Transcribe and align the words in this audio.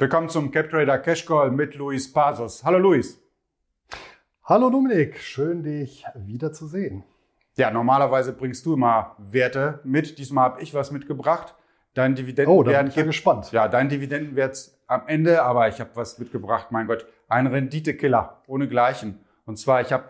Willkommen 0.00 0.30
zum 0.30 0.50
CapTrader 0.50 0.98
Cash 1.00 1.26
Call 1.26 1.50
mit 1.50 1.74
Luis 1.74 2.10
Pasos. 2.10 2.64
Hallo 2.64 2.78
Luis. 2.78 3.20
Hallo 4.44 4.70
Dominik, 4.70 5.18
schön 5.18 5.62
dich 5.62 6.06
wieder 6.14 6.54
zu 6.54 6.66
sehen. 6.66 7.04
Ja, 7.56 7.70
normalerweise 7.70 8.32
bringst 8.32 8.64
du 8.64 8.72
immer 8.72 9.14
Werte 9.18 9.80
mit. 9.84 10.16
Diesmal 10.18 10.52
habe 10.52 10.62
ich 10.62 10.72
was 10.72 10.90
mitgebracht. 10.90 11.54
Dein 11.92 12.14
Dividenden 12.14 12.50
oh, 12.50 12.62
da 12.62 12.78
bin 12.78 12.86
ich 12.86 12.96
ja 12.96 13.02
gespannt. 13.02 13.52
Ja, 13.52 13.68
dein 13.68 13.90
Dividendenwert 13.90 14.70
am 14.86 15.06
Ende, 15.06 15.42
aber 15.42 15.68
ich 15.68 15.80
habe 15.80 15.90
was 15.92 16.18
mitgebracht. 16.18 16.68
Mein 16.70 16.86
Gott, 16.86 17.04
ein 17.28 17.46
Renditekiller 17.46 18.40
ohne 18.46 18.68
Gleichen. 18.68 19.20
Und 19.44 19.58
zwar, 19.58 19.82
ich 19.82 19.92
habe, 19.92 20.04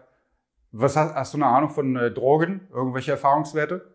was 0.71 0.95
hast, 0.95 1.17
hast 1.17 1.35
du 1.35 1.39
eine 1.39 1.47
Ahnung 1.47 1.71
von 1.71 1.97
äh, 1.97 2.13
Drogen? 2.13 2.69
Irgendwelche 2.73 3.11
Erfahrungswerte? 3.11 3.93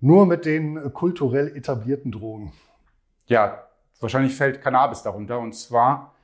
Nur 0.00 0.24
mit 0.24 0.46
den 0.46 0.94
kulturell 0.94 1.54
etablierten 1.54 2.10
Drogen. 2.10 2.54
Ja, 3.26 3.63
wahrscheinlich 4.00 4.36
fällt 4.36 4.62
Cannabis 4.62 5.02
darunter. 5.02 5.38
Und 5.38 5.54
zwar 5.54 6.14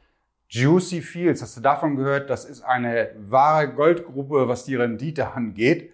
Juicy 0.49 1.01
Fields. 1.03 1.43
Hast 1.43 1.57
du 1.57 1.61
davon 1.61 1.97
gehört? 1.97 2.29
Das 2.29 2.45
ist 2.45 2.63
eine 2.63 3.11
wahre 3.17 3.73
Goldgrube, 3.73 4.49
was 4.49 4.65
die 4.65 4.77
Rendite 4.77 5.33
angeht. 5.33 5.93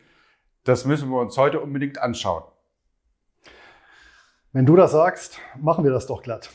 Das 0.64 0.84
müssen 0.84 1.10
wir 1.10 1.20
uns 1.20 1.36
heute 1.36 1.60
unbedingt 1.60 1.98
anschauen. 1.98 2.42
Wenn 4.52 4.64
du 4.64 4.74
das 4.74 4.92
sagst, 4.92 5.38
machen 5.60 5.84
wir 5.84 5.90
das 5.92 6.06
doch 6.06 6.22
glatt. 6.22 6.50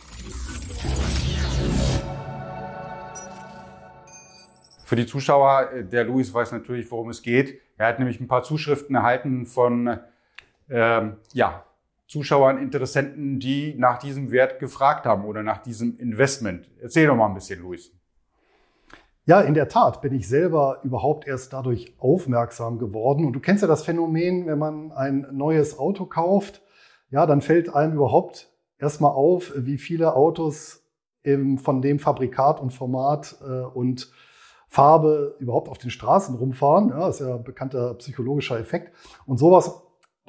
Für 4.84 4.96
die 4.96 5.05
Zuschauer, 5.05 5.70
der 5.84 6.03
Luis 6.03 6.34
weiß 6.34 6.51
natürlich, 6.51 6.90
worum 6.91 7.12
es 7.12 7.21
geht. 7.21 7.62
Er 7.77 7.87
hat 7.87 7.99
nämlich 7.99 8.20
ein 8.20 8.27
paar 8.27 8.43
Zuschriften 8.43 8.96
erhalten 8.96 9.46
von 9.46 9.99
ähm, 10.70 11.18
ja, 11.34 11.63
Zuschauern, 12.12 12.57
Interessenten, 12.57 13.40
die 13.40 13.73
nach 13.77 13.98
diesem 13.98 14.31
Wert 14.31 14.59
gefragt 14.59 15.05
haben 15.05 15.23
oder 15.23 15.43
nach 15.43 15.59
diesem 15.59 15.95
Investment. 15.98 16.70
Erzähl 16.81 17.07
doch 17.07 17.15
mal 17.15 17.27
ein 17.27 17.34
bisschen, 17.34 17.62
Luis. 17.62 17.93
Ja, 19.26 19.40
in 19.40 19.53
der 19.53 19.70
Tat 19.70 20.01
bin 20.01 20.13
ich 20.13 20.27
selber 20.27 20.81
überhaupt 20.84 21.26
erst 21.26 21.53
dadurch 21.53 21.95
aufmerksam 21.99 22.79
geworden. 22.79 23.23
Und 23.23 23.31
du 23.31 23.40
kennst 23.40 23.62
ja 23.62 23.68
das 23.70 23.84
Phänomen, 23.84 24.45
wenn 24.45 24.59
man 24.59 24.91
ein 24.91 25.26
neues 25.31 25.79
Auto 25.79 26.05
kauft, 26.05 26.62
ja, 27.12 27.26
dann 27.26 27.40
fällt 27.40 27.73
einem 27.73 27.93
überhaupt 27.93 28.51
erstmal 28.77 29.12
auf, 29.12 29.53
wie 29.55 29.77
viele 29.77 30.13
Autos 30.13 30.84
im, 31.23 31.59
von 31.59 31.81
dem 31.81 31.98
Fabrikat 31.98 32.59
und 32.59 32.71
Format 32.71 33.37
äh, 33.41 33.62
und 33.62 34.12
Farbe 34.68 35.37
überhaupt 35.40 35.70
auf 35.70 35.77
den 35.77 35.91
Straßen 35.91 36.35
rumfahren. 36.35 36.90
Ja, 36.90 37.07
ist 37.07 37.21
ja 37.21 37.35
ein 37.35 37.46
bekannter 37.46 37.93
psychologischer 37.93 38.59
Effekt. 38.59 38.93
Und 39.25 39.37
sowas 39.37 39.81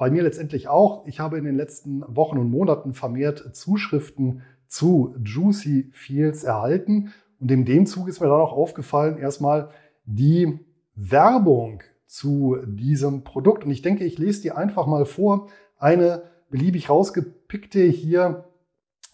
bei 0.03 0.11
mir 0.11 0.23
letztendlich 0.23 0.67
auch. 0.67 1.07
Ich 1.07 1.21
habe 1.21 1.37
in 1.37 1.45
den 1.45 1.55
letzten 1.55 2.03
Wochen 2.13 2.37
und 2.37 2.51
Monaten 2.51 2.93
vermehrt 2.93 3.55
Zuschriften 3.55 4.41
zu 4.67 5.15
Juicy 5.23 5.91
Fields 5.93 6.43
erhalten. 6.43 7.13
Und 7.39 7.49
in 7.49 7.63
dem 7.63 7.85
Zug 7.85 8.09
ist 8.09 8.19
mir 8.19 8.27
dann 8.27 8.41
auch 8.41 8.51
aufgefallen, 8.51 9.17
erstmal 9.17 9.69
die 10.03 10.59
Werbung 10.93 11.83
zu 12.05 12.57
diesem 12.65 13.23
Produkt. 13.23 13.63
Und 13.63 13.71
ich 13.71 13.81
denke, 13.81 14.03
ich 14.03 14.17
lese 14.17 14.41
dir 14.41 14.57
einfach 14.57 14.87
mal 14.87 15.05
vor. 15.05 15.47
Eine 15.77 16.23
beliebig 16.49 16.89
rausgepickte 16.89 17.83
hier 17.83 18.43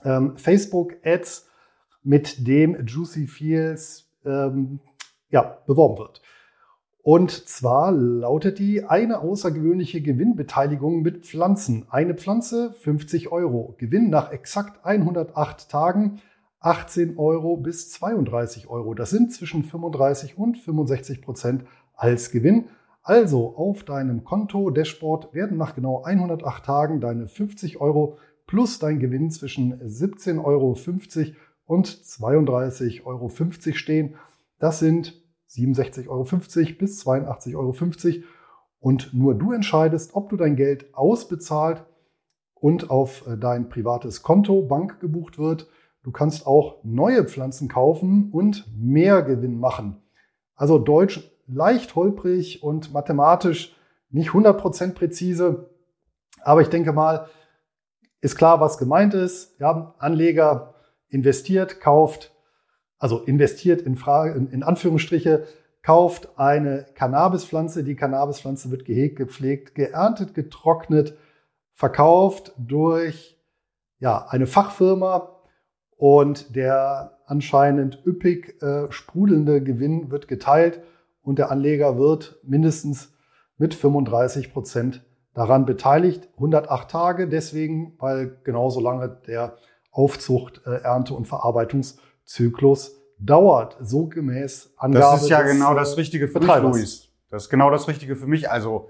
ähm, 0.04 0.38
Facebook-Ads, 0.38 1.50
mit 2.02 2.48
dem 2.48 2.88
Juicy 2.88 3.28
Fields 3.28 4.10
ähm, 4.26 4.80
ja, 5.30 5.60
beworben 5.68 6.00
wird. 6.00 6.24
Und 7.12 7.32
zwar 7.32 7.92
lautet 7.92 8.60
die 8.60 8.84
eine 8.84 9.22
außergewöhnliche 9.22 10.00
Gewinnbeteiligung 10.00 11.02
mit 11.02 11.26
Pflanzen. 11.26 11.88
Eine 11.90 12.14
Pflanze 12.14 12.72
50 12.72 13.32
Euro. 13.32 13.74
Gewinn 13.80 14.12
nach 14.12 14.32
exakt 14.32 14.86
108 14.86 15.72
Tagen 15.72 16.22
18 16.60 17.18
Euro 17.18 17.58
bis 17.58 17.90
32 17.90 18.70
Euro. 18.70 18.94
Das 18.94 19.10
sind 19.10 19.34
zwischen 19.34 19.64
35 19.64 20.38
und 20.38 20.60
65 20.60 21.24
Prozent 21.24 21.64
als 21.96 22.30
Gewinn. 22.30 22.66
Also 23.02 23.56
auf 23.58 23.84
deinem 23.84 24.24
Konto 24.24 24.70
Dashboard 24.70 25.34
werden 25.34 25.58
nach 25.58 25.74
genau 25.74 26.04
108 26.04 26.64
Tagen 26.64 27.02
deine 27.02 27.28
50 27.28 27.82
Euro 27.82 28.20
plus 28.46 28.78
dein 28.78 29.00
Gewinn 29.00 29.32
zwischen 29.32 29.82
17,50 29.82 30.44
Euro 30.44 30.78
und 31.66 31.88
32,50 31.88 33.04
Euro 33.06 33.32
stehen. 33.74 34.14
Das 34.60 34.78
sind 34.78 35.19
67,50 35.50 36.08
Euro 36.08 36.24
bis 36.78 37.06
82,50 37.06 37.56
Euro. 37.56 38.24
Und 38.80 39.14
nur 39.14 39.36
du 39.36 39.52
entscheidest, 39.52 40.16
ob 40.16 40.30
du 40.30 40.38
dein 40.38 40.56
Geld 40.56 40.94
ausbezahlt 40.94 41.86
und 42.54 42.90
auf 42.90 43.26
äh, 43.28 43.38
dein 43.38 43.70
privates 43.70 44.22
Konto 44.22 44.62
Bank 44.62 45.00
gebucht 45.00 45.38
wird. 45.38 45.68
Du 46.04 46.12
kannst 46.12 46.48
auch 46.48 46.84
neue 46.84 47.26
Pflanzen 47.26 47.68
kaufen 47.68 48.30
und 48.32 48.66
mehr 48.78 49.22
Gewinn 49.22 49.60
machen. 49.60 50.02
Also 50.56 50.78
Deutsch 50.78 51.30
leicht 51.48 51.96
holprig 51.96 52.64
und 52.64 52.94
mathematisch 52.94 53.76
nicht 54.10 54.30
100% 54.30 54.94
präzise. 54.94 55.70
Aber 56.42 56.62
ich 56.62 56.70
denke 56.70 56.94
mal, 56.94 57.28
ist 58.22 58.38
klar, 58.38 58.60
was 58.60 58.78
gemeint 58.78 59.14
ist. 59.14 59.60
Ja, 59.60 59.96
Anleger 59.98 60.76
investiert, 61.10 61.80
kauft 61.80 62.34
also 63.00 63.20
investiert 63.20 63.82
in, 63.82 63.96
Frage, 63.96 64.48
in 64.52 64.62
Anführungsstriche, 64.62 65.48
kauft 65.82 66.38
eine 66.38 66.86
Cannabispflanze. 66.94 67.84
Die 67.84 67.96
Cannabispflanze 67.96 68.70
wird 68.70 68.86
gehegt, 68.86 69.16
gepflegt, 69.16 69.74
geerntet, 69.76 70.34
getrocknet, 70.34 71.18
verkauft 71.74 72.54
durch 72.58 73.38
ja, 74.00 74.28
eine 74.30 74.48
Fachfirma 74.48 75.40
und 75.96 76.56
der 76.56 77.18
anscheinend 77.26 78.04
üppig 78.06 78.62
äh, 78.62 78.92
sprudelnde 78.92 79.64
Gewinn 79.64 80.12
wird 80.12 80.28
geteilt 80.28 80.82
und 81.22 81.40
der 81.40 81.52
Anleger 81.52 81.98
wird 81.98 82.40
mindestens 82.44 83.14
mit 83.58 83.74
35 83.74 84.54
Prozent 84.54 85.06
daran 85.34 85.66
beteiligt. 85.66 86.30
108 86.36 86.90
Tage 86.90 87.28
deswegen, 87.28 87.96
weil 88.00 88.40
genauso 88.44 88.80
lange 88.80 89.22
der 89.28 89.58
Aufzucht, 89.92 90.62
äh, 90.66 90.82
Ernte 90.82 91.14
und 91.14 91.28
Verarbeitungs 91.28 92.00
Zyklus 92.30 93.02
dauert, 93.18 93.78
so 93.82 94.06
gemäß 94.06 94.72
Angabe. 94.78 95.04
Das 95.04 95.24
ist 95.24 95.30
ja 95.30 95.42
des, 95.42 95.52
genau 95.52 95.74
das 95.74 95.98
Richtige 95.98 96.28
für 96.28 96.40
mich, 96.40 96.56
Luis. 96.58 97.10
Das 97.32 97.44
ist 97.44 97.50
genau 97.50 97.72
das 97.72 97.88
Richtige 97.88 98.16
für 98.16 98.28
mich. 98.28 98.52
Also 98.52 98.90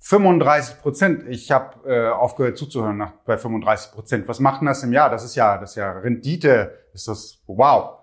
35 0.00 0.80
Prozent. 0.80 1.24
Ich 1.28 1.50
habe 1.50 1.86
äh, 1.86 2.08
aufgehört 2.08 2.56
zuzuhören 2.56 2.96
nach, 2.96 3.12
bei 3.26 3.36
35 3.36 3.92
Prozent. 3.92 4.28
Was 4.28 4.40
macht 4.40 4.62
denn 4.62 4.66
das 4.66 4.82
im 4.82 4.94
Jahr? 4.94 5.10
Das 5.10 5.22
ist 5.22 5.34
ja, 5.34 5.58
das 5.58 5.70
ist 5.70 5.76
ja 5.76 5.92
Rendite. 5.92 6.72
Ist 6.94 7.08
das 7.08 7.42
wow. 7.46 7.98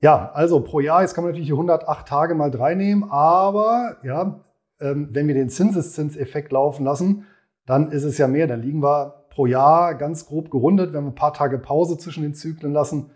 Ja, 0.00 0.30
also 0.32 0.60
pro 0.60 0.80
Jahr, 0.80 1.02
jetzt 1.02 1.14
kann 1.14 1.24
man 1.24 1.32
natürlich 1.32 1.48
die 1.48 1.54
108 1.54 2.08
Tage 2.08 2.34
mal 2.34 2.50
drei 2.50 2.74
nehmen, 2.74 3.10
aber 3.10 3.96
ja, 4.02 4.44
ähm, 4.80 5.08
wenn 5.12 5.26
wir 5.26 5.34
den 5.34 5.50
Zinseszinseffekt 5.50 6.52
laufen 6.52 6.84
lassen, 6.84 7.26
dann 7.66 7.90
ist 7.90 8.04
es 8.04 8.16
ja 8.16 8.28
mehr. 8.28 8.46
Dann 8.46 8.62
liegen 8.62 8.82
wir 8.82 9.26
pro 9.28 9.44
Jahr 9.44 9.94
ganz 9.94 10.24
grob 10.24 10.50
gerundet, 10.50 10.94
wenn 10.94 11.04
wir 11.04 11.10
ein 11.10 11.16
paar 11.16 11.34
Tage 11.34 11.58
Pause 11.58 11.98
zwischen 11.98 12.22
den 12.22 12.34
Zyklen 12.34 12.72
lassen, 12.72 13.10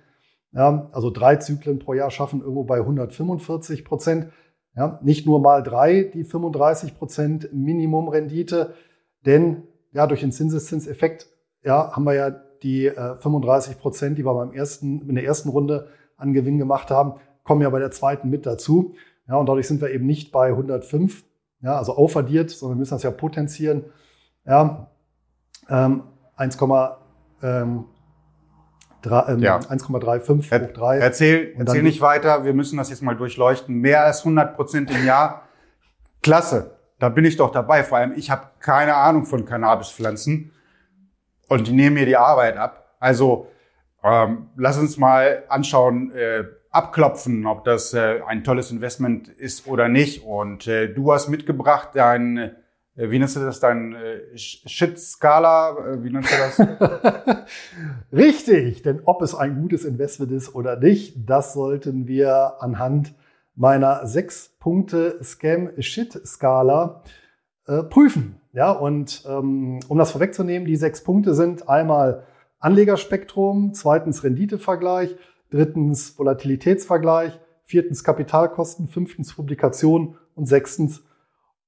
ja, 0.52 0.88
also 0.92 1.10
drei 1.10 1.36
Zyklen 1.36 1.78
pro 1.78 1.94
Jahr 1.94 2.10
schaffen 2.10 2.40
irgendwo 2.40 2.64
bei 2.64 2.78
145 2.78 3.84
Prozent. 3.84 4.28
Ja, 4.74 4.98
nicht 5.02 5.26
nur 5.26 5.40
mal 5.40 5.62
drei, 5.62 6.04
die 6.04 6.24
35 6.24 6.96
Prozent 6.96 7.52
Minimumrendite, 7.52 8.74
denn 9.26 9.64
ja, 9.92 10.06
durch 10.06 10.20
den 10.20 10.32
Zinseszinseffekt 10.32 11.28
ja, 11.62 11.94
haben 11.94 12.04
wir 12.04 12.14
ja 12.14 12.30
die 12.62 12.86
äh, 12.86 13.16
35 13.16 13.78
Prozent, 13.78 14.18
die 14.18 14.24
wir 14.24 14.34
beim 14.34 14.52
ersten, 14.52 15.08
in 15.08 15.14
der 15.14 15.24
ersten 15.24 15.48
Runde 15.48 15.88
an 16.16 16.32
Gewinn 16.32 16.58
gemacht 16.58 16.90
haben, 16.90 17.14
kommen 17.44 17.62
ja 17.62 17.70
bei 17.70 17.78
der 17.78 17.90
zweiten 17.90 18.30
mit 18.30 18.46
dazu. 18.46 18.94
Ja, 19.28 19.36
und 19.36 19.48
dadurch 19.48 19.68
sind 19.68 19.80
wir 19.80 19.90
eben 19.90 20.06
nicht 20.06 20.32
bei 20.32 20.48
105, 20.48 21.24
ja, 21.60 21.76
also 21.76 21.94
aufaddiert, 21.94 22.50
sondern 22.50 22.76
wir 22.76 22.80
müssen 22.80 22.94
das 22.94 23.02
ja 23.02 23.10
potenzieren. 23.10 23.84
Ja, 24.44 24.90
ähm, 25.68 26.04
1, 26.36 26.58
ähm, 27.42 27.84
ähm, 29.04 29.38
ja. 29.40 29.58
1,35 29.58 30.68
hoch 30.68 30.72
3. 30.72 30.98
Erzähl, 30.98 31.54
erzähl 31.56 31.82
nicht 31.82 32.00
weiter, 32.00 32.44
wir 32.44 32.54
müssen 32.54 32.76
das 32.76 32.90
jetzt 32.90 33.02
mal 33.02 33.16
durchleuchten. 33.16 33.76
Mehr 33.76 34.04
als 34.04 34.20
100 34.20 34.56
Prozent 34.56 34.90
im 34.90 35.04
Jahr. 35.06 35.48
Klasse, 36.22 36.78
da 36.98 37.08
bin 37.08 37.24
ich 37.24 37.36
doch 37.36 37.50
dabei. 37.50 37.82
Vor 37.82 37.98
allem, 37.98 38.12
ich 38.16 38.30
habe 38.30 38.48
keine 38.60 38.94
Ahnung 38.94 39.24
von 39.24 39.44
Cannabispflanzen 39.44 40.52
und 41.48 41.66
die 41.66 41.72
nehmen 41.72 41.94
mir 41.94 42.06
die 42.06 42.16
Arbeit 42.16 42.56
ab. 42.56 42.94
Also 43.00 43.48
ähm, 44.04 44.50
lass 44.56 44.78
uns 44.78 44.96
mal 44.96 45.44
anschauen, 45.48 46.12
äh, 46.12 46.44
abklopfen, 46.70 47.46
ob 47.46 47.64
das 47.64 47.92
äh, 47.94 48.20
ein 48.26 48.44
tolles 48.44 48.70
Investment 48.70 49.28
ist 49.28 49.66
oder 49.66 49.88
nicht. 49.88 50.24
Und 50.24 50.66
äh, 50.66 50.92
du 50.92 51.12
hast 51.12 51.28
mitgebracht 51.28 51.90
dein 51.94 52.36
äh, 52.38 52.50
wie 52.94 53.18
nennst 53.18 53.36
du 53.36 53.40
das 53.40 53.58
dein 53.58 53.94
äh, 53.94 54.36
Shit-Skala? 54.36 55.78
Äh, 55.78 56.04
wie 56.04 56.10
nennst 56.10 56.30
du 56.30 56.36
das? 56.36 57.46
Richtig, 58.12 58.82
denn 58.82 59.00
ob 59.04 59.22
es 59.22 59.34
ein 59.34 59.60
gutes 59.60 59.84
Investment 59.84 60.30
ist 60.32 60.54
oder 60.54 60.76
nicht, 60.78 61.14
das 61.28 61.54
sollten 61.54 62.06
wir 62.06 62.60
anhand 62.60 63.14
meiner 63.54 64.06
sechs 64.06 64.50
Punkte 64.58 65.18
Scam-Shit-Skala 65.22 67.02
äh, 67.66 67.82
prüfen. 67.82 68.40
Ja, 68.52 68.70
und 68.72 69.24
ähm, 69.26 69.80
um 69.88 69.98
das 69.98 70.10
vorwegzunehmen, 70.10 70.66
die 70.66 70.76
sechs 70.76 71.02
Punkte 71.02 71.34
sind 71.34 71.68
einmal 71.70 72.24
Anlegerspektrum, 72.58 73.72
zweitens 73.72 74.22
Renditevergleich, 74.22 75.16
drittens 75.50 76.18
Volatilitätsvergleich, 76.18 77.38
viertens 77.64 78.04
Kapitalkosten, 78.04 78.88
fünftens 78.88 79.34
Publikation 79.34 80.16
und 80.34 80.46
sechstens 80.46 81.02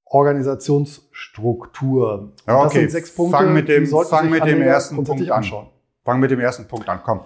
Organisationsstruktur. 0.06 2.32
Ja, 2.46 2.56
okay. 2.56 2.64
Das 2.64 2.72
sind 2.72 2.90
sechs 2.90 3.14
Punkte. 3.14 3.36
Fang 3.36 3.52
mit 3.52 3.68
dem, 3.68 3.86
fang 3.86 4.30
mit 4.30 4.44
dem 4.44 4.62
ersten 4.62 5.02
Punkt 5.02 5.22
an. 5.22 5.30
Anschauen. 5.30 5.66
Fang 6.04 6.20
mit 6.20 6.30
dem 6.30 6.40
ersten 6.40 6.66
Punkt 6.66 6.88
an, 6.88 7.00
komm. 7.02 7.20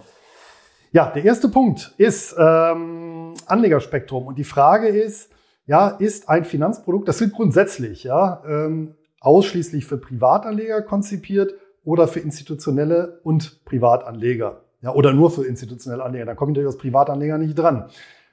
Ja, 0.92 1.10
der 1.10 1.24
erste 1.24 1.48
Punkt 1.48 1.92
ist 1.98 2.34
ähm, 2.38 3.34
Anlegerspektrum. 3.46 4.26
Und 4.26 4.38
die 4.38 4.44
Frage 4.44 4.88
ist, 4.88 5.30
ja, 5.66 5.88
ist 5.88 6.30
ein 6.30 6.44
Finanzprodukt, 6.44 7.08
das 7.08 7.20
wird 7.20 7.34
grundsätzlich 7.34 8.04
ja, 8.04 8.42
ähm, 8.48 8.94
ausschließlich 9.20 9.84
für 9.84 9.98
Privatanleger 9.98 10.80
konzipiert 10.82 11.52
oder 11.84 12.08
für 12.08 12.20
institutionelle 12.20 13.20
und 13.22 13.64
Privatanleger. 13.66 14.62
Ja, 14.80 14.94
oder 14.94 15.12
nur 15.12 15.30
für 15.30 15.44
institutionelle 15.44 16.04
Anleger. 16.04 16.24
Da 16.24 16.34
komme 16.34 16.52
ich 16.52 16.56
natürlich 16.56 16.74
als 16.74 16.78
Privatanleger 16.78 17.36
nicht 17.36 17.58
dran. 17.58 17.90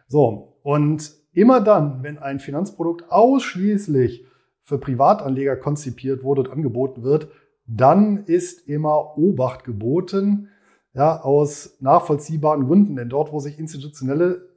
So, 0.07 0.59
und 0.61 1.11
immer 1.33 1.59
dann, 1.59 2.03
wenn 2.03 2.19
ein 2.19 2.39
Finanzprodukt 2.39 3.11
ausschließlich 3.11 4.25
für 4.65 4.79
Privatanleger 4.79 5.55
konzipiert 5.55 6.23
wurde 6.23 6.41
und 6.41 6.51
angeboten 6.51 7.03
wird, 7.03 7.29
dann 7.67 8.25
ist 8.25 8.67
immer 8.67 9.17
Obacht 9.17 9.63
geboten, 9.63 10.49
ja, 10.93 11.21
aus 11.21 11.77
nachvollziehbaren 11.81 12.65
Gründen. 12.65 12.95
Denn 12.95 13.09
dort, 13.09 13.31
wo 13.31 13.39
sich 13.39 13.59
Institutionelle 13.59 14.49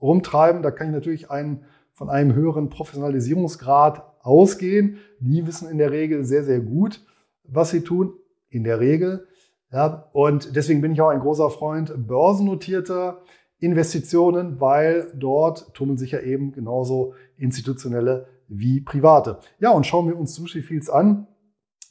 rumtreiben, 0.00 0.62
da 0.62 0.70
kann 0.70 0.88
ich 0.88 0.94
natürlich 0.94 1.30
einen, 1.30 1.64
von 1.92 2.08
einem 2.08 2.34
höheren 2.34 2.70
Professionalisierungsgrad 2.70 4.02
ausgehen. 4.22 4.98
Die 5.20 5.46
wissen 5.46 5.68
in 5.68 5.76
der 5.76 5.90
Regel 5.90 6.24
sehr, 6.24 6.44
sehr 6.44 6.60
gut, 6.60 7.04
was 7.44 7.70
sie 7.70 7.82
tun. 7.82 8.14
In 8.48 8.64
der 8.64 8.80
Regel. 8.80 9.26
Ja, 9.70 10.08
und 10.12 10.56
deswegen 10.56 10.80
bin 10.80 10.92
ich 10.92 11.00
auch 11.00 11.10
ein 11.10 11.20
großer 11.20 11.50
Freund 11.50 11.92
börsennotierter 12.08 13.20
Investitionen, 13.58 14.58
weil 14.58 15.12
dort 15.14 15.74
tummeln 15.74 15.98
sich 15.98 16.12
ja 16.12 16.20
eben 16.20 16.52
genauso 16.52 17.14
institutionelle 17.36 18.26
wie 18.50 18.80
private. 18.80 19.38
Ja, 19.60 19.70
und 19.70 19.86
schauen 19.86 20.08
wir 20.08 20.18
uns 20.18 20.34
Sushi 20.34 20.62
Fields 20.62 20.90
an. 20.90 21.26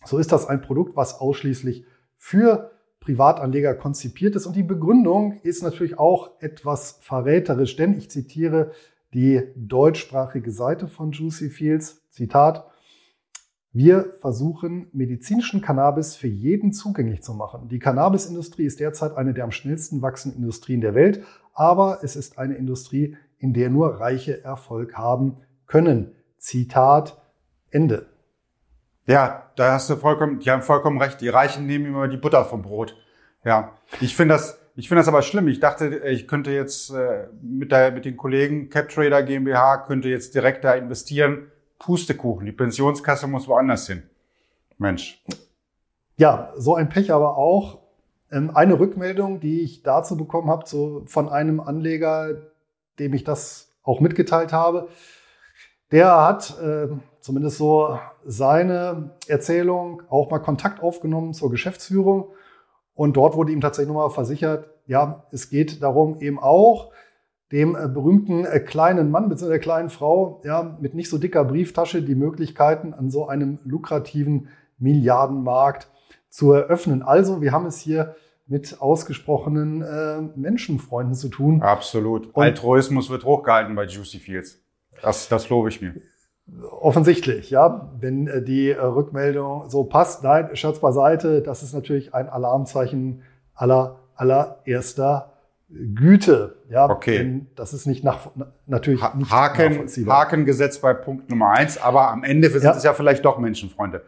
So 0.05 0.17
ist 0.17 0.31
das 0.31 0.45
ein 0.45 0.61
Produkt, 0.61 0.95
was 0.95 1.19
ausschließlich 1.19 1.85
für 2.17 2.71
Privatanleger 2.99 3.73
konzipiert 3.75 4.35
ist. 4.35 4.45
Und 4.45 4.55
die 4.55 4.63
Begründung 4.63 5.39
ist 5.41 5.63
natürlich 5.63 5.97
auch 5.97 6.39
etwas 6.41 6.99
verräterisch, 7.01 7.75
denn 7.75 7.97
ich 7.97 8.11
zitiere 8.11 8.71
die 9.13 9.41
deutschsprachige 9.55 10.51
Seite 10.51 10.87
von 10.87 11.11
Juicy 11.11 11.49
Fields. 11.49 12.03
Zitat. 12.11 12.65
Wir 13.71 14.13
versuchen, 14.19 14.87
medizinischen 14.93 15.61
Cannabis 15.61 16.15
für 16.15 16.27
jeden 16.27 16.73
zugänglich 16.73 17.21
zu 17.21 17.33
machen. 17.33 17.69
Die 17.69 17.79
Cannabisindustrie 17.79 18.65
ist 18.65 18.79
derzeit 18.79 19.15
eine 19.15 19.33
der 19.33 19.43
am 19.43 19.51
schnellsten 19.51 20.01
wachsenden 20.01 20.41
Industrien 20.41 20.81
der 20.81 20.95
Welt, 20.95 21.23
aber 21.53 21.99
es 22.03 22.15
ist 22.15 22.39
eine 22.39 22.55
Industrie, 22.55 23.15
in 23.37 23.53
der 23.53 23.69
nur 23.69 23.99
Reiche 23.99 24.43
Erfolg 24.43 24.97
haben 24.97 25.37
können. 25.67 26.15
Zitat 26.39 27.21
Ende. 27.69 28.07
Ja, 29.05 29.51
da 29.55 29.73
hast 29.73 29.89
du 29.89 29.95
vollkommen, 29.95 30.39
die 30.39 30.51
haben 30.51 30.61
vollkommen 30.61 31.01
recht. 31.01 31.21
Die 31.21 31.29
Reichen 31.29 31.65
nehmen 31.65 31.85
immer 31.85 32.07
die 32.07 32.17
Butter 32.17 32.45
vom 32.45 32.61
Brot. 32.61 32.95
Ja, 33.43 33.73
ich 34.01 34.15
finde 34.15 34.35
das, 34.35 34.59
ich 34.75 34.87
finde 34.87 35.01
das 35.01 35.07
aber 35.07 35.21
schlimm. 35.21 35.47
Ich 35.47 35.59
dachte, 35.59 35.97
ich 36.07 36.27
könnte 36.27 36.51
jetzt 36.51 36.91
äh, 36.91 37.27
mit, 37.41 37.71
der, 37.71 37.91
mit 37.91 38.05
den 38.05 38.17
Kollegen 38.17 38.69
CapTrader 38.69 39.23
GmbH 39.23 39.77
könnte 39.87 40.09
jetzt 40.09 40.35
direkt 40.35 40.63
da 40.63 40.73
investieren. 40.73 41.51
Pustekuchen. 41.79 42.45
Die 42.45 42.51
Pensionskasse 42.51 43.27
muss 43.27 43.47
woanders 43.47 43.87
hin. 43.87 44.03
Mensch. 44.77 45.23
Ja, 46.17 46.53
so 46.57 46.75
ein 46.75 46.89
Pech 46.89 47.11
aber 47.11 47.37
auch. 47.37 47.79
Ähm, 48.31 48.55
eine 48.55 48.79
Rückmeldung, 48.79 49.39
die 49.39 49.61
ich 49.61 49.81
dazu 49.81 50.17
bekommen 50.17 50.49
habe, 50.49 50.67
so 50.67 51.03
von 51.05 51.29
einem 51.29 51.59
Anleger, 51.59 52.51
dem 52.99 53.13
ich 53.13 53.23
das 53.23 53.71
auch 53.83 54.01
mitgeteilt 54.01 54.53
habe. 54.53 54.89
Der 55.91 56.21
hat 56.21 56.59
äh, 56.61 56.87
zumindest 57.19 57.57
so 57.57 57.97
seine 58.25 59.11
Erzählung 59.27 60.03
auch 60.09 60.29
mal 60.29 60.39
Kontakt 60.39 60.81
aufgenommen 60.83 61.33
zur 61.33 61.49
Geschäftsführung. 61.49 62.27
Und 62.93 63.17
dort 63.17 63.35
wurde 63.35 63.51
ihm 63.51 63.61
tatsächlich 63.61 63.93
nochmal 63.93 64.09
versichert, 64.09 64.69
ja, 64.85 65.23
es 65.31 65.49
geht 65.49 65.81
darum 65.81 66.19
eben 66.19 66.39
auch, 66.39 66.91
dem 67.51 67.75
äh, 67.75 67.87
berühmten 67.87 68.45
äh, 68.45 68.59
kleinen 68.59 69.09
Mann 69.09 69.29
bzw. 69.29 69.49
der 69.49 69.59
kleinen 69.59 69.89
Frau 69.89 70.41
ja, 70.43 70.77
mit 70.79 70.93
nicht 70.93 71.09
so 71.09 71.17
dicker 71.17 71.43
Brieftasche 71.45 72.01
die 72.01 72.15
Möglichkeiten 72.15 72.93
an 72.93 73.09
so 73.09 73.27
einem 73.27 73.59
lukrativen 73.63 74.49
Milliardenmarkt 74.77 75.89
zu 76.29 76.51
eröffnen. 76.51 77.01
Also, 77.01 77.41
wir 77.41 77.51
haben 77.51 77.65
es 77.65 77.79
hier 77.79 78.15
mit 78.45 78.81
ausgesprochenen 78.81 79.81
äh, 79.81 80.21
Menschenfreunden 80.35 81.15
zu 81.15 81.29
tun. 81.29 81.61
Absolut. 81.61 82.27
Und 82.33 82.43
Altruismus 82.43 83.09
wird 83.09 83.25
hochgehalten 83.25 83.75
bei 83.75 83.85
Juicy 83.85 84.19
Fields. 84.19 84.59
Das, 85.01 85.29
das 85.29 85.49
lobe 85.49 85.69
ich 85.69 85.81
mir. 85.81 85.93
Offensichtlich, 86.81 87.49
ja. 87.51 87.91
Wenn 87.99 88.27
äh, 88.27 88.41
die 88.41 88.71
äh, 88.71 88.81
Rückmeldung 88.81 89.69
so 89.69 89.83
passt, 89.83 90.23
nein, 90.23 90.55
Scherz 90.55 90.79
beiseite, 90.79 91.41
das 91.41 91.63
ist 91.63 91.73
natürlich 91.73 92.13
ein 92.13 92.27
Alarmzeichen 92.27 93.21
aller, 93.53 93.99
allererster 94.15 95.33
Güte. 95.69 96.55
Ja, 96.69 96.89
okay. 96.89 97.17
Denn 97.19 97.47
das 97.55 97.73
ist 97.73 97.85
nicht 97.85 98.03
nach, 98.03 98.31
natürlich 98.65 99.01
nicht 99.13 99.31
Haken, 99.31 99.87
Haken 100.07 100.45
gesetzt 100.45 100.81
bei 100.81 100.93
Punkt 100.93 101.29
Nummer 101.29 101.51
eins, 101.51 101.79
aber 101.79 102.09
am 102.09 102.23
Ende 102.23 102.49
sind 102.49 102.63
ja. 102.63 102.75
es 102.75 102.83
ja 102.83 102.93
vielleicht 102.93 103.23
doch 103.23 103.37
Menschenfreunde. 103.37 104.01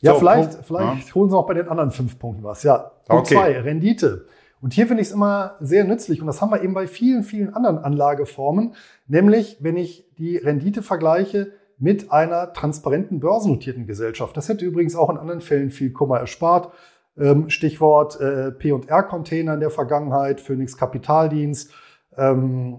Ja, 0.00 0.14
so, 0.14 0.18
vielleicht, 0.18 0.50
Punkt, 0.50 0.66
vielleicht 0.66 1.08
ja. 1.08 1.14
holen 1.14 1.30
sie 1.30 1.36
auch 1.36 1.46
bei 1.46 1.54
den 1.54 1.68
anderen 1.68 1.92
fünf 1.92 2.18
Punkten 2.18 2.42
was. 2.42 2.64
Ja, 2.64 2.90
Punkt 3.06 3.26
okay. 3.26 3.34
zwei, 3.34 3.60
Rendite. 3.60 4.26
Und 4.64 4.72
hier 4.72 4.86
finde 4.86 5.02
ich 5.02 5.08
es 5.08 5.14
immer 5.14 5.56
sehr 5.60 5.84
nützlich 5.84 6.22
und 6.22 6.26
das 6.26 6.40
haben 6.40 6.50
wir 6.50 6.62
eben 6.62 6.72
bei 6.72 6.86
vielen, 6.86 7.22
vielen 7.22 7.52
anderen 7.52 7.76
Anlageformen, 7.76 8.74
nämlich 9.06 9.58
wenn 9.60 9.76
ich 9.76 10.08
die 10.16 10.38
Rendite 10.38 10.82
vergleiche 10.82 11.52
mit 11.76 12.10
einer 12.10 12.50
transparenten 12.54 13.20
börsennotierten 13.20 13.86
Gesellschaft. 13.86 14.34
Das 14.38 14.48
hätte 14.48 14.64
übrigens 14.64 14.96
auch 14.96 15.10
in 15.10 15.18
anderen 15.18 15.42
Fällen 15.42 15.70
viel 15.70 15.92
Kummer 15.92 16.18
erspart. 16.18 16.72
Ähm, 17.18 17.50
Stichwort 17.50 18.18
äh, 18.22 18.52
P&R-Container 18.52 19.52
in 19.52 19.60
der 19.60 19.68
Vergangenheit, 19.68 20.40
Phoenix 20.40 20.78
Kapitaldienst, 20.78 21.70
ähm, 22.16 22.78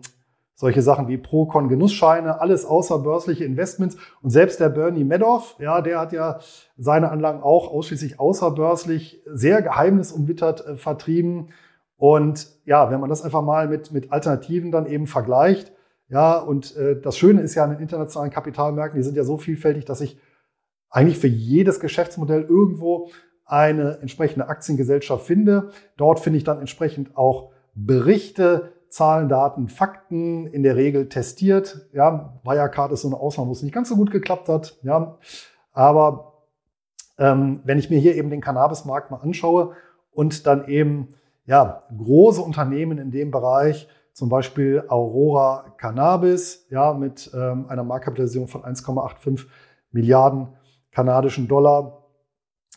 solche 0.56 0.82
Sachen 0.82 1.08
wie 1.08 1.20
Procon 1.20 1.70
Genussscheine, 1.70 2.42
alles 2.42 2.66
außerbörsliche 2.66 3.46
Investments. 3.46 3.96
Und 4.24 4.32
selbst 4.32 4.60
der 4.60 4.70
Bernie 4.70 5.04
Madoff, 5.04 5.56
ja, 5.60 5.82
der 5.82 6.00
hat 6.00 6.14
ja 6.14 6.40
seine 6.78 7.12
Anlagen 7.12 7.44
auch 7.44 7.72
ausschließlich 7.72 8.20
außerbörslich 8.20 9.22
sehr 9.28 9.62
geheimnisumwittert 9.62 10.66
äh, 10.66 10.78
vertrieben. 10.78 11.50
Und 11.98 12.48
ja, 12.66 12.92
wenn 12.92 13.00
man 13.00 13.10
das 13.10 13.24
einfach 13.24 13.42
mal 13.42 13.68
mit, 13.68 13.92
mit 13.92 14.12
Alternativen 14.12 14.72
dann 14.72 14.86
eben 14.86 15.08
vergleicht, 15.08 15.72
ja, 16.08 16.38
und 16.38 16.76
äh, 16.76 17.00
das 17.02 17.18
Schöne 17.18 17.42
ist 17.42 17.56
ja 17.56 17.64
an 17.64 17.72
den 17.72 17.80
internationalen 17.80 18.32
Kapitalmärkten, 18.32 19.00
die 19.00 19.04
sind 19.04 19.18
ja 19.18 19.24
so 19.24 19.38
vielfältig, 19.38 19.86
dass 19.86 20.02
ich 20.02 20.20
eigentlich 20.90 21.18
für 21.18 21.28
jedes 21.28 21.80
Geschäftsmodell 21.80 22.44
irgendwo 22.44 23.10
eine 23.46 24.00
entsprechende 24.02 24.48
Aktiengesellschaft 24.48 25.26
finde. 25.26 25.70
Dort 25.98 26.20
finde 26.20 26.38
ich 26.38 26.44
dann 26.44 26.60
entsprechend 26.60 27.16
auch 27.18 27.52
Berichte, 27.74 28.74
Zahlen, 28.90 29.28
Daten, 29.28 29.68
Fakten, 29.68 30.48
in 30.48 30.64
der 30.64 30.76
Regel 30.76 31.10
testiert. 31.10 31.90
Ja, 31.92 32.40
Wirecard 32.44 32.92
ist 32.92 33.02
so 33.02 33.10
eine 33.10 33.18
Ausnahme, 33.18 33.50
wo 33.50 33.54
es 33.54 33.62
nicht 33.62 33.74
ganz 33.74 33.90
so 33.90 33.96
gut 33.96 34.12
geklappt 34.12 34.48
hat. 34.48 34.78
Ja, 34.84 35.18
aber 35.74 36.44
ähm, 37.18 37.62
wenn 37.66 37.78
ich 37.78 37.90
mir 37.90 38.00
hier 38.00 38.16
eben 38.16 38.30
den 38.30 38.42
Cannabismarkt 38.42 39.12
mal 39.12 39.18
anschaue 39.18 39.74
und 40.12 40.48
dann 40.48 40.68
eben 40.68 41.10
ja 41.46 41.84
große 41.96 42.42
Unternehmen 42.42 42.98
in 42.98 43.12
dem 43.12 43.32
Bereich, 43.32 43.88
zum 44.14 44.30
Beispiel 44.30 44.84
Aurora 44.88 45.74
Cannabis, 45.78 46.66
ja 46.70 46.94
mit 46.94 47.30
ähm, 47.34 47.68
einer 47.68 47.84
Marktkapitalisierung 47.84 48.48
von 48.48 48.64
1,85 48.64 49.46
Milliarden 49.92 50.50
kanadischen 50.92 51.48
Dollar, 51.48 52.06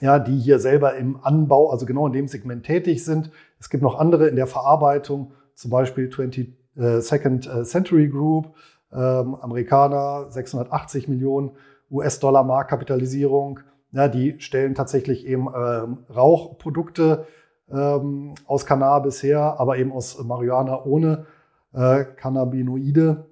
ja, 0.00 0.18
die 0.18 0.38
hier 0.38 0.58
selber 0.58 0.96
im 0.96 1.18
Anbau, 1.22 1.70
also 1.70 1.86
genau 1.86 2.06
in 2.06 2.12
dem 2.12 2.28
Segment 2.28 2.64
tätig 2.64 3.04
sind. 3.04 3.30
Es 3.58 3.70
gibt 3.70 3.82
noch 3.82 3.98
andere 3.98 4.28
in 4.28 4.36
der 4.36 4.46
Verarbeitung, 4.46 5.32
zum 5.54 5.70
Beispiel 5.70 6.08
22nd 6.08 7.48
äh, 7.48 7.60
äh, 7.60 7.64
Century 7.64 8.08
Group, 8.08 8.54
ähm, 8.92 9.34
Amerikaner, 9.36 10.30
680 10.30 11.08
Millionen 11.08 11.52
US-Dollar 11.90 12.44
Marktkapitalisierung. 12.44 13.60
Ja, 13.92 14.08
die 14.08 14.38
stellen 14.40 14.74
tatsächlich 14.74 15.26
eben 15.26 15.48
ähm, 15.48 15.98
Rauchprodukte 16.14 17.26
ähm, 17.72 18.34
aus 18.46 18.66
Cannabis 18.66 19.22
her, 19.22 19.56
aber 19.58 19.78
eben 19.78 19.92
aus 19.92 20.22
Marihuana 20.22 20.84
ohne 20.84 21.26
äh, 21.72 22.04
Cannabinoide. 22.04 23.26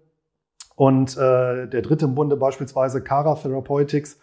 Und 0.75 1.17
äh, 1.17 1.69
der 1.69 1.83
dritte 1.83 2.05
im 2.05 2.15
Bunde 2.15 2.37
beispielsweise 2.37 3.03
Cara 3.03 3.35
Therapeutics, 3.35 4.19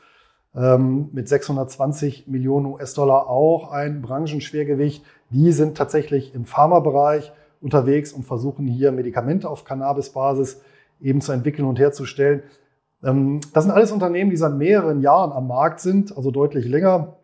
ähm, 0.56 1.10
mit 1.12 1.28
620 1.28 2.28
Millionen 2.28 2.68
US-Dollar 2.68 3.28
auch 3.28 3.72
ein 3.72 4.02
Branchenschwergewicht. 4.02 5.04
Die 5.30 5.52
sind 5.52 5.78
tatsächlich 5.78 6.36
im 6.36 6.46
Pharmabereich 6.46 7.32
unterwegs 7.62 8.14
und 8.14 8.24
versuchen 8.24 8.68
hier 8.68 8.92
Medikamente 8.92 9.50
auf 9.50 9.66
Cannabisbasis 9.66 10.62
eben 11.02 11.22
zu 11.22 11.32
entwickeln 11.32 11.66
und 11.66 11.80
herzustellen. 11.80 12.44
Ähm, 13.04 13.42
das 13.54 13.64
sind 13.64 13.74
alles 13.74 13.92
Unternehmen, 13.92 14.30
die 14.30 14.38
seit 14.38 14.54
mehreren 14.54 15.02
Jahren 15.02 15.32
am 15.32 15.48
Markt 15.48 15.80
sind, 15.80 16.16
also 16.16 16.30
deutlich 16.30 16.66
länger 16.66 17.18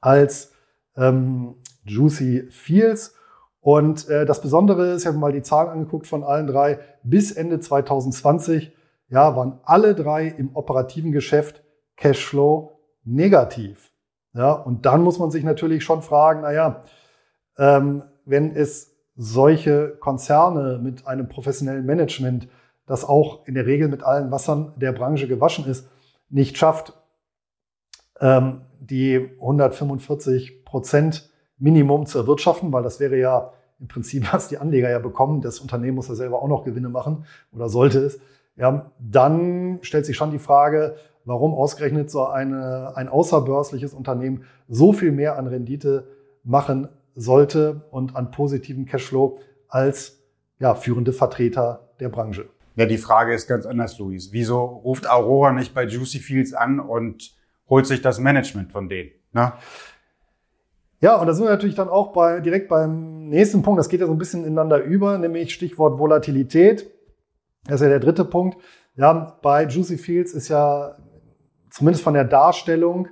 als 0.00 0.52
ähm, 0.96 1.54
Juicy 1.84 2.48
Fields. 2.50 3.14
Und 3.60 4.08
äh, 4.08 4.26
das 4.26 4.40
Besondere 4.40 4.92
ist, 4.92 5.02
ich 5.02 5.06
habe 5.06 5.18
mal 5.18 5.32
die 5.32 5.42
Zahlen 5.42 5.70
angeguckt 5.70 6.06
von 6.06 6.22
allen 6.22 6.46
drei, 6.46 6.78
bis 7.02 7.32
Ende 7.32 7.60
2020 7.60 8.72
ja, 9.08 9.36
waren 9.36 9.58
alle 9.64 9.94
drei 9.94 10.26
im 10.26 10.54
operativen 10.54 11.12
Geschäft 11.12 11.62
Cashflow 11.96 12.78
negativ. 13.04 13.90
Ja, 14.34 14.52
und 14.52 14.84
dann 14.84 15.02
muss 15.02 15.18
man 15.18 15.30
sich 15.30 15.44
natürlich 15.44 15.84
schon 15.84 16.02
fragen, 16.02 16.40
na 16.42 16.52
ja, 16.52 16.84
ähm, 17.56 18.02
wenn 18.24 18.54
es 18.54 18.96
solche 19.16 19.96
Konzerne 20.00 20.80
mit 20.82 21.06
einem 21.06 21.28
professionellen 21.28 21.86
Management, 21.86 22.48
das 22.86 23.04
auch 23.04 23.46
in 23.46 23.54
der 23.54 23.66
Regel 23.66 23.88
mit 23.88 24.02
allen 24.02 24.30
Wassern 24.30 24.72
der 24.76 24.92
Branche 24.92 25.28
gewaschen 25.28 25.66
ist, 25.66 25.88
nicht 26.28 26.58
schafft, 26.58 26.94
ähm, 28.20 28.62
die 28.80 29.30
145 29.40 30.64
Prozent 30.64 31.30
Minimum 31.58 32.06
zu 32.06 32.18
erwirtschaften, 32.18 32.72
weil 32.72 32.82
das 32.82 33.00
wäre 33.00 33.16
ja 33.16 33.52
im 33.80 33.88
Prinzip, 33.88 34.26
was 34.32 34.48
die 34.48 34.58
Anleger 34.58 34.90
ja 34.90 34.98
bekommen. 34.98 35.40
Das 35.40 35.60
Unternehmen 35.60 35.96
muss 35.96 36.08
ja 36.08 36.14
selber 36.14 36.42
auch 36.42 36.48
noch 36.48 36.64
Gewinne 36.64 36.88
machen 36.88 37.24
oder 37.52 37.68
sollte 37.68 38.00
es. 38.00 38.20
Ja, 38.56 38.92
dann 39.00 39.80
stellt 39.82 40.06
sich 40.06 40.16
schon 40.16 40.30
die 40.30 40.38
Frage, 40.38 40.94
warum 41.24 41.54
ausgerechnet 41.54 42.10
so 42.10 42.26
eine, 42.26 42.96
ein 42.96 43.08
außerbörsliches 43.08 43.94
Unternehmen 43.94 44.44
so 44.68 44.92
viel 44.92 45.10
mehr 45.10 45.36
an 45.36 45.46
Rendite 45.46 46.06
machen 46.44 46.88
sollte 47.14 47.82
und 47.90 48.14
an 48.14 48.30
positiven 48.30 48.86
Cashflow 48.86 49.38
als 49.68 50.22
ja, 50.58 50.74
führende 50.74 51.12
Vertreter 51.12 51.88
der 52.00 52.08
Branche. 52.08 52.46
Ja, 52.76 52.86
die 52.86 52.98
Frage 52.98 53.34
ist 53.34 53.46
ganz 53.46 53.66
anders, 53.66 53.98
Luis. 53.98 54.32
Wieso 54.32 54.64
ruft 54.64 55.08
Aurora 55.08 55.52
nicht 55.52 55.74
bei 55.74 55.84
Juicy 55.84 56.18
Fields 56.18 56.54
an 56.54 56.80
und 56.80 57.34
holt 57.68 57.86
sich 57.86 58.02
das 58.02 58.18
Management 58.18 58.72
von 58.72 58.88
denen? 58.88 59.10
Ne? 59.32 59.52
Ja, 61.04 61.16
und 61.16 61.26
da 61.26 61.34
sind 61.34 61.44
wir 61.44 61.50
natürlich 61.50 61.74
dann 61.74 61.90
auch 61.90 62.14
bei, 62.14 62.40
direkt 62.40 62.70
beim 62.70 63.28
nächsten 63.28 63.60
Punkt. 63.60 63.78
Das 63.78 63.90
geht 63.90 64.00
ja 64.00 64.06
so 64.06 64.12
ein 64.12 64.16
bisschen 64.16 64.46
ineinander 64.46 64.82
über, 64.82 65.18
nämlich 65.18 65.52
Stichwort 65.52 65.98
Volatilität. 65.98 66.90
Das 67.66 67.74
ist 67.74 67.82
ja 67.82 67.90
der 67.90 68.00
dritte 68.00 68.24
Punkt. 68.24 68.56
Ja, 68.96 69.36
bei 69.42 69.66
Juicy 69.66 69.98
Fields 69.98 70.32
ist 70.32 70.48
ja 70.48 70.96
zumindest 71.68 72.02
von 72.02 72.14
der 72.14 72.24
Darstellung 72.24 73.08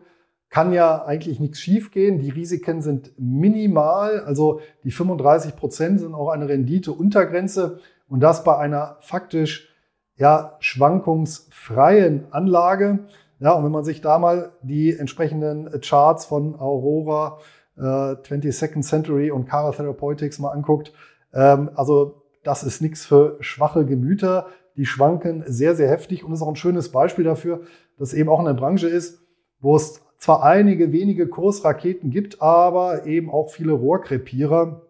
kann 0.48 0.72
ja 0.72 1.04
eigentlich 1.04 1.38
nichts 1.38 1.60
schiefgehen. 1.60 2.18
Die 2.18 2.30
Risiken 2.30 2.80
sind 2.80 3.12
minimal. 3.18 4.20
Also 4.20 4.60
die 4.84 4.90
35 4.90 5.54
Prozent 5.54 6.00
sind 6.00 6.14
auch 6.14 6.30
eine 6.30 6.48
Renditeuntergrenze. 6.48 7.78
Und 8.08 8.20
das 8.20 8.42
bei 8.42 8.56
einer 8.56 8.96
faktisch 9.00 9.68
ja, 10.16 10.56
schwankungsfreien 10.60 12.24
Anlage. 12.30 13.00
Ja, 13.38 13.52
und 13.52 13.64
wenn 13.64 13.72
man 13.72 13.84
sich 13.84 14.00
da 14.00 14.18
mal 14.18 14.52
die 14.62 14.96
entsprechenden 14.96 15.78
Charts 15.82 16.24
von 16.24 16.58
Aurora, 16.58 17.38
äh, 17.76 17.80
22nd 17.80 18.82
Century 18.82 19.30
und 19.30 19.48
Cara 19.48 19.72
Therapeutics 19.72 20.38
mal 20.38 20.50
anguckt, 20.50 20.92
ähm, 21.32 21.70
also 21.74 22.22
das 22.42 22.64
ist 22.64 22.80
nichts 22.80 23.06
für 23.06 23.36
schwache 23.40 23.84
Gemüter. 23.84 24.48
Die 24.76 24.86
schwanken 24.86 25.44
sehr, 25.46 25.74
sehr 25.74 25.88
heftig 25.88 26.24
und 26.24 26.32
ist 26.32 26.42
auch 26.42 26.48
ein 26.48 26.56
schönes 26.56 26.90
Beispiel 26.90 27.24
dafür, 27.24 27.62
dass 27.98 28.14
eben 28.14 28.28
auch 28.28 28.40
eine 28.40 28.54
Branche 28.54 28.88
ist, 28.88 29.20
wo 29.60 29.76
es 29.76 30.00
zwar 30.18 30.42
einige 30.42 30.92
wenige 30.92 31.28
Kursraketen 31.28 32.10
gibt, 32.10 32.40
aber 32.40 33.06
eben 33.06 33.30
auch 33.30 33.50
viele 33.50 33.72
Rohrkrepierer. 33.72 34.82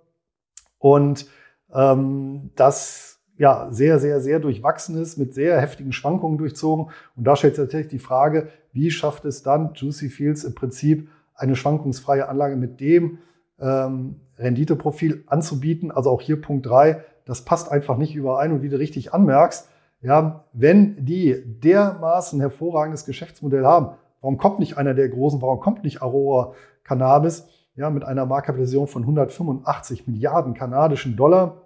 Und 0.79 1.27
ähm, 1.75 2.51
das 2.55 3.21
ja 3.39 3.69
sehr, 3.71 3.99
sehr, 3.99 4.21
sehr 4.21 4.41
durchwachsen 4.41 4.97
ist, 5.01 5.17
mit 5.17 5.35
sehr 5.35 5.61
heftigen 5.61 5.93
Schwankungen 5.93 6.39
durchzogen. 6.39 6.91
Und 7.17 7.25
da 7.25 7.35
stellt 7.35 7.57
sich 7.57 7.65
natürlich 7.65 7.89
die 7.89 7.99
Frage, 7.99 8.49
wie 8.73 8.91
schafft 8.91 9.25
es 9.25 9.43
dann 9.43 9.73
Juicy 9.75 10.11
Fields 10.11 10.45
im 10.45 10.55
Prinzip 10.55 11.09
eine 11.43 11.57
schwankungsfreie 11.57 12.29
Anlage 12.29 12.57
mit 12.57 12.81
dem 12.81 13.19
ähm, 13.61 14.21
Renditeprofil 14.39 15.25
anzubieten? 15.27 15.91
Also 15.91 16.11
auch 16.11 16.21
hier 16.21 16.41
Punkt 16.41 16.67
drei 16.67 17.05
das 17.25 17.45
passt 17.45 17.71
einfach 17.71 17.97
nicht 17.97 18.15
überein. 18.15 18.53
Und 18.53 18.63
wie 18.63 18.69
du 18.69 18.79
richtig 18.79 19.15
anmerkst, 19.15 19.69
ja, 20.01 20.45
wenn 20.53 21.05
die 21.05 21.43
dermaßen 21.45 22.41
hervorragendes 22.41 23.05
Geschäftsmodell 23.05 23.65
haben, 23.65 23.95
warum 24.21 24.37
kommt 24.37 24.59
nicht 24.59 24.77
einer 24.77 24.95
der 24.95 25.09
großen, 25.09 25.41
warum 25.41 25.61
kommt 25.61 25.85
nicht 25.85 26.03
Aurora 26.03 26.55
Cannabis, 26.83 27.47
ja, 27.77 27.89
mit 27.89 28.05
einer 28.05 28.27
Marktkapitalisierung 28.27 28.89
von 28.89 29.03
185 29.03 30.07
Milliarden 30.07 30.55
kanadischen 30.55 31.17
Dollar 31.17 31.63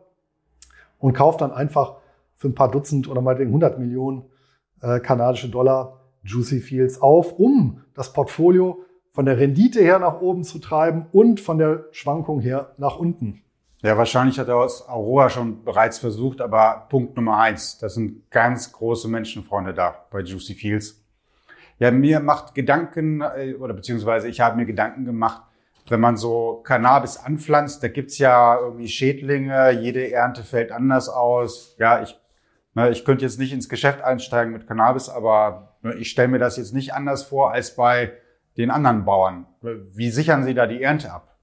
und 0.98 1.14
kauft 1.14 1.40
dann 1.40 1.52
einfach 1.52 1.96
für 2.34 2.48
ein 2.48 2.54
paar 2.54 2.70
Dutzend 2.70 3.08
oder 3.08 3.22
mal 3.22 3.36
100 3.36 3.78
Millionen 3.78 4.24
äh, 4.82 5.00
kanadische 5.00 5.48
Dollar 5.48 6.00
Juicy 6.22 6.60
Fields 6.60 7.00
auf, 7.00 7.38
um 7.38 7.80
das 7.94 8.12
Portfolio 8.12 8.84
von 9.16 9.24
der 9.24 9.38
Rendite 9.38 9.80
her 9.80 9.98
nach 9.98 10.20
oben 10.20 10.44
zu 10.44 10.58
treiben 10.58 11.06
und 11.10 11.40
von 11.40 11.56
der 11.56 11.86
Schwankung 11.90 12.38
her 12.40 12.74
nach 12.76 12.98
unten. 12.98 13.42
Ja, 13.80 13.96
wahrscheinlich 13.96 14.38
hat 14.38 14.48
er 14.48 14.56
aus 14.56 14.86
Aurora 14.86 15.30
schon 15.30 15.64
bereits 15.64 15.98
versucht, 15.98 16.42
aber 16.42 16.86
Punkt 16.90 17.16
Nummer 17.16 17.38
eins, 17.38 17.78
das 17.78 17.94
sind 17.94 18.30
ganz 18.30 18.72
große 18.72 19.08
Menschenfreunde 19.08 19.72
da 19.72 20.04
bei 20.10 20.20
Juicy 20.20 20.52
Fields. 20.52 21.02
Ja, 21.78 21.90
mir 21.92 22.20
macht 22.20 22.54
Gedanken, 22.54 23.22
äh, 23.22 23.54
oder 23.54 23.72
beziehungsweise 23.72 24.28
ich 24.28 24.40
habe 24.40 24.56
mir 24.56 24.66
Gedanken 24.66 25.06
gemacht, 25.06 25.40
wenn 25.88 26.00
man 26.00 26.18
so 26.18 26.60
Cannabis 26.62 27.16
anpflanzt, 27.16 27.82
da 27.82 27.88
gibt's 27.88 28.18
ja 28.18 28.58
irgendwie 28.60 28.88
Schädlinge, 28.88 29.70
jede 29.70 30.12
Ernte 30.12 30.42
fällt 30.42 30.72
anders 30.72 31.08
aus. 31.08 31.74
Ja, 31.78 32.02
ich, 32.02 32.20
ne, 32.74 32.90
ich 32.90 33.06
könnte 33.06 33.24
jetzt 33.24 33.38
nicht 33.38 33.54
ins 33.54 33.70
Geschäft 33.70 34.02
einsteigen 34.02 34.52
mit 34.52 34.66
Cannabis, 34.66 35.08
aber 35.08 35.78
ne, 35.80 35.94
ich 35.94 36.10
stelle 36.10 36.28
mir 36.28 36.38
das 36.38 36.58
jetzt 36.58 36.74
nicht 36.74 36.92
anders 36.92 37.22
vor 37.22 37.52
als 37.52 37.74
bei 37.74 38.12
den 38.56 38.70
anderen 38.70 39.04
Bauern. 39.04 39.46
Wie 39.60 40.10
sichern 40.10 40.44
Sie 40.44 40.54
da 40.54 40.66
die 40.66 40.82
Ernte 40.82 41.12
ab? 41.12 41.36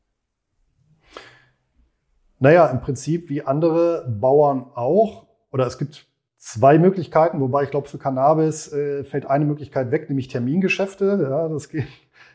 Naja, 2.40 2.68
im 2.68 2.82
Prinzip 2.82 3.30
wie 3.30 3.44
andere 3.44 4.06
Bauern 4.08 4.66
auch. 4.76 5.28
Oder 5.52 5.66
es 5.68 5.78
gibt 5.78 6.08
zwei 6.38 6.78
Möglichkeiten, 6.78 7.40
wobei 7.40 7.64
ich 7.64 7.72
glaube, 7.72 7.88
für 7.88 7.98
Cannabis 7.98 8.72
äh, 8.74 9.04
fällt 9.04 9.26
eine 9.26 9.46
Möglichkeit 9.46 9.92
weg, 9.92 10.10
nämlich 10.10 10.28
Termingeschäfte. 10.28 11.20
Ja, 11.22 11.48
das 11.48 11.70
geht, 11.70 11.88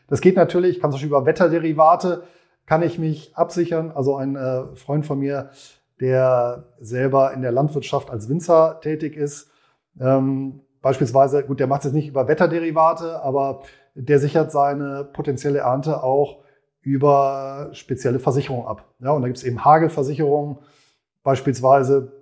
das 0.07 0.21
geht 0.21 0.35
natürlich. 0.35 0.77
Ich 0.77 0.81
kann 0.81 0.91
zum 0.91 0.95
Beispiel 0.95 1.09
über 1.09 1.25
Wetterderivate 1.25 2.23
kann 2.69 2.83
ich 2.83 2.99
mich 2.99 3.35
absichern. 3.35 3.91
Also 3.93 4.15
ein 4.15 4.35
äh, 4.35 4.75
Freund 4.75 5.03
von 5.05 5.17
mir, 5.19 5.49
der 5.99 6.65
selber 6.79 7.33
in 7.33 7.41
der 7.41 7.51
Landwirtschaft 7.51 8.11
als 8.11 8.29
Winzer 8.29 8.79
tätig 8.81 9.17
ist, 9.17 9.49
ähm, 9.99 10.61
beispielsweise, 10.81 11.43
gut, 11.43 11.59
der 11.59 11.65
macht 11.67 11.79
es 11.79 11.85
jetzt 11.85 11.93
nicht 11.95 12.07
über 12.07 12.27
Wetterderivate, 12.27 13.21
aber 13.23 13.63
der 13.99 14.19
sichert 14.19 14.51
seine 14.51 15.03
potenzielle 15.03 15.59
Ernte 15.59 16.03
auch 16.03 16.39
über 16.81 17.69
spezielle 17.73 18.19
Versicherungen 18.19 18.65
ab. 18.65 18.85
Ja, 18.99 19.11
und 19.11 19.21
da 19.21 19.27
gibt 19.27 19.37
es 19.37 19.43
eben 19.43 19.63
Hagelversicherungen 19.65 20.57
beispielsweise, 21.23 22.13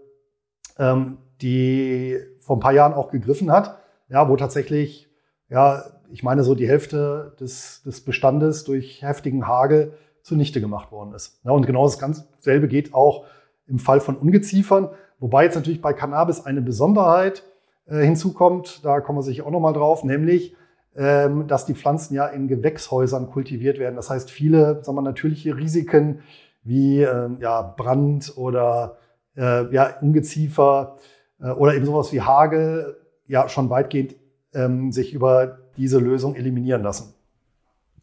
ähm, 0.80 1.20
die 1.42 2.18
vor 2.40 2.58
ein 2.58 2.60
paar 2.60 2.74
Jahren 2.74 2.94
auch 2.94 3.12
gegriffen 3.12 3.52
hat, 3.52 3.78
ja, 4.10 4.28
wo 4.28 4.36
tatsächlich, 4.36 5.10
ja, 5.50 5.84
ich 6.12 6.24
meine, 6.24 6.44
so 6.44 6.56
die 6.56 6.68
Hälfte 6.68 7.36
des, 7.40 7.84
des 7.84 8.02
Bestandes 8.02 8.64
durch 8.64 9.02
heftigen 9.02 9.48
Hagel 9.48 9.94
zunichte 10.24 10.60
gemacht 10.60 10.92
worden 10.92 11.14
ist. 11.14 11.40
Ja, 11.44 11.52
und 11.52 11.66
genau 11.66 11.84
das 11.84 12.00
ganz 12.00 12.28
selbe 12.40 12.68
geht 12.68 12.94
auch 12.94 13.26
im 13.68 13.80
Fall 13.80 14.00
von 14.00 14.16
Ungeziefern, 14.16 14.90
wobei 15.20 15.44
jetzt 15.44 15.56
natürlich 15.56 15.82
bei 15.82 15.94
Cannabis 15.94 16.46
eine 16.46 16.62
Besonderheit 16.62 17.44
äh, 17.86 18.02
hinzukommt, 18.02 18.84
da 18.84 19.02
kommen 19.02 19.20
wir 19.20 19.24
sicher 19.24 19.46
auch 19.46 19.52
nochmal 19.52 19.74
drauf, 19.74 20.04
nämlich 20.04 20.56
dass 20.98 21.66
die 21.66 21.76
Pflanzen 21.76 22.16
ja 22.16 22.26
in 22.26 22.48
Gewächshäusern 22.48 23.30
kultiviert 23.30 23.78
werden. 23.78 23.96
Das 23.96 24.10
heißt, 24.10 24.32
viele 24.32 24.84
sagen 24.84 24.98
wir, 24.98 25.04
natürliche 25.04 25.56
Risiken 25.56 26.22
wie 26.64 27.04
ähm, 27.04 27.38
ja, 27.40 27.62
Brand 27.62 28.34
oder 28.36 28.98
äh, 29.36 29.72
ja, 29.72 29.98
Ungeziefer 30.02 30.98
äh, 31.40 31.52
oder 31.52 31.76
eben 31.76 31.86
sowas 31.86 32.12
wie 32.14 32.22
Hagel 32.22 32.98
ja 33.28 33.48
schon 33.48 33.70
weitgehend 33.70 34.16
ähm, 34.54 34.92
sich 34.92 35.14
über 35.14 35.60
diese 35.78 36.00
Lösung 36.00 36.36
eliminieren 36.36 36.82
lassen. 36.82 37.14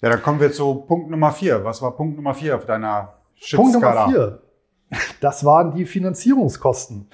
Ja, 0.00 0.10
dann 0.10 0.22
kommen 0.22 0.38
wir 0.38 0.52
zu 0.52 0.74
Punkt 0.74 1.10
Nummer 1.10 1.32
vier. 1.32 1.64
Was 1.64 1.82
war 1.82 1.96
Punkt 1.96 2.16
Nummer 2.16 2.34
vier 2.34 2.56
auf 2.56 2.64
deiner 2.64 3.14
Punkt 3.54 3.74
Nummer 3.74 4.08
vier. 4.08 4.42
Das 5.20 5.44
waren 5.44 5.74
die 5.74 5.86
Finanzierungskosten. 5.86 7.08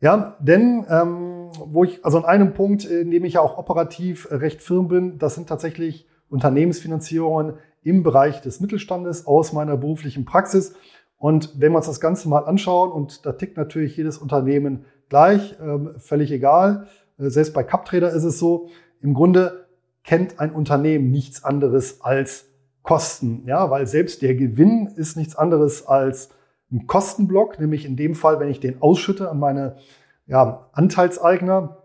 Ja, 0.00 0.36
denn 0.40 0.84
ähm, 0.90 1.31
wo 1.58 1.84
ich, 1.84 2.04
also 2.04 2.18
an 2.18 2.24
einem 2.24 2.54
Punkt, 2.54 2.84
in 2.84 3.10
dem 3.10 3.24
ich 3.24 3.34
ja 3.34 3.40
auch 3.40 3.58
operativ 3.58 4.28
recht 4.30 4.62
firm 4.62 4.88
bin, 4.88 5.18
das 5.18 5.34
sind 5.34 5.48
tatsächlich 5.48 6.06
Unternehmensfinanzierungen 6.28 7.54
im 7.82 8.02
Bereich 8.02 8.40
des 8.40 8.60
Mittelstandes 8.60 9.26
aus 9.26 9.52
meiner 9.52 9.76
beruflichen 9.76 10.24
Praxis. 10.24 10.74
Und 11.18 11.60
wenn 11.60 11.72
wir 11.72 11.76
uns 11.76 11.86
das 11.86 12.00
Ganze 12.00 12.28
mal 12.28 12.44
anschauen, 12.44 12.90
und 12.90 13.26
da 13.26 13.32
tickt 13.32 13.56
natürlich 13.56 13.96
jedes 13.96 14.18
Unternehmen 14.18 14.84
gleich, 15.08 15.56
ähm, 15.60 15.94
völlig 15.98 16.32
egal. 16.32 16.86
Äh, 17.18 17.28
selbst 17.28 17.54
bei 17.54 17.62
CupTrader 17.62 18.10
ist 18.10 18.24
es 18.24 18.38
so, 18.38 18.68
im 19.00 19.14
Grunde 19.14 19.66
kennt 20.04 20.40
ein 20.40 20.52
Unternehmen 20.52 21.10
nichts 21.10 21.44
anderes 21.44 22.00
als 22.00 22.46
Kosten, 22.82 23.44
ja, 23.46 23.70
weil 23.70 23.86
selbst 23.86 24.22
der 24.22 24.34
Gewinn 24.34 24.88
ist 24.96 25.16
nichts 25.16 25.36
anderes 25.36 25.86
als 25.86 26.30
einen 26.70 26.86
Kostenblock, 26.86 27.60
nämlich 27.60 27.84
in 27.84 27.96
dem 27.96 28.14
Fall, 28.14 28.40
wenn 28.40 28.48
ich 28.48 28.58
den 28.58 28.82
ausschütte 28.82 29.30
an 29.30 29.38
meine 29.38 29.76
ja, 30.32 30.70
Anteilseigner, 30.72 31.76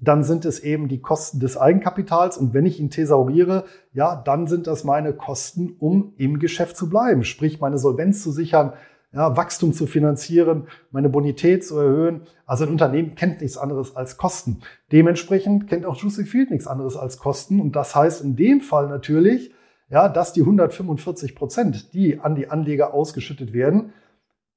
dann 0.00 0.24
sind 0.24 0.44
es 0.44 0.58
eben 0.58 0.88
die 0.88 1.00
Kosten 1.00 1.38
des 1.38 1.56
Eigenkapitals. 1.56 2.36
Und 2.36 2.52
wenn 2.52 2.66
ich 2.66 2.80
ihn 2.80 2.90
thesauriere, 2.90 3.64
ja, 3.92 4.16
dann 4.16 4.48
sind 4.48 4.66
das 4.66 4.82
meine 4.82 5.12
Kosten, 5.12 5.76
um 5.78 6.12
im 6.16 6.40
Geschäft 6.40 6.76
zu 6.76 6.90
bleiben. 6.90 7.22
Sprich, 7.22 7.60
meine 7.60 7.78
Solvenz 7.78 8.24
zu 8.24 8.32
sichern, 8.32 8.72
ja, 9.12 9.36
Wachstum 9.36 9.72
zu 9.72 9.86
finanzieren, 9.86 10.66
meine 10.90 11.08
Bonität 11.08 11.64
zu 11.64 11.78
erhöhen. 11.78 12.22
Also 12.44 12.64
ein 12.64 12.70
Unternehmen 12.70 13.14
kennt 13.14 13.40
nichts 13.40 13.56
anderes 13.56 13.94
als 13.94 14.16
Kosten. 14.16 14.62
Dementsprechend 14.90 15.68
kennt 15.68 15.86
auch 15.86 15.94
Juicy 15.94 16.24
Field 16.24 16.50
nichts 16.50 16.66
anderes 16.66 16.96
als 16.96 17.18
Kosten. 17.18 17.60
Und 17.60 17.76
das 17.76 17.94
heißt 17.94 18.20
in 18.20 18.34
dem 18.34 18.62
Fall 18.62 18.88
natürlich, 18.88 19.54
ja, 19.90 20.08
dass 20.08 20.32
die 20.32 20.40
145 20.40 21.36
Prozent, 21.36 21.94
die 21.94 22.18
an 22.18 22.34
die 22.34 22.50
Anleger 22.50 22.92
ausgeschüttet 22.92 23.52
werden, 23.52 23.92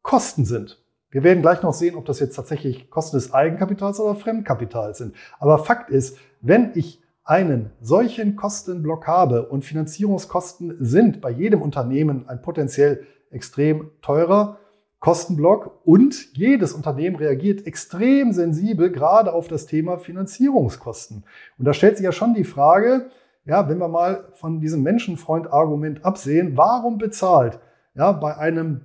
Kosten 0.02 0.46
sind. 0.46 0.82
Wir 1.12 1.24
werden 1.24 1.42
gleich 1.42 1.64
noch 1.64 1.74
sehen, 1.74 1.96
ob 1.96 2.06
das 2.06 2.20
jetzt 2.20 2.36
tatsächlich 2.36 2.90
Kosten 2.90 3.18
des 3.18 3.34
Eigenkapitals 3.34 4.00
oder 4.00 4.16
Fremdkapitals 4.16 5.00
sind. 5.00 5.16
Aber 5.40 5.58
Fakt 5.58 5.90
ist, 5.90 6.18
wenn 6.42 6.72
ich 6.76 7.02
einen 7.24 7.72
solchen 7.82 8.36
Kostenblock 8.36 9.08
habe 9.08 9.48
und 9.50 9.66
Finanzierungskosten 9.66 10.78
sind 10.80 11.22
bei 11.22 11.32
jedem 11.32 11.62
Unternehmen 11.62 12.28
ein 12.28 12.42
potenziell 12.42 13.06
extrem 13.32 13.92
teurer 14.02 14.58
Kostenblock 15.00 15.80
und 15.86 16.36
jedes 16.36 16.74
Unternehmen 16.74 17.16
reagiert 17.16 17.66
extrem 17.66 18.34
sensibel 18.34 18.92
gerade 18.92 19.34
auf 19.34 19.48
das 19.48 19.66
Thema 19.66 19.98
Finanzierungskosten. 19.98 21.24
Und 21.58 21.66
da 21.66 21.74
stellt 21.74 21.98
sich 21.98 22.04
ja 22.04 22.12
schon 22.12 22.34
die 22.34 22.44
Frage, 22.44 23.10
ja, 23.46 23.70
wenn 23.70 23.78
wir 23.78 23.88
mal 23.88 24.28
von 24.34 24.60
diesem 24.60 24.84
Menschenfreund-Argument 24.84 26.04
absehen, 26.04 26.58
warum 26.58 26.98
bezahlt 26.98 27.60
ja, 27.96 28.12
bei 28.12 28.38
einem 28.38 28.82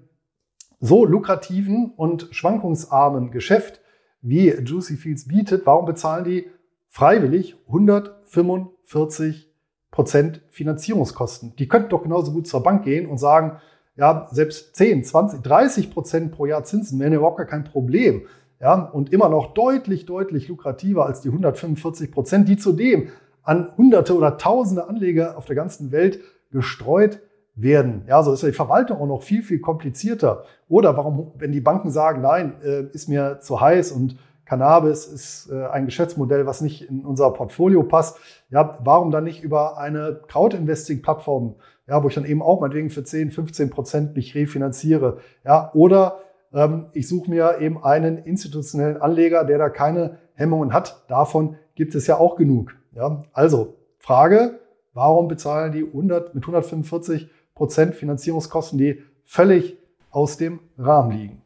so 0.80 1.04
lukrativen 1.04 1.92
und 1.96 2.28
schwankungsarmen 2.30 3.30
Geschäft 3.30 3.80
wie 4.20 4.50
Juicy 4.50 4.96
Fields 4.96 5.28
bietet, 5.28 5.66
warum 5.66 5.84
bezahlen 5.84 6.24
die 6.24 6.50
freiwillig 6.88 7.56
145 7.66 9.50
Prozent 9.90 10.42
Finanzierungskosten? 10.50 11.56
Die 11.56 11.68
könnten 11.68 11.90
doch 11.90 12.02
genauso 12.02 12.32
gut 12.32 12.46
zur 12.46 12.62
Bank 12.62 12.84
gehen 12.84 13.06
und 13.06 13.18
sagen, 13.18 13.60
ja, 13.96 14.28
selbst 14.30 14.74
10, 14.76 15.04
20, 15.04 15.42
30 15.42 15.90
Prozent 15.90 16.32
pro 16.32 16.46
Jahr 16.46 16.64
Zinsen 16.64 16.98
wären 16.98 17.12
überhaupt 17.12 17.36
gar 17.38 17.46
kein 17.46 17.64
Problem. 17.64 18.26
Ja, 18.60 18.74
und 18.74 19.12
immer 19.12 19.28
noch 19.28 19.54
deutlich, 19.54 20.06
deutlich 20.06 20.48
lukrativer 20.48 21.06
als 21.06 21.20
die 21.20 21.28
145 21.28 22.10
Prozent, 22.10 22.48
die 22.48 22.56
zudem 22.56 23.08
an 23.42 23.76
Hunderte 23.76 24.16
oder 24.16 24.38
Tausende 24.38 24.88
Anleger 24.88 25.36
auf 25.36 25.44
der 25.44 25.54
ganzen 25.54 25.92
Welt 25.92 26.20
gestreut 26.50 27.16
werden. 27.16 27.33
Ja, 27.56 28.22
so 28.22 28.32
ist 28.32 28.42
ja 28.42 28.48
die 28.48 28.54
Verwaltung 28.54 28.98
auch 28.98 29.06
noch 29.06 29.22
viel, 29.22 29.42
viel 29.42 29.60
komplizierter. 29.60 30.44
Oder 30.68 30.96
warum, 30.96 31.32
wenn 31.38 31.52
die 31.52 31.60
Banken 31.60 31.90
sagen, 31.90 32.20
nein, 32.20 32.54
äh, 32.64 32.84
ist 32.92 33.08
mir 33.08 33.38
zu 33.40 33.60
heiß 33.60 33.92
und 33.92 34.16
Cannabis 34.44 35.06
ist 35.06 35.50
äh, 35.50 35.66
ein 35.66 35.86
Geschäftsmodell, 35.86 36.46
was 36.46 36.60
nicht 36.60 36.88
in 36.90 37.04
unser 37.04 37.30
Portfolio 37.30 37.82
passt. 37.82 38.18
Ja, 38.50 38.78
warum 38.82 39.10
dann 39.10 39.24
nicht 39.24 39.42
über 39.42 39.78
eine 39.78 40.20
Crowd-Investing-Plattform, 40.28 41.54
ja, 41.86 42.02
wo 42.02 42.08
ich 42.08 42.14
dann 42.14 42.24
eben 42.24 42.42
auch 42.42 42.60
meinetwegen 42.60 42.90
für 42.90 43.04
10, 43.04 43.30
15 43.30 43.70
Prozent 43.70 44.16
mich 44.16 44.34
refinanziere. 44.34 45.18
Ja, 45.44 45.70
oder 45.74 46.20
ähm, 46.52 46.86
ich 46.92 47.08
suche 47.08 47.30
mir 47.30 47.58
eben 47.60 47.82
einen 47.82 48.18
institutionellen 48.18 49.00
Anleger, 49.00 49.44
der 49.44 49.58
da 49.58 49.68
keine 49.70 50.18
Hemmungen 50.34 50.72
hat. 50.72 51.04
Davon 51.08 51.56
gibt 51.74 51.94
es 51.94 52.06
ja 52.06 52.18
auch 52.18 52.36
genug. 52.36 52.74
Ja, 52.92 53.24
also 53.32 53.76
Frage, 53.98 54.60
warum 54.92 55.28
bezahlen 55.28 55.72
die 55.72 55.84
100, 55.84 56.34
mit 56.34 56.44
145 56.44 57.30
Prozent 57.54 57.94
Finanzierungskosten, 57.94 58.78
die 58.78 59.02
völlig 59.24 59.76
aus 60.10 60.36
dem 60.36 60.60
Rahmen 60.78 61.12
liegen? 61.12 61.42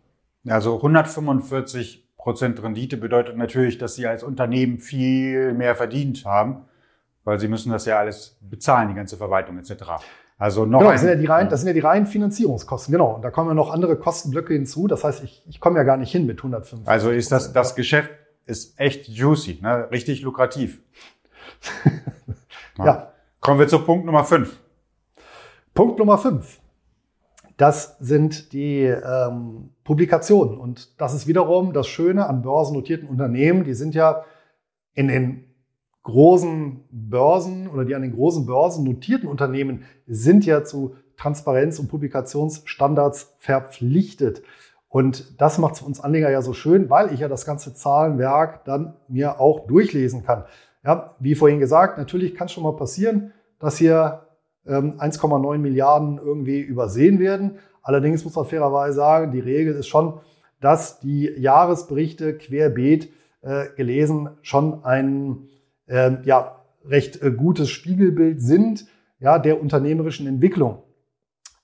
Also 0.49 0.77
145 0.77 2.07
Prozent 2.17 2.63
Rendite 2.63 2.97
bedeutet 2.97 3.37
natürlich, 3.37 3.79
dass 3.79 3.95
Sie 3.95 4.07
als 4.07 4.23
Unternehmen 4.23 4.79
viel 4.79 5.55
mehr 5.55 5.75
verdient 5.75 6.25
haben, 6.25 6.65
weil 7.25 7.39
Sie 7.39 7.49
müssen 7.49 7.71
das 7.71 7.87
ja 7.87 7.99
alles 7.99 8.37
bezahlen, 8.41 8.89
die 8.89 8.95
ganze 8.95 9.17
Verwaltung 9.17 9.59
etc. 9.59 9.85
Also 10.39 10.65
noch 10.65 10.79
genau, 10.79 10.93
das, 10.93 11.01
sind 11.01 11.11
ja 11.11 11.17
die 11.17 11.27
rein, 11.27 11.49
das 11.49 11.61
sind 11.61 11.69
ja 11.69 11.75
die 11.75 11.81
reinen 11.81 12.07
Finanzierungskosten, 12.07 12.93
genau. 12.93 13.15
Und 13.15 13.23
da 13.23 13.31
kommen 13.31 13.49
ja 13.49 13.55
noch 13.55 13.71
andere 13.71 13.97
Kostenblöcke 13.97 14.55
hinzu. 14.55 14.87
Das 14.87 15.05
heißt, 15.05 15.25
ich, 15.25 15.43
ich 15.49 15.61
komme 15.61 15.79
ja 15.79 15.85
gar 15.85 15.97
nicht 15.97 16.13
hin 16.13 16.27
mit 16.27 16.39
150. 16.39 16.89
Also 16.89 17.11
ist 17.11 17.33
das, 17.33 17.53
das 17.53 17.75
Geschäft 17.75 18.11
ist 18.47 18.79
echt 18.79 19.09
juicy, 19.09 19.59
ne? 19.61 19.89
richtig 19.91 20.23
lukrativ. 20.23 20.81
ja. 22.79 23.13
Kommen 23.41 23.59
wir 23.59 23.69
zu 23.69 23.81
Punkt 23.81 24.07
Nummer 24.07 24.25
5. 24.25 24.59
Punkt 25.79 26.01
Nummer 26.01 26.19
5. 26.19 26.61
Das 27.57 27.99
sind 28.01 28.53
die 28.53 28.83
ähm, 28.83 29.71
Publikationen. 29.85 30.59
Und 30.59 31.01
das 31.01 31.15
ist 31.15 31.29
wiederum 31.29 31.73
das 31.73 31.87
Schöne 31.87 32.27
an 32.27 32.43
börsennotierten 32.43 33.09
Unternehmen. 33.09 33.63
Die 33.63 33.75
sind 33.75 33.95
ja 33.95 34.25
in 34.95 35.07
den 35.07 35.45
großen 36.03 36.83
Börsen 36.91 37.69
oder 37.69 37.85
die 37.85 37.95
an 37.95 38.03
den 38.03 38.11
großen 38.11 38.45
Börsen 38.45 38.83
notierten 38.83 39.29
Unternehmen 39.29 39.85
sind 40.09 40.45
ja 40.45 40.65
zu 40.65 40.97
Transparenz- 41.17 41.79
und 41.79 41.87
Publikationsstandards 41.87 43.37
verpflichtet. 43.39 44.43
Und 44.89 45.41
das 45.41 45.59
macht 45.59 45.75
es 45.75 45.79
für 45.79 45.87
uns 45.87 46.01
Anleger 46.01 46.29
ja 46.29 46.43
so 46.43 46.55
schön, 46.55 46.91
weil 46.91 47.15
ich 47.15 47.21
ja 47.21 47.29
das 47.29 47.47
ganze 47.47 47.73
Zahlenwerk 47.73 48.65
dann 48.65 48.97
mir 49.07 49.39
auch 49.39 49.69
durchlesen 49.69 50.25
kann. 50.25 50.43
Ja, 50.85 51.15
wie 51.21 51.37
vorhin 51.37 51.61
gesagt, 51.61 51.99
natürlich 51.99 52.35
kann 52.35 52.47
es 52.47 52.53
schon 52.53 52.65
mal 52.65 52.75
passieren, 52.75 53.33
dass 53.61 53.77
hier 53.79 54.25
1,9 54.75 55.59
Milliarden 55.59 56.19
irgendwie 56.19 56.61
übersehen 56.61 57.19
werden. 57.19 57.59
Allerdings 57.83 58.25
muss 58.25 58.37
man 58.37 58.45
fairerweise 58.45 58.97
sagen, 58.97 59.33
die 59.33 59.41
Regel 59.41 59.75
ist 59.75 59.89
schon, 59.89 60.21
dass 60.61 61.01
die 61.01 61.33
Jahresberichte 61.37 62.37
querbeet 62.37 63.11
äh, 63.43 63.67
gelesen 63.77 64.31
schon 64.43 64.85
ein 64.85 65.49
äh, 65.87 66.23
ja, 66.25 66.63
recht 66.85 67.23
äh, 67.23 67.31
gutes 67.31 67.71
Spiegelbild 67.71 68.43
sind 68.43 68.87
ja, 69.21 69.39
der 69.39 69.61
unternehmerischen 69.61 70.27
Entwicklung. 70.27 70.83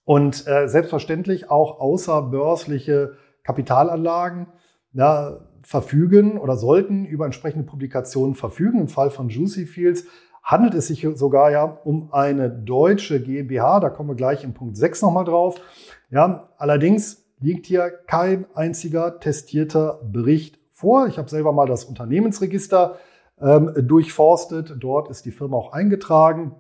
Und 0.05 0.47
äh, 0.47 0.69
selbstverständlich 0.69 1.51
auch 1.51 1.81
außerbörsliche 1.81 3.17
Kapitalanlagen 3.43 4.49
ja, 4.93 5.41
verfügen 5.63 6.39
oder 6.39 6.57
sollten 6.57 7.05
über 7.07 7.25
entsprechende 7.25 7.65
Publikationen 7.65 8.35
verfügen. 8.35 8.81
Im 8.81 8.89
Fall 8.89 9.11
von 9.11 9.29
Juicy 9.29 9.67
Fields 9.67 10.05
handelt 10.45 10.75
es 10.75 10.87
sich 10.87 11.09
sogar 11.15 11.51
ja 11.51 11.65
um 11.65 12.13
eine 12.13 12.51
deutsche 12.51 13.21
GmbH. 13.21 13.81
Da 13.81 13.89
kommen 13.89 14.11
wir 14.11 14.15
gleich 14.15 14.45
in 14.45 14.53
Punkt 14.53 14.77
6 14.77 15.03
nochmal 15.03 15.25
drauf. 15.25 15.61
Ja, 16.11 16.51
allerdings 16.59 17.25
liegt 17.41 17.67
hier 17.67 17.91
kein 17.91 18.47
einziger 18.55 19.19
testierter 19.19 20.01
Bericht 20.05 20.59
vor. 20.71 21.07
Ich 21.07 21.19
habe 21.19 21.31
selber 21.31 21.53
mal 21.53 21.67
das 21.67 21.85
Unternehmensregister 21.85 22.99
ähm, 23.41 23.73
durchforstet. 23.77 24.77
Dort 24.79 25.09
ist 25.09 25.25
die 25.25 25.33
Firma 25.33 25.57
auch 25.57 25.73
eingetragen. 25.73 26.55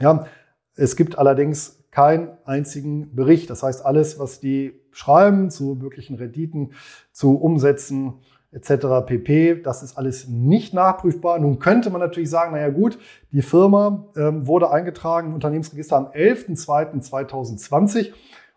Ja, 0.00 0.26
es 0.74 0.96
gibt 0.96 1.18
allerdings 1.18 1.84
keinen 1.90 2.30
einzigen 2.46 3.14
Bericht. 3.14 3.50
Das 3.50 3.62
heißt, 3.62 3.84
alles, 3.84 4.18
was 4.18 4.40
die 4.40 4.80
schreiben 4.90 5.50
zu 5.50 5.74
möglichen 5.74 6.16
Renditen, 6.16 6.72
zu 7.12 7.36
Umsätzen 7.36 8.14
etc. 8.52 9.04
pp, 9.06 9.62
das 9.62 9.82
ist 9.82 9.98
alles 9.98 10.28
nicht 10.28 10.74
nachprüfbar. 10.74 11.38
Nun 11.38 11.58
könnte 11.58 11.90
man 11.90 12.00
natürlich 12.00 12.30
sagen, 12.30 12.52
naja 12.52 12.68
gut, 12.68 12.98
die 13.32 13.42
Firma 13.42 14.06
ähm, 14.16 14.46
wurde 14.46 14.70
eingetragen 14.70 15.28
im 15.28 15.34
Unternehmensregister 15.34 15.96
am 15.96 16.06
11.02.2020 16.06 18.12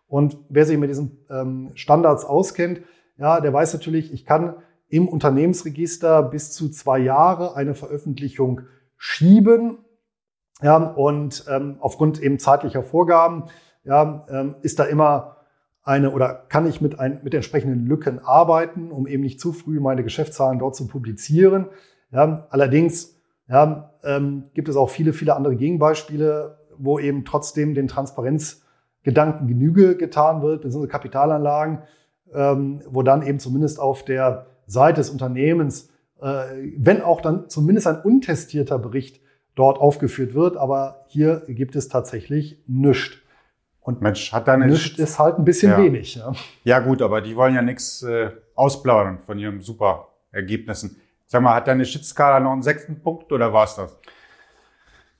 und 0.07 0.37
wer 0.49 0.65
sich 0.65 0.77
mit 0.77 0.89
diesen 0.89 1.25
ähm, 1.29 1.71
Standards 1.75 2.25
auskennt, 2.25 2.81
ja, 3.17 3.39
der 3.39 3.53
weiß 3.53 3.73
natürlich, 3.73 4.13
ich 4.13 4.25
kann 4.25 4.55
im 4.87 5.07
Unternehmensregister 5.07 6.21
bis 6.23 6.51
zu 6.51 6.69
zwei 6.69 6.99
Jahre 6.99 7.55
eine 7.55 7.75
Veröffentlichung 7.75 8.61
schieben. 8.97 9.79
Ja, 10.61 10.77
und 10.77 11.45
ähm, 11.49 11.77
aufgrund 11.79 12.21
eben 12.21 12.39
zeitlicher 12.39 12.83
Vorgaben 12.83 13.45
ja, 13.83 14.25
ähm, 14.29 14.55
ist 14.61 14.79
da 14.79 14.85
immer 14.85 15.34
eine 15.85 16.11
oder 16.11 16.45
kann 16.49 16.65
ich 16.67 16.81
mit, 16.81 16.99
ein, 16.99 17.19
mit 17.23 17.33
entsprechenden 17.33 17.85
Lücken 17.85 18.19
arbeiten, 18.19 18.91
um 18.91 19.07
eben 19.07 19.21
nicht 19.21 19.39
zu 19.39 19.53
früh 19.53 19.79
meine 19.79 20.03
Geschäftszahlen 20.03 20.59
dort 20.59 20.75
zu 20.75 20.87
publizieren. 20.87 21.67
Ja, 22.11 22.47
allerdings 22.49 23.15
ja, 23.47 23.93
ähm, 24.03 24.45
gibt 24.55 24.67
es 24.67 24.75
auch 24.75 24.89
viele, 24.89 25.13
viele 25.13 25.35
andere 25.35 25.55
Gegenbeispiele, 25.55 26.57
wo 26.77 26.97
eben 26.97 27.23
trotzdem 27.23 27.75
den 27.75 27.87
Transparenzgedanken 27.87 29.47
Genüge 29.47 29.95
getan 29.95 30.41
wird, 30.41 30.63
beziehungsweise 30.63 30.91
Kapitalanlagen, 30.91 31.83
ähm, 32.33 32.81
wo 32.89 33.03
dann 33.03 33.21
eben 33.21 33.37
zumindest 33.37 33.79
auf 33.79 34.03
der 34.03 34.47
Seite 34.65 35.01
des 35.01 35.11
Unternehmens, 35.11 35.89
äh, 36.19 36.45
wenn 36.77 37.03
auch 37.03 37.21
dann 37.21 37.47
zumindest 37.47 37.85
ein 37.85 38.01
untestierter 38.01 38.79
Bericht 38.79 39.21
dort 39.53 39.79
aufgeführt 39.79 40.33
wird. 40.33 40.57
Aber 40.57 41.05
hier 41.09 41.43
gibt 41.47 41.75
es 41.75 41.89
tatsächlich 41.89 42.63
nichts. 42.65 43.17
Und 43.85 44.01
Mensch, 44.01 44.33
hat 44.33 44.47
deine 44.47 44.65
nichts 44.65 44.97
ist 44.97 45.19
halt 45.19 45.37
ein 45.37 45.45
bisschen 45.45 45.71
ja. 45.71 45.77
wenig. 45.77 46.15
Ja. 46.15 46.33
ja 46.63 46.79
gut, 46.79 47.03
aber 47.03 47.21
die 47.21 47.35
wollen 47.35 47.53
ja 47.53 47.61
nichts 47.61 48.01
äh, 48.01 48.31
ausplaudern 48.55 49.19
von 49.19 49.37
ihren 49.37 49.61
super 49.61 50.07
Ergebnissen. 50.31 50.99
Sag 51.27 51.43
mal, 51.43 51.53
hat 51.53 51.67
deine 51.67 51.85
Shitskala 51.85 52.39
noch 52.39 52.51
einen 52.51 52.63
sechsten 52.63 52.99
Punkt 53.01 53.31
oder 53.31 53.53
war's 53.53 53.75
das? 53.75 53.95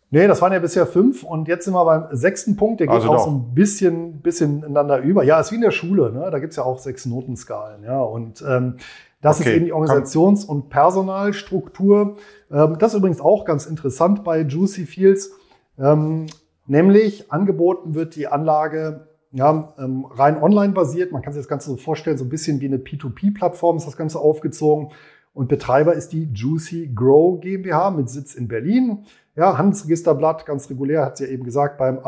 Nee, 0.09 0.27
das 0.27 0.41
waren 0.41 0.51
ja 0.51 0.59
bisher 0.59 0.87
fünf 0.87 1.23
und 1.23 1.47
jetzt 1.47 1.65
sind 1.65 1.75
wir 1.75 1.85
beim 1.85 2.07
sechsten 2.15 2.55
Punkt, 2.55 2.79
der 2.79 2.87
geht 2.87 2.95
also 2.95 3.11
auch 3.11 3.25
so 3.25 3.31
ein 3.31 3.53
bisschen, 3.53 4.21
bisschen 4.21 4.59
ineinander 4.59 4.99
über. 4.99 5.23
Ja, 5.23 5.39
ist 5.39 5.51
wie 5.51 5.55
in 5.55 5.61
der 5.61 5.71
Schule, 5.71 6.11
ne? 6.11 6.29
da 6.31 6.39
gibt's 6.39 6.55
ja 6.55 6.63
auch 6.63 6.79
sechs 6.79 7.05
Notenskalen. 7.05 7.83
Ja? 7.83 7.99
Und 8.01 8.43
ähm, 8.47 8.77
Das 9.21 9.39
Okay, 9.39 9.49
ist 9.49 9.55
eben 9.57 9.65
die 9.65 9.73
Organisations- 9.73 10.45
und 10.45 10.69
Personalstruktur. 10.69 12.17
Ähm, 12.51 12.77
das 12.79 12.93
ist 12.93 12.97
übrigens 12.97 13.21
auch 13.21 13.45
ganz 13.45 13.65
interessant 13.65 14.23
bei 14.23 14.41
Juicy 14.41 14.85
Fields. 14.85 15.31
Ähm, 15.77 16.27
nämlich 16.67 17.31
angeboten 17.31 17.95
wird 17.95 18.15
die 18.15 18.27
Anlage 18.27 19.07
ja, 19.31 19.73
ähm, 19.77 20.05
rein 20.05 20.41
online 20.41 20.73
basiert. 20.73 21.11
Man 21.11 21.21
kann 21.21 21.33
sich 21.33 21.41
das 21.41 21.49
Ganze 21.49 21.69
so 21.69 21.77
vorstellen, 21.77 22.17
so 22.17 22.23
ein 22.23 22.29
bisschen 22.29 22.61
wie 22.61 22.67
eine 22.67 22.77
P2P-Plattform 22.77 23.77
ist 23.77 23.85
das 23.85 23.97
Ganze 23.97 24.19
aufgezogen. 24.19 24.91
Und 25.33 25.49
Betreiber 25.49 25.93
ist 25.93 26.13
die 26.13 26.29
Juicy 26.33 26.91
Grow 26.95 27.41
GmbH 27.41 27.91
mit 27.91 28.09
Sitz 28.09 28.35
in 28.35 28.47
Berlin. 28.47 29.05
Ja, 29.35 29.57
Handelsregisterblatt, 29.57 30.45
ganz 30.45 30.69
regulär, 30.69 31.05
hat 31.05 31.17
sie 31.17 31.25
ja 31.25 31.31
eben 31.31 31.43
gesagt, 31.43 31.77
beim 31.77 31.99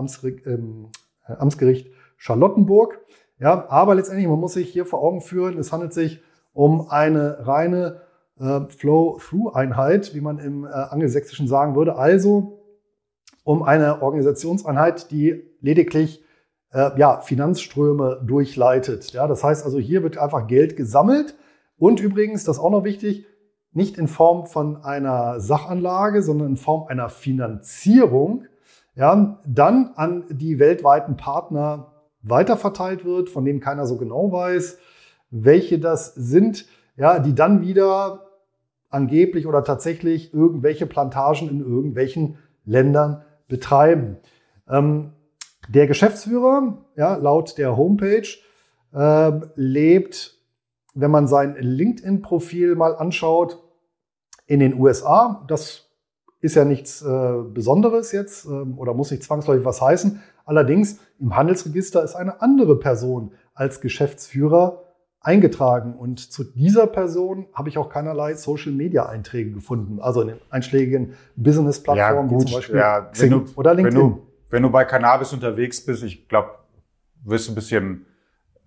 ähm, 0.46 0.88
äh, 1.28 1.34
Amtsgericht 1.34 1.92
Charlottenburg. 2.16 3.02
Ja, 3.40 3.70
aber 3.70 3.96
letztendlich, 3.96 4.28
man 4.28 4.40
muss 4.40 4.54
sich 4.54 4.70
hier 4.70 4.86
vor 4.86 5.04
Augen 5.04 5.20
führen, 5.20 5.58
es 5.60 5.74
handelt 5.74 5.94
sich 5.94 6.24
um 6.54 6.90
eine 6.90 7.46
reine 7.46 8.02
äh, 8.40 8.62
Flow-Through-Einheit, 8.70 10.16
wie 10.16 10.22
man 10.22 10.40
im 10.40 10.64
äh, 10.64 10.70
Angelsächsischen 10.70 11.50
sagen 11.50 11.76
würde. 11.76 11.98
Also 11.98 12.60
um 13.48 13.64
eine 13.64 14.02
Organisationseinheit, 14.02 15.10
die 15.10 15.42
lediglich 15.62 16.22
äh, 16.74 17.00
ja, 17.00 17.22
Finanzströme 17.22 18.22
durchleitet. 18.28 19.14
Ja, 19.14 19.26
das 19.26 19.42
heißt 19.42 19.64
also, 19.64 19.80
hier 19.80 20.04
wird 20.04 20.18
einfach 20.18 20.48
Geld 20.48 20.76
gesammelt 20.76 21.34
und 21.78 22.02
übrigens, 22.02 22.44
das 22.44 22.58
ist 22.58 22.62
auch 22.62 22.72
noch 22.72 22.84
wichtig, 22.84 23.26
nicht 23.72 23.98
in 23.98 24.10
Form 24.10 24.48
von 24.48 24.84
einer 24.84 25.40
Sachanlage, 25.40 26.24
sondern 26.24 26.50
in 26.50 26.58
Form 26.58 26.88
einer 26.90 27.08
Finanzierung, 27.08 28.44
ja, 28.96 29.40
dann 29.46 29.92
an 29.96 30.26
die 30.30 30.60
weltweiten 30.60 31.16
Partner 31.16 31.94
weiterverteilt 32.24 33.06
wird, 33.06 33.30
von 33.30 33.46
denen 33.46 33.62
keiner 33.62 33.86
so 33.86 33.96
genau 33.96 34.30
weiß, 34.30 34.78
welche 35.30 35.80
das 35.80 36.14
sind, 36.16 36.66
ja, 36.98 37.20
die 37.20 37.34
dann 37.34 37.62
wieder 37.62 38.26
angeblich 38.90 39.48
oder 39.48 39.64
tatsächlich 39.64 40.34
irgendwelche 40.34 40.86
Plantagen 40.86 41.48
in 41.48 41.62
irgendwelchen 41.62 42.40
Ländern 42.66 43.24
betreiben. 43.48 44.18
Ähm, 44.70 45.14
der 45.70 45.88
Geschäftsführer, 45.88 46.86
ja, 46.96 47.16
laut 47.16 47.58
der 47.58 47.76
Homepage, 47.76 48.28
äh, 48.94 49.32
lebt 49.56 50.38
wenn 51.00 51.12
man 51.12 51.28
sein 51.28 51.56
LinkedIn-Profil 51.60 52.76
mal 52.76 52.96
anschaut, 52.96 53.64
in 54.48 54.60
den 54.60 54.80
USA, 54.80 55.46
das 55.48 55.90
ist 56.40 56.56
ja 56.56 56.66
nichts 56.66 57.02
äh, 57.02 57.34
Besonderes 57.54 58.12
jetzt 58.12 58.46
äh, 58.46 58.50
oder 58.50 58.94
muss 58.94 59.12
nicht 59.12 59.24
zwangsläufig 59.24 59.66
was 59.66 59.82
heißen. 59.82 60.22
Allerdings 60.46 61.00
im 61.20 61.36
Handelsregister 61.36 62.04
ist 62.04 62.16
eine 62.16 62.42
andere 62.42 62.80
Person 62.80 63.34
als 63.54 63.82
Geschäftsführer 63.82 64.84
eingetragen 65.28 65.94
und 65.94 66.20
zu 66.20 66.46
dieser 66.46 66.88
Person 66.88 67.48
habe 67.54 67.68
ich 67.68 67.78
auch 67.78 67.90
keinerlei 67.90 68.34
Social-Media-Einträge 68.36 69.52
gefunden, 69.52 70.00
also 70.00 70.22
in 70.22 70.30
den 70.30 70.38
einschlägigen 70.50 71.16
Business-Plattformen 71.36 72.30
Ja, 72.32 72.36
wie 72.40 72.46
zum 72.46 72.54
Beispiel 72.56 72.76
ja, 72.78 73.04
wenn 73.08 73.12
Xing 73.12 73.30
du- 73.32 73.46
oder 73.58 73.72
Wenn 73.72 73.78
LinkedIn. 73.86 74.00
du, 74.00 74.28
wenn 74.50 74.64
du 74.64 74.70
bei 74.70 74.86
Cannabis 74.86 75.34
unterwegs 75.34 75.86
bist, 75.86 76.04
ich 76.04 76.30
glaube, 76.30 76.52
wirst 77.26 77.48
du 77.48 77.52
ein 77.52 77.56
bisschen 77.56 78.06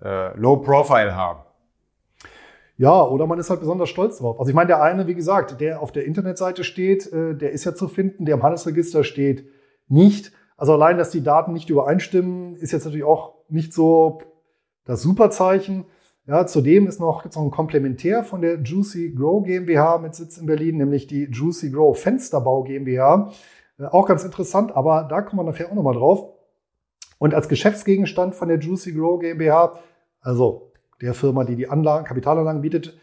äh, 0.02 0.36
Low 0.38 0.58
Profile 0.58 1.16
haben. 1.16 1.40
Ja, 2.76 3.04
oder 3.04 3.26
man 3.26 3.38
ist 3.38 3.48
halt 3.48 3.60
besonders 3.60 3.88
stolz 3.88 4.18
drauf. 4.18 4.38
Also 4.38 4.50
ich 4.50 4.54
meine, 4.54 4.68
der 4.68 4.82
eine, 4.82 5.06
wie 5.06 5.14
gesagt, 5.14 5.60
der 5.62 5.80
auf 5.80 5.92
der 5.92 6.04
Internetseite 6.04 6.62
steht, 6.62 7.10
äh, 7.10 7.34
der 7.34 7.52
ist 7.52 7.64
ja 7.64 7.74
zu 7.74 7.88
finden, 7.88 8.26
der 8.26 8.34
im 8.34 8.42
Handelsregister 8.42 9.02
steht 9.02 9.46
nicht. 9.88 10.32
Also 10.58 10.74
allein, 10.74 10.98
dass 10.98 11.10
die 11.10 11.22
Daten 11.22 11.54
nicht 11.54 11.70
übereinstimmen, 11.70 12.56
ist 12.56 12.72
jetzt 12.72 12.84
natürlich 12.84 13.04
auch 13.04 13.34
nicht 13.48 13.72
so 13.72 14.20
das 14.84 15.00
Superzeichen. 15.00 15.86
Ja, 16.30 16.46
zudem 16.46 16.86
ist 16.86 17.00
noch, 17.00 17.24
gibt's 17.24 17.36
noch 17.36 17.42
ein 17.42 17.50
Komplementär 17.50 18.22
von 18.22 18.40
der 18.40 18.60
Juicy 18.60 19.10
Grow 19.16 19.42
GmbH 19.42 19.98
mit 19.98 20.14
Sitz 20.14 20.38
in 20.38 20.46
Berlin, 20.46 20.76
nämlich 20.76 21.08
die 21.08 21.24
Juicy 21.24 21.70
Grow 21.70 21.98
Fensterbau 21.98 22.62
GmbH. 22.62 23.32
Äh, 23.80 23.86
auch 23.86 24.06
ganz 24.06 24.22
interessant, 24.22 24.76
aber 24.76 25.08
da 25.10 25.22
kommen 25.22 25.44
wir 25.44 25.50
nachher 25.50 25.72
auch 25.72 25.74
nochmal 25.74 25.94
drauf. 25.94 26.32
Und 27.18 27.34
als 27.34 27.48
Geschäftsgegenstand 27.48 28.36
von 28.36 28.46
der 28.46 28.60
Juicy 28.60 28.92
Grow 28.92 29.18
GmbH, 29.18 29.80
also 30.20 30.70
der 31.02 31.14
Firma, 31.14 31.42
die 31.42 31.56
die 31.56 31.68
Anlagen, 31.68 32.04
Kapitalanlagen 32.04 32.62
bietet, 32.62 32.96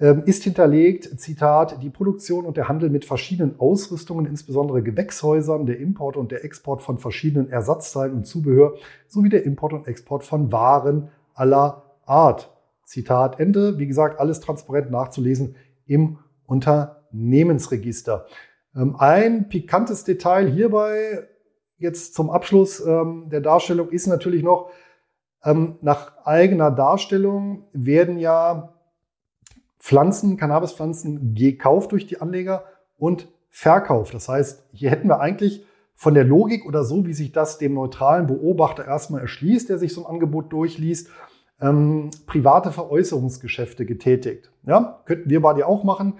ähm, 0.00 0.24
ist 0.26 0.42
hinterlegt, 0.42 1.20
Zitat, 1.20 1.80
die 1.80 1.90
Produktion 1.90 2.44
und 2.44 2.56
der 2.56 2.68
Handel 2.68 2.90
mit 2.90 3.04
verschiedenen 3.04 3.60
Ausrüstungen, 3.60 4.26
insbesondere 4.26 4.82
Gewächshäusern, 4.82 5.64
der 5.66 5.78
Import 5.78 6.16
und 6.16 6.32
der 6.32 6.44
Export 6.44 6.82
von 6.82 6.98
verschiedenen 6.98 7.50
Ersatzteilen 7.50 8.14
und 8.14 8.26
Zubehör 8.26 8.74
sowie 9.06 9.28
der 9.28 9.44
Import 9.44 9.74
und 9.74 9.86
Export 9.86 10.24
von 10.24 10.50
Waren 10.50 11.10
aller 11.34 11.84
Art. 12.08 12.54
Zitat 12.84 13.38
Ende. 13.38 13.78
Wie 13.78 13.86
gesagt, 13.86 14.18
alles 14.18 14.40
transparent 14.40 14.90
nachzulesen 14.90 15.56
im 15.86 16.18
Unternehmensregister. 16.46 18.26
Ähm, 18.74 18.96
Ein 18.98 19.48
pikantes 19.48 20.04
Detail 20.04 20.48
hierbei 20.48 21.28
jetzt 21.76 22.14
zum 22.14 22.30
Abschluss 22.30 22.80
ähm, 22.84 23.28
der 23.30 23.40
Darstellung 23.40 23.90
ist 23.90 24.06
natürlich 24.06 24.42
noch, 24.42 24.70
ähm, 25.44 25.78
nach 25.80 26.24
eigener 26.24 26.70
Darstellung 26.70 27.68
werden 27.72 28.18
ja 28.18 28.74
Pflanzen, 29.78 30.36
Cannabispflanzen 30.36 31.34
gekauft 31.34 31.92
durch 31.92 32.06
die 32.06 32.20
Anleger 32.20 32.64
und 32.96 33.28
verkauft. 33.48 34.14
Das 34.14 34.28
heißt, 34.28 34.64
hier 34.72 34.90
hätten 34.90 35.08
wir 35.08 35.20
eigentlich 35.20 35.64
von 35.94 36.14
der 36.14 36.24
Logik 36.24 36.66
oder 36.66 36.84
so, 36.84 37.06
wie 37.06 37.14
sich 37.14 37.32
das 37.32 37.58
dem 37.58 37.74
neutralen 37.74 38.26
Beobachter 38.26 38.84
erstmal 38.84 39.20
erschließt, 39.22 39.68
der 39.68 39.78
sich 39.78 39.92
so 39.92 40.04
ein 40.04 40.12
Angebot 40.12 40.52
durchliest, 40.52 41.10
ähm, 41.60 42.10
private 42.26 42.72
Veräußerungsgeschäfte 42.72 43.84
getätigt. 43.84 44.50
Ja, 44.64 45.00
könnten 45.04 45.30
wir 45.30 45.42
bei 45.42 45.54
dir 45.54 45.66
auch 45.66 45.84
machen. 45.84 46.14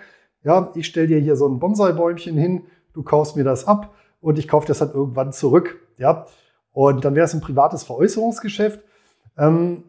Ja, 0.44 0.72
ich 0.74 0.86
stelle 0.86 1.08
dir 1.08 1.18
hier 1.18 1.36
so 1.36 1.48
ein 1.48 1.58
Bonsai-Bäumchen 1.58 2.36
hin, 2.36 2.62
du 2.92 3.02
kaufst 3.02 3.36
mir 3.36 3.44
das 3.44 3.66
ab 3.66 3.94
und 4.20 4.38
ich 4.38 4.48
kaufe 4.48 4.66
das 4.66 4.78
dann 4.78 4.92
irgendwann 4.92 5.32
zurück. 5.32 5.80
Ja, 5.98 6.26
und 6.72 7.04
dann 7.04 7.14
wäre 7.14 7.26
es 7.26 7.34
ein 7.34 7.40
privates 7.40 7.82
Veräußerungsgeschäft. 7.84 8.80
Ähm, 9.36 9.84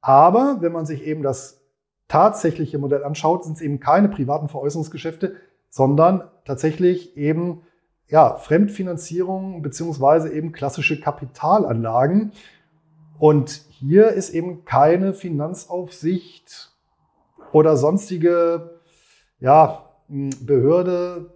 aber 0.00 0.58
wenn 0.60 0.72
man 0.72 0.86
sich 0.86 1.04
eben 1.04 1.22
das 1.22 1.60
tatsächliche 2.08 2.78
Modell 2.78 3.04
anschaut, 3.04 3.44
sind 3.44 3.56
es 3.56 3.62
eben 3.62 3.80
keine 3.80 4.08
privaten 4.08 4.48
Veräußerungsgeschäfte, 4.48 5.36
sondern 5.70 6.24
tatsächlich 6.44 7.16
eben 7.16 7.62
ja, 8.08 8.34
Fremdfinanzierung 8.34 9.62
beziehungsweise 9.62 10.30
eben 10.30 10.52
klassische 10.52 11.00
Kapitalanlagen. 11.00 12.32
Und 13.18 13.62
hier 13.82 14.10
ist 14.10 14.30
eben 14.30 14.64
keine 14.64 15.12
Finanzaufsicht 15.12 16.70
oder 17.52 17.76
sonstige 17.76 18.78
ja, 19.40 19.90
Behörde 20.08 21.34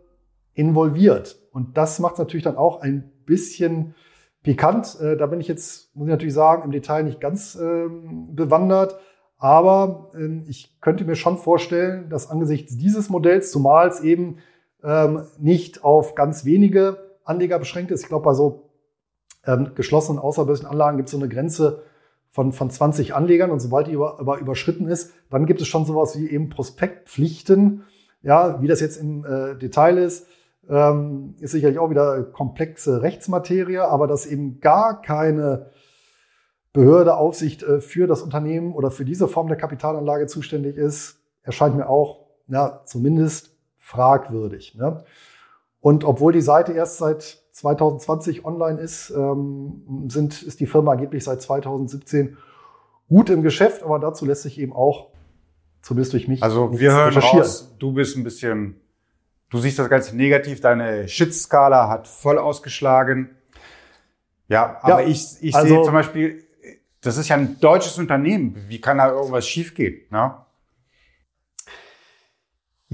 involviert. 0.55 1.39
Und 1.51 1.77
das 1.77 1.99
macht 1.99 2.15
es 2.15 2.19
natürlich 2.21 2.45
dann 2.45 2.57
auch 2.57 2.83
ein 2.83 3.11
bisschen 3.27 3.97
pikant. 4.45 4.97
Äh, 5.01 5.17
da 5.17 5.27
bin 5.27 5.41
ich 5.41 5.49
jetzt, 5.49 5.95
muss 5.97 6.07
ich 6.07 6.11
natürlich 6.13 6.35
sagen, 6.35 6.63
im 6.63 6.71
Detail 6.71 7.03
nicht 7.03 7.21
ganz 7.21 7.57
ähm, 7.57 8.37
bewandert. 8.37 8.97
Aber 9.39 10.13
ähm, 10.15 10.45
ich 10.47 10.81
könnte 10.81 11.05
mir 11.05 11.17
schon 11.17 11.39
vorstellen, 11.39 12.09
dass 12.11 12.31
angesichts 12.31 12.77
dieses 12.77 13.11
Modells, 13.11 13.51
zumal 13.51 13.89
es 13.89 14.01
eben 14.01 14.39
ähm, 14.85 15.25
nicht 15.39 15.83
auf 15.83 16.15
ganz 16.15 16.45
wenige 16.45 16.97
Anleger 17.25 17.59
beschränkt 17.59 17.91
ist, 17.91 18.03
ich 18.03 18.09
glaube, 18.09 18.25
bei 18.25 18.35
so 18.35 18.63
geschlossenen 19.77 20.19
außerbörslichen 20.19 20.69
Anlagen 20.69 20.97
gibt 20.97 21.09
es 21.09 21.13
so 21.13 21.19
eine 21.19 21.29
Grenze 21.29 21.85
von, 22.37 22.53
von 22.53 22.69
20 22.69 23.15
Anlegern 23.15 23.51
und 23.51 23.61
sobald 23.61 23.87
die 23.87 23.93
über, 23.93 24.19
über, 24.21 24.39
überschritten 24.39 24.89
ist, 24.89 25.15
dann 25.31 25.47
gibt 25.47 25.63
es 25.63 25.69
schon 25.69 25.87
sowas 25.87 26.19
wie 26.19 26.29
eben 26.29 26.51
Prospektpflichten. 26.51 27.85
Ja, 28.21 28.61
wie 28.61 28.67
das 28.67 28.81
jetzt 28.81 28.99
im 28.99 29.25
äh, 29.25 29.57
Detail 29.57 29.97
ist, 29.97 30.27
ähm, 30.69 31.35
ist 31.41 31.53
sicherlich 31.53 31.79
auch 31.79 31.89
wieder 31.89 32.25
komplexe 32.25 33.01
Rechtsmaterie, 33.01 33.79
aber 33.79 34.07
dass 34.07 34.27
eben 34.27 34.61
gar 34.61 35.01
keine 35.01 35.71
Behörde, 36.75 37.17
Aufsicht 37.17 37.63
äh, 37.63 37.81
für 37.81 38.07
das 38.07 38.21
Unternehmen 38.21 38.75
oder 38.75 38.91
für 38.91 39.07
diese 39.07 39.29
Form 39.29 39.49
der 39.49 39.57
Kapitalanlage 39.57 40.27
zuständig 40.27 40.77
ist, 40.77 41.19
erscheint 41.43 41.75
mir 41.75 41.89
auch 41.89 42.27
ja, 42.49 42.83
zumindest 42.85 43.57
fragwürdig. 43.79 44.75
Ne? 44.75 45.05
Und 45.81 46.05
obwohl 46.05 46.35
die 46.35 46.43
Seite 46.43 46.73
erst 46.73 46.99
seit 46.99 47.46
2020 47.57 48.45
online 48.45 48.79
ist, 48.79 49.09
ähm, 49.11 50.09
sind, 50.09 50.43
ist 50.43 50.61
die 50.61 50.67
Firma 50.67 50.93
angeblich 50.93 51.25
seit 51.25 51.41
2017 51.41 52.37
gut 53.09 53.31
im 53.31 53.43
Geschäft, 53.43 53.83
aber 53.83 53.99
dazu 53.99 54.27
lässt 54.27 54.43
sich 54.43 54.61
eben 54.61 54.75
auch, 54.75 55.09
zumindest 55.81 56.13
durch 56.13 56.29
mich, 56.29 56.43
Also 56.43 56.79
wir 56.79 56.93
hören 56.93 57.17
raus, 57.17 57.75
du 57.79 57.93
bist 57.93 58.15
ein 58.19 58.25
bisschen, 58.25 58.79
du 59.49 59.57
siehst 59.57 59.79
das 59.79 59.89
Ganze 59.89 60.15
negativ, 60.15 60.61
deine 60.61 61.09
Shit-Skala 61.09 61.89
hat 61.89 62.09
voll 62.09 62.37
ausgeschlagen. 62.37 63.31
Ja, 64.49 64.79
aber 64.83 65.01
Ja, 65.01 65.09
ich, 65.09 65.25
ich 65.41 65.55
also- 65.55 65.69
sehe 65.77 65.83
zum 65.83 65.95
Beispiel, 65.95 66.45
das 67.01 67.17
ist 67.17 67.29
ja 67.29 67.37
ein 67.37 67.59
deutsches 67.61 67.99
Unternehmen. 67.99 68.67
Wie 68.69 68.83
kann 68.83 68.99
da 68.99 69.11
irgendwas 69.11 69.47
schiefgehen? 69.49 70.03
Ne? 70.11 70.35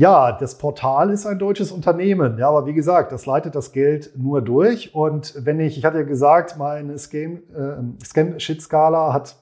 Ja, 0.03 0.33
das 0.33 0.59
Portal 0.59 1.11
ist 1.11 1.27
ein 1.27 1.39
deutsches 1.39 1.71
Unternehmen. 1.71 2.37
Ja, 2.37 2.49
aber 2.49 2.67
wie 2.67 2.73
gesagt, 2.73 3.13
das 3.13 3.25
leitet 3.25 3.55
das 3.55 3.71
Geld 3.71 4.11
nur 4.17 4.43
durch. 4.43 4.97
Und 4.97 5.33
wenn 5.39 5.61
ich, 5.61 5.79
ich 5.79 5.85
hatte 5.85 5.99
ja 5.99 6.03
gesagt, 6.03 6.57
meine 6.59 6.99
Scam, 6.99 7.37
äh, 7.55 8.05
Scam-Shit-Skala 8.05 9.13
hat 9.13 9.37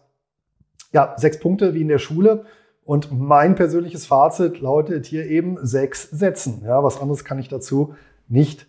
ja 0.93 1.15
sechs 1.17 1.41
Punkte 1.41 1.73
wie 1.73 1.81
in 1.81 1.89
der 1.89 1.97
Schule. 1.97 2.45
Und 2.85 3.11
mein 3.11 3.55
persönliches 3.55 4.05
Fazit 4.05 4.61
lautet 4.61 5.07
hier 5.07 5.25
eben 5.25 5.57
sechs 5.63 6.11
Sätzen. 6.11 6.63
Ja, 6.67 6.85
was 6.85 7.01
anderes 7.01 7.25
kann 7.25 7.39
ich 7.39 7.49
dazu 7.49 7.95
nicht 8.29 8.67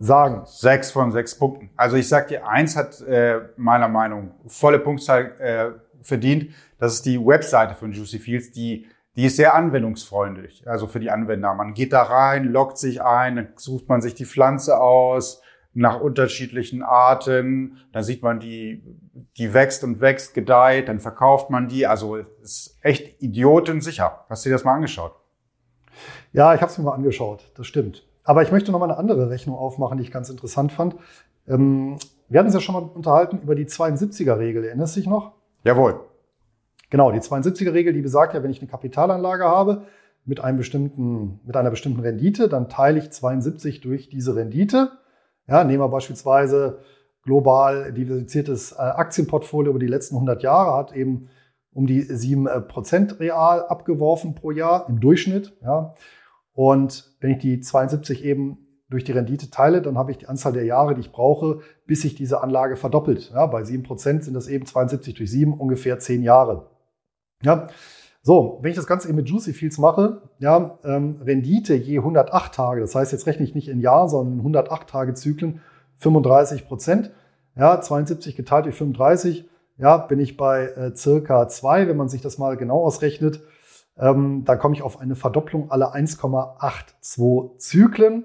sagen. 0.00 0.42
Sechs 0.44 0.90
von 0.90 1.12
sechs 1.12 1.38
Punkten. 1.38 1.70
Also 1.76 1.94
ich 1.94 2.08
sag 2.08 2.26
dir, 2.26 2.48
eins 2.48 2.74
hat 2.74 3.00
äh, 3.02 3.42
meiner 3.56 3.86
Meinung 3.86 4.32
volle 4.48 4.80
Punktzahl 4.80 5.30
äh, 5.38 5.70
verdient. 6.02 6.48
Das 6.80 6.94
ist 6.94 7.06
die 7.06 7.24
Webseite 7.24 7.76
von 7.76 7.92
Juicy 7.92 8.18
Fields, 8.18 8.50
die 8.50 8.86
die 9.18 9.24
ist 9.24 9.34
sehr 9.34 9.56
anwendungsfreundlich, 9.56 10.62
also 10.68 10.86
für 10.86 11.00
die 11.00 11.10
Anwender. 11.10 11.52
Man 11.52 11.74
geht 11.74 11.92
da 11.92 12.02
rein, 12.04 12.44
loggt 12.44 12.78
sich 12.78 13.02
ein, 13.02 13.34
dann 13.34 13.48
sucht 13.56 13.88
man 13.88 14.00
sich 14.00 14.14
die 14.14 14.24
Pflanze 14.24 14.80
aus 14.80 15.42
nach 15.74 16.00
unterschiedlichen 16.00 16.84
Arten, 16.84 17.78
dann 17.92 18.04
sieht 18.04 18.22
man 18.22 18.38
die, 18.38 18.80
die 19.36 19.52
wächst 19.54 19.82
und 19.82 20.00
wächst, 20.00 20.34
gedeiht, 20.34 20.88
dann 20.88 21.00
verkauft 21.00 21.50
man 21.50 21.66
die. 21.66 21.84
Also 21.84 22.14
ist 22.14 22.78
echt 22.80 23.20
idiotensicher. 23.20 24.24
Hast 24.28 24.44
du 24.44 24.50
dir 24.50 24.54
das 24.54 24.62
mal 24.62 24.74
angeschaut? 24.74 25.16
Ja, 26.32 26.54
ich 26.54 26.60
habe 26.60 26.70
es 26.70 26.78
mir 26.78 26.84
mal 26.84 26.94
angeschaut, 26.94 27.50
das 27.56 27.66
stimmt. 27.66 28.06
Aber 28.22 28.42
ich 28.42 28.52
möchte 28.52 28.70
noch 28.70 28.78
mal 28.78 28.88
eine 28.88 28.98
andere 28.98 29.30
Rechnung 29.30 29.56
aufmachen, 29.56 29.98
die 29.98 30.04
ich 30.04 30.12
ganz 30.12 30.30
interessant 30.30 30.70
fand. 30.70 30.94
Ähm, 31.48 31.96
wir 32.28 32.38
hatten 32.38 32.46
uns 32.46 32.54
ja 32.54 32.60
schon 32.60 32.76
mal 32.76 32.82
unterhalten 32.84 33.40
über 33.42 33.56
die 33.56 33.66
72er-Regel. 33.66 34.62
Erinnerst 34.62 34.94
du 34.94 35.00
dich 35.00 35.08
noch? 35.08 35.32
Jawohl. 35.64 36.07
Genau, 36.90 37.12
die 37.12 37.20
72er-Regel, 37.20 37.92
die 37.92 38.00
besagt 38.00 38.34
ja, 38.34 38.42
wenn 38.42 38.50
ich 38.50 38.60
eine 38.60 38.70
Kapitalanlage 38.70 39.44
habe 39.44 39.82
mit, 40.24 40.40
einem 40.40 40.58
bestimmten, 40.58 41.40
mit 41.44 41.56
einer 41.56 41.70
bestimmten 41.70 42.00
Rendite, 42.00 42.48
dann 42.48 42.68
teile 42.68 42.98
ich 42.98 43.10
72 43.10 43.80
durch 43.80 44.08
diese 44.08 44.36
Rendite. 44.36 44.92
Ja, 45.46 45.64
nehmen 45.64 45.80
wir 45.80 45.88
beispielsweise 45.88 46.80
global 47.22 47.92
diversifiziertes 47.92 48.72
äh, 48.72 48.76
Aktienportfolio 48.76 49.70
über 49.70 49.78
die 49.78 49.86
letzten 49.86 50.16
100 50.16 50.42
Jahre, 50.42 50.76
hat 50.76 50.94
eben 50.94 51.28
um 51.72 51.86
die 51.86 52.02
7% 52.02 53.10
äh, 53.10 53.12
real 53.18 53.66
abgeworfen 53.66 54.34
pro 54.34 54.50
Jahr 54.50 54.88
im 54.88 55.00
Durchschnitt. 55.00 55.56
Ja. 55.62 55.94
Und 56.52 57.16
wenn 57.20 57.32
ich 57.32 57.38
die 57.38 57.60
72 57.60 58.24
eben 58.24 58.58
durch 58.90 59.04
die 59.04 59.12
Rendite 59.12 59.50
teile, 59.50 59.82
dann 59.82 59.98
habe 59.98 60.10
ich 60.10 60.18
die 60.18 60.26
Anzahl 60.26 60.52
der 60.52 60.64
Jahre, 60.64 60.94
die 60.94 61.02
ich 61.02 61.12
brauche, 61.12 61.60
bis 61.86 62.02
sich 62.02 62.14
diese 62.14 62.42
Anlage 62.42 62.76
verdoppelt. 62.76 63.30
Ja, 63.34 63.46
bei 63.46 63.62
7% 63.62 64.22
sind 64.22 64.34
das 64.34 64.48
eben 64.48 64.64
72 64.64 65.14
durch 65.14 65.30
7, 65.30 65.52
ungefähr 65.52 65.98
10 65.98 66.22
Jahre. 66.22 66.70
Ja, 67.42 67.68
so, 68.22 68.58
wenn 68.62 68.70
ich 68.70 68.76
das 68.76 68.86
Ganze 68.86 69.08
eben 69.08 69.16
mit 69.16 69.28
Juicy 69.28 69.52
Fields 69.52 69.78
mache, 69.78 70.22
ja, 70.38 70.78
ähm, 70.84 71.20
Rendite 71.22 71.74
je 71.74 71.98
108 71.98 72.54
Tage, 72.54 72.80
das 72.80 72.94
heißt, 72.94 73.12
jetzt 73.12 73.26
rechne 73.26 73.44
ich 73.44 73.54
nicht 73.54 73.68
in 73.68 73.80
Jahr, 73.80 74.08
sondern 74.08 74.34
in 74.34 74.40
108 74.40 74.88
Tage 74.88 75.14
Zyklen 75.14 75.60
35 75.96 76.66
Prozent. 76.66 77.10
Ja, 77.56 77.80
72 77.80 78.36
geteilt 78.36 78.66
durch 78.66 78.76
35, 78.76 79.48
ja, 79.78 79.96
bin 79.96 80.18
ich 80.18 80.36
bei 80.36 80.66
äh, 80.66 80.94
circa 80.94 81.48
2, 81.48 81.88
wenn 81.88 81.96
man 81.96 82.08
sich 82.08 82.20
das 82.20 82.38
mal 82.38 82.56
genau 82.56 82.84
ausrechnet. 82.84 83.40
Ähm, 83.96 84.44
dann 84.44 84.58
komme 84.58 84.74
ich 84.74 84.82
auf 84.82 85.00
eine 85.00 85.16
Verdopplung 85.16 85.70
alle 85.70 85.94
1,82 85.94 87.58
Zyklen. 87.58 88.24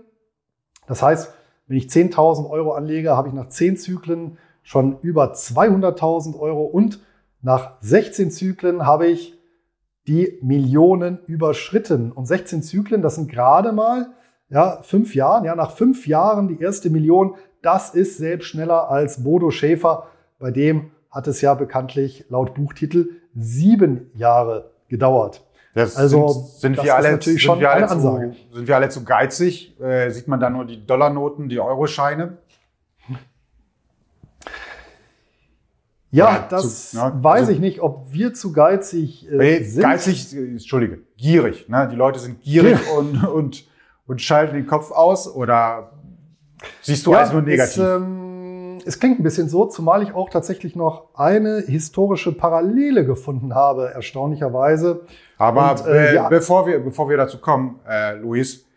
Das 0.88 1.02
heißt, 1.02 1.34
wenn 1.68 1.78
ich 1.78 1.86
10.000 1.86 2.50
Euro 2.50 2.74
anlege, 2.74 3.16
habe 3.16 3.30
ich 3.30 3.34
nach 3.34 3.50
10 3.50 3.78
Zyklen 3.78 4.38
schon 4.64 5.00
über 5.02 5.34
200.000 5.34 6.38
Euro 6.38 6.64
und 6.64 7.00
nach 7.44 7.74
16 7.82 8.32
Zyklen 8.32 8.86
habe 8.86 9.08
ich 9.08 9.38
die 10.08 10.40
Millionen 10.42 11.20
überschritten. 11.28 12.12
Und 12.12 12.26
16 12.26 12.64
Zyklen, 12.64 13.02
das 13.02 13.16
sind 13.16 13.30
gerade 13.30 13.72
mal 13.72 14.08
ja, 14.50 14.82
fünf 14.82 15.14
Jahren. 15.14 15.46
Ja, 15.46 15.56
nach 15.56 15.72
fünf 15.72 16.08
Jahren 16.08 16.48
die 16.48 16.62
erste 16.62 16.90
Million, 16.90 17.36
das 17.62 17.94
ist 17.94 18.18
selbst 18.18 18.48
schneller 18.48 18.90
als 18.90 19.24
Bodo 19.24 19.52
Schäfer. 19.52 20.08
Bei 20.40 20.52
dem 20.52 20.92
hat 21.12 21.28
es 21.28 21.42
ja 21.42 21.54
bekanntlich 21.54 22.26
laut 22.30 22.54
Buchtitel 22.54 23.10
sieben 23.36 24.10
Jahre 24.16 24.72
gedauert. 24.88 25.44
Das 25.74 25.98
also 25.98 26.28
sind, 26.28 26.48
sind 26.48 26.78
das 26.78 26.86
wir 26.86 26.96
alle, 26.96 27.12
natürlich 27.12 27.42
sind 27.42 27.48
schon 27.48 27.60
wir 27.60 27.72
alle. 27.72 27.88
Zu, 27.88 28.36
sind 28.54 28.68
wir 28.68 28.76
alle 28.76 28.90
zu 28.90 29.04
geizig? 29.04 29.80
Äh, 29.82 30.12
sieht 30.12 30.28
man 30.28 30.40
da 30.40 30.50
nur 30.50 30.66
die 30.66 30.86
Dollarnoten, 30.86 31.50
die 31.50 31.60
Euroscheine? 31.60 32.38
Ja, 36.14 36.46
das 36.48 36.92
zu, 36.92 36.98
ne? 36.98 37.12
weiß 37.22 37.42
also, 37.42 37.52
ich 37.54 37.60
nicht, 37.60 37.82
ob 37.82 38.14
wir 38.14 38.34
zu 38.36 38.54
geizig 38.54 39.28
äh, 39.32 39.64
sind. 39.64 39.82
Geizig, 39.82 40.32
entschuldige, 40.34 41.00
gierig. 41.18 41.68
Ne? 41.70 41.88
Die 41.92 41.96
Leute 41.96 42.20
sind 42.20 42.42
gierig 42.42 42.78
und, 42.96 43.24
und, 43.24 43.68
und 44.06 44.22
schalten 44.22 44.54
den 44.54 44.68
Kopf 44.68 44.92
aus 44.92 45.28
oder 45.28 45.92
siehst 46.84 47.08
du 47.08 47.12
ja, 47.14 47.18
alles 47.18 47.34
nur 47.34 47.42
negativ? 47.42 47.78
Es, 47.78 47.78
ähm, 47.78 48.78
es 48.86 49.00
klingt 49.00 49.20
ein 49.20 49.24
bisschen 49.24 49.50
so, 49.50 49.66
zumal 49.66 50.04
ich 50.04 50.14
auch 50.14 50.30
tatsächlich 50.30 50.76
noch 50.76 51.16
eine 51.16 51.64
historische 51.66 52.32
Parallele 52.32 53.08
gefunden 53.08 53.56
habe, 53.56 53.92
erstaunlicherweise. 53.92 55.02
Aber 55.40 55.72
und, 55.72 55.88
äh, 55.88 56.12
äh, 56.12 56.16
ja. 56.16 56.30
bevor, 56.30 56.68
wir, 56.68 56.80
bevor 56.80 57.10
wir 57.10 57.18
dazu 57.18 57.40
kommen, 57.40 57.80
äh, 57.90 58.18
Luis, 58.18 58.68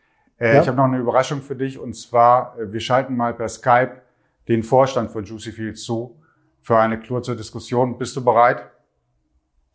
äh, 0.41 0.59
ich 0.59 0.67
habe 0.67 0.77
noch 0.79 0.85
eine 0.85 0.99
Überraschung 0.99 1.43
für 1.43 1.55
dich 1.55 1.79
und 1.79 1.95
zwar, 1.95 2.59
äh, 2.59 2.73
wir 2.73 2.81
schalten 2.81 3.15
mal 3.15 3.35
per 3.35 3.51
Skype 3.51 3.93
den 4.49 4.63
Vorstand 4.63 5.11
von 5.11 5.25
Juicy 5.25 5.53
Field 5.53 5.77
zu 5.77 6.16
für 6.67 6.77
eine 6.77 6.99
kurze 6.99 7.37
Diskussion. 7.37 7.97
Bist 7.97 8.17
du 8.17 8.25
bereit? 8.25 8.65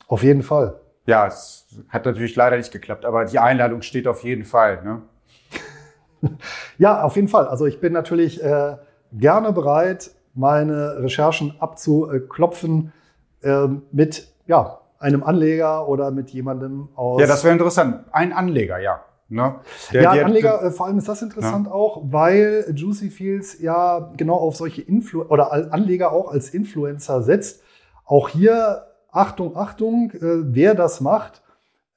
Auf 0.07 0.23
jeden 0.23 0.43
Fall. 0.43 0.81
Ja, 1.05 1.25
es 1.25 1.65
hat 1.87 2.05
natürlich 2.05 2.35
leider 2.35 2.57
nicht 2.57 2.73
geklappt, 2.73 3.05
aber 3.05 3.23
die 3.23 3.39
Einladung 3.39 3.81
steht 3.81 4.09
auf 4.09 4.25
jeden 4.25 4.43
Fall. 4.43 4.83
Ne? 4.83 5.01
ja, 6.77 7.01
auf 7.01 7.15
jeden 7.15 7.29
Fall. 7.29 7.47
Also 7.47 7.65
ich 7.65 7.79
bin 7.79 7.93
natürlich 7.93 8.43
äh, 8.43 8.75
gerne 9.13 9.53
bereit, 9.53 10.11
meine 10.33 11.01
Recherchen 11.01 11.55
abzuklopfen 11.59 12.91
äh, 13.41 13.67
mit 13.93 14.27
ja, 14.47 14.81
einem 14.99 15.23
Anleger 15.23 15.87
oder 15.87 16.11
mit 16.11 16.31
jemandem 16.31 16.89
aus. 16.95 17.21
Ja, 17.21 17.27
das 17.27 17.45
wäre 17.45 17.53
interessant. 17.53 18.03
Ein 18.11 18.33
Anleger, 18.33 18.79
ja. 18.79 19.01
Ne? 19.31 19.55
Der, 19.93 20.03
ja, 20.03 20.13
der, 20.13 20.25
Anleger, 20.25 20.57
der, 20.59 20.67
äh, 20.67 20.71
vor 20.71 20.87
allem 20.87 20.97
ist 20.97 21.07
das 21.07 21.21
interessant 21.21 21.67
ja. 21.67 21.71
auch, 21.71 22.01
weil 22.11 22.65
Juicy 22.75 23.09
Fields 23.09 23.61
ja 23.61 24.11
genau 24.17 24.35
auf 24.35 24.57
solche 24.57 24.81
Influ 24.81 25.23
oder 25.23 25.53
Anleger 25.73 26.11
auch 26.11 26.29
als 26.29 26.49
Influencer 26.49 27.23
setzt. 27.23 27.63
Auch 28.03 28.27
hier, 28.27 28.87
Achtung, 29.09 29.55
Achtung, 29.55 30.11
äh, 30.11 30.53
wer 30.53 30.75
das 30.75 30.99
macht, 30.99 31.43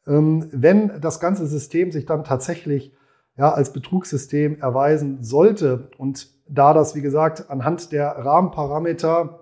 ähm, 0.06 0.48
wenn 0.52 1.00
das 1.00 1.18
ganze 1.18 1.48
System 1.48 1.90
sich 1.90 2.06
dann 2.06 2.22
tatsächlich 2.22 2.92
ja, 3.36 3.52
als 3.52 3.72
Betrugssystem 3.72 4.60
erweisen 4.60 5.24
sollte 5.24 5.88
und 5.98 6.28
da 6.46 6.72
das, 6.72 6.94
wie 6.94 7.02
gesagt, 7.02 7.50
anhand 7.50 7.90
der 7.90 8.10
Rahmenparameter 8.10 9.40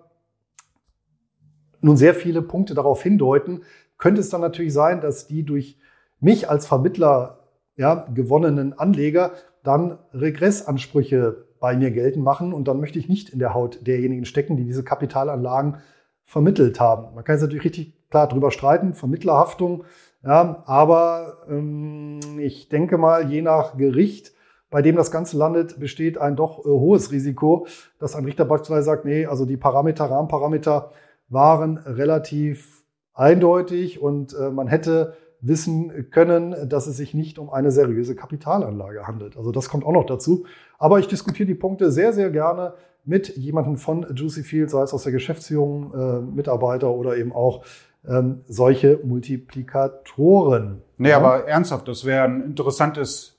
nun 1.83 1.99
sehr 1.99 2.15
viele 2.15 2.41
Punkte 2.41 2.73
darauf 2.73 3.03
hindeuten, 3.03 3.65
könnte 3.99 4.23
es 4.23 4.31
dann 4.31 4.41
natürlich 4.41 4.73
sein, 4.73 5.03
dass 5.03 5.27
die 5.27 5.45
durch 5.45 5.79
mich 6.21 6.49
als 6.49 6.67
Vermittler 6.67 7.42
ja, 7.77 8.07
gewonnenen 8.15 8.79
Anleger 8.79 9.33
dann 9.63 9.99
Regressansprüche 10.13 11.47
bei 11.61 11.77
mir 11.77 11.93
geltend 11.93 12.25
machen 12.25 12.53
und 12.53 12.67
dann 12.67 12.81
möchte 12.81 12.99
ich 12.99 13.09
nicht 13.09 13.31
in 13.31 13.39
der 13.39 13.55
Haut 13.55 13.87
derjenigen 13.87 14.25
stecken, 14.25 14.57
die 14.57 14.65
diese 14.65 14.83
Kapitalanlagen 14.83 15.79
vermittelt 16.25 16.81
haben. 16.81 17.15
Man 17.15 17.25
kann 17.25 17.37
jetzt 17.37 17.43
natürlich 17.43 17.65
richtig 17.65 17.95
klar 18.11 18.29
drüber 18.29 18.51
streiten, 18.51 18.95
Vermittlerhaftung, 18.95 19.85
ja, 20.25 20.63
aber 20.67 21.39
ähm, 21.49 22.21
ich 22.39 22.69
denke 22.69 22.99
mal, 22.99 23.31
je 23.31 23.43
nach 23.43 23.77
Gericht, 23.77 24.33
bei 24.71 24.83
dem 24.83 24.97
das 24.97 25.11
Ganze 25.11 25.37
landet, 25.37 25.79
besteht 25.81 26.19
ein 26.19 26.37
doch 26.37 26.61
äh, 26.61 26.69
hohes 26.69 27.11
Risiko, 27.11 27.67
dass 27.99 28.15
ein 28.15 28.25
Richter 28.25 28.45
beispielsweise 28.45 28.87
sagt, 28.87 29.05
nee, 29.05 29.27
also 29.27 29.47
die 29.47 29.57
Parameter, 29.57 30.05
Rahmenparameter 30.05 30.91
waren 31.29 31.79
relativ 31.79 32.85
eindeutig 33.15 34.01
und 34.01 34.35
äh, 34.35 34.51
man 34.51 34.69
hätte 34.69 35.15
wissen 35.43 36.11
können, 36.11 36.69
dass 36.69 36.87
es 36.87 36.97
sich 36.97 37.15
nicht 37.15 37.39
um 37.39 37.51
eine 37.51 37.71
seriöse 37.71 38.15
Kapitalanlage 38.15 39.07
handelt. 39.07 39.37
Also 39.37 39.51
das 39.51 39.69
kommt 39.69 39.85
auch 39.85 39.93
noch 39.93 40.07
dazu. 40.07 40.47
Aber 40.79 41.01
ich 41.01 41.09
diskutiere 41.09 41.47
die 41.47 41.55
Punkte 41.55 41.91
sehr, 41.91 42.13
sehr 42.13 42.31
gerne 42.31 42.75
mit 43.05 43.37
jemandem 43.37 43.77
von 43.77 44.07
Juicy 44.15 44.45
Field, 44.45 44.71
sei 44.71 44.83
es 44.83 44.95
aus 44.95 45.03
der 45.03 45.13
Geschäftsführung, 45.13 45.93
äh, 45.93 46.21
Mitarbeiter 46.21 46.91
oder 46.91 47.17
eben 47.17 47.33
auch 47.33 47.65
ähm, 48.09 48.43
solche 48.47 49.01
Multiplikatoren. 49.03 50.83
Nee, 50.99 51.11
ja? 51.11 51.17
aber 51.17 51.49
ernsthaft, 51.49 51.89
das 51.89 52.05
wäre 52.05 52.25
ein 52.25 52.43
interessantes, 52.43 53.37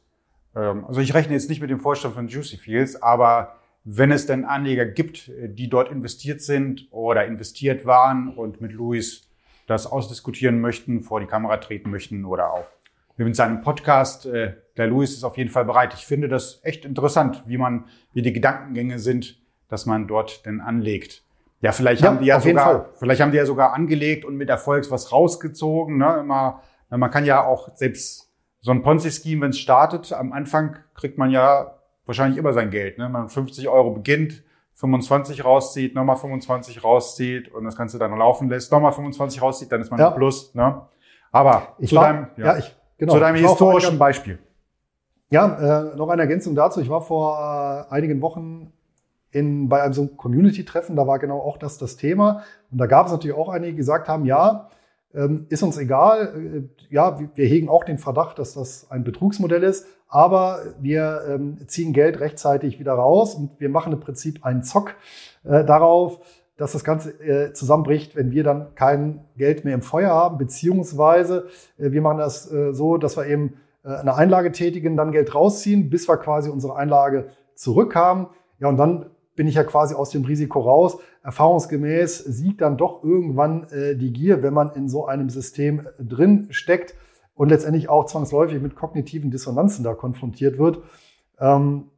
ähm, 0.56 0.84
also 0.86 1.00
ich 1.00 1.14
rechne 1.14 1.34
jetzt 1.34 1.50
nicht 1.50 1.62
mit 1.62 1.70
dem 1.70 1.80
Vorstand 1.80 2.16
von 2.16 2.28
Juicy 2.28 2.58
Fields, 2.58 3.02
aber 3.02 3.56
wenn 3.86 4.12
es 4.12 4.26
denn 4.26 4.46
Anleger 4.46 4.86
gibt, 4.86 5.32
die 5.46 5.70
dort 5.70 5.92
investiert 5.92 6.42
sind 6.42 6.88
oder 6.92 7.26
investiert 7.26 7.86
waren 7.86 8.30
und 8.30 8.62
mit 8.62 8.72
Luis 8.72 9.30
das 9.68 9.88
ausdiskutieren 9.88 10.62
möchten, 10.62 11.04
vor 11.04 11.20
die 11.20 11.26
Kamera 11.26 11.58
treten 11.58 11.90
möchten 11.90 12.26
oder 12.26 12.54
auch 12.54 12.66
mit 13.18 13.36
seinem 13.36 13.62
Podcast. 13.62 14.26
Äh, 14.26 14.54
der 14.78 14.88
Louis 14.88 15.12
ist 15.14 15.24
auf 15.24 15.38
jeden 15.38 15.50
Fall 15.50 15.66
bereit. 15.66 15.94
Ich 15.94 16.06
finde 16.06 16.28
das 16.28 16.60
echt 16.64 16.86
interessant, 16.86 17.44
wie 17.46 17.58
man, 17.58 17.86
wie 18.14 18.22
die 18.22 18.34
Gedankengänge 18.34 19.00
sind, 19.00 19.40
dass 19.70 19.86
man 19.86 20.08
dort 20.08 20.46
denn 20.46 20.62
anlegt. 20.62 21.24
Ja, 21.62 21.72
vielleicht 21.72 22.02
ja, 22.02 22.10
haben 22.10 22.20
die 22.20 22.26
ja 22.26 22.40
sogar, 22.40 22.90
vielleicht 22.96 23.22
haben 23.22 23.32
die 23.32 23.38
ja 23.38 23.46
sogar 23.46 23.74
angelegt 23.74 24.26
und 24.26 24.36
mit 24.36 24.50
Erfolgs 24.50 24.92
was 24.92 25.12
rausgezogen. 25.12 25.98
Ne? 25.98 26.18
Immer, 26.20 26.62
man 26.90 27.10
kann 27.10 27.26
ja 27.26 27.46
auch 27.46 27.76
selbst 27.76 28.30
so 28.60 28.72
ein 28.72 28.82
Ponzi-Scheme, 28.82 29.42
wenn 29.42 29.50
es 29.52 29.60
startet, 29.60 30.12
am 30.14 30.34
Anfang 30.34 30.78
kriegt 30.94 31.18
man 31.18 31.30
ja 31.30 31.76
wahrscheinlich 32.06 32.38
immer 32.38 32.54
sein 32.54 32.70
Geld. 32.70 32.98
Ne? 32.98 33.08
Man 33.10 33.30
50 33.30 33.70
Euro 33.70 33.92
beginnt, 33.92 34.44
25 34.76 35.46
rauszieht, 35.46 35.96
nochmal 35.96 36.16
25 36.16 36.84
rauszieht 36.84 37.54
und 37.54 37.64
das 37.64 37.76
Ganze 37.76 38.00
dann 38.00 38.18
laufen 38.18 38.50
lässt, 38.50 38.72
nochmal 38.72 38.92
25 38.92 39.42
rauszieht, 39.42 39.72
dann 39.72 39.82
ist 39.82 39.92
man 39.92 40.00
ja. 40.00 40.10
Plus. 40.12 40.54
Ne? 40.56 40.82
Aber 41.32 41.68
Ich 41.80 41.90
zu 41.90 41.96
war- 41.96 42.04
deinem, 42.06 42.28
ja, 42.38 42.58
ich, 42.58 42.76
genau. 42.98 43.14
zu 43.14 43.20
deinem 43.20 43.36
Ich 43.36 43.42
vor 43.42 43.52
historischen 43.52 43.88
einiger- 43.90 44.00
Beispiel. 44.00 44.40
Ja, 45.30 45.92
äh, 45.92 45.96
noch 45.96 46.10
eine 46.10 46.22
Ergänzung 46.24 46.54
dazu. 46.56 46.80
Ich 46.82 46.90
war 46.90 47.02
vor 47.02 47.88
äh, 47.90 47.94
einigen 47.94 48.22
Wochen 48.22 48.72
in, 49.32 49.68
bei 49.68 49.82
einem 49.82 49.94
so 49.94 50.06
Community-Treffen, 50.08 50.96
da 50.96 51.08
war 51.08 51.18
genau 51.18 51.40
auch 51.40 51.58
das 51.58 51.80
das 51.80 51.96
Thema. 51.98 52.44
Und 52.72 52.78
da 52.78 52.86
gab 52.86 53.08
es 53.08 53.12
natürlich 53.12 53.36
auch 53.36 53.50
einige, 53.50 53.72
die 53.72 53.78
gesagt 53.78 54.08
haben, 54.08 54.26
ja, 54.26 54.70
ist 55.50 55.62
uns 55.62 55.78
egal, 55.78 56.68
äh, 56.90 56.94
ja, 56.94 57.20
wir, 57.20 57.46
hegen 57.46 57.70
auch 57.70 57.84
den 57.84 58.00
Verdacht, 58.00 58.40
dass 58.40 58.54
das 58.54 58.90
ein 58.90 59.04
Betrugsmodell 59.04 59.64
ist, 59.64 59.86
aber 60.08 60.62
wir 60.80 61.22
ähm, 61.28 61.58
ziehen 61.68 61.94
Geld 61.94 62.20
rechtzeitig 62.20 62.80
wieder 62.80 62.94
raus 62.94 63.36
und 63.36 63.52
wir 63.60 63.70
machen 63.70 63.94
im 63.94 64.00
Prinzip 64.00 64.44
einen 64.44 64.64
Zock 64.64 64.96
äh, 65.44 65.64
darauf, 65.64 66.20
dass 66.58 66.72
das 66.72 66.84
Ganze 66.84 67.12
äh, 67.22 67.54
zusammenbricht, 67.54 68.16
wenn 68.16 68.32
wir 68.32 68.44
dann 68.44 68.76
kein 68.76 69.24
Geld 69.38 69.66
mehr 69.66 69.74
im 69.76 69.82
Feuer 69.82 70.12
haben, 70.12 70.38
beziehungsweise 70.38 71.48
wir 71.78 72.02
machen 72.02 72.20
das 72.20 72.44
so, 72.44 72.98
dass 72.98 73.18
wir 73.18 73.26
eben 73.26 73.56
eine 73.82 74.16
Einlage 74.16 74.52
tätigen, 74.52 74.96
dann 74.96 75.12
Geld 75.12 75.34
rausziehen, 75.34 75.90
bis 75.90 76.08
wir 76.08 76.18
quasi 76.18 76.50
unsere 76.50 76.76
Einlage 76.76 77.32
zurückhaben. 77.56 78.28
Ja, 78.60 78.70
und 78.70 78.78
dann 78.78 79.08
bin 79.36 79.48
ich 79.48 79.56
ja 79.56 79.64
quasi 79.64 79.96
aus 79.96 80.10
dem 80.10 80.26
Risiko 80.26 80.62
raus. 80.62 80.98
Erfahrungsgemäß 81.24 82.20
siegt 82.20 82.62
dann 82.62 82.78
doch 82.78 83.04
irgendwann 83.04 83.68
äh, 83.70 83.96
die 83.96 84.14
Gier, 84.14 84.44
wenn 84.44 84.54
man 84.54 84.72
in 84.74 84.90
so 84.90 85.06
einem 85.06 85.30
System 85.30 85.80
äh, 85.80 86.04
drin 86.04 86.48
steckt 86.52 86.96
und 87.36 87.50
letztendlich 87.50 87.90
auch 87.90 88.06
zwangsläufig 88.06 88.62
mit 88.62 88.76
kognitiven 88.76 89.32
Dissonanzen 89.32 89.84
da 89.84 89.94
konfrontiert 89.94 90.58
wird. 90.58 90.80
Ähm, 91.40 91.90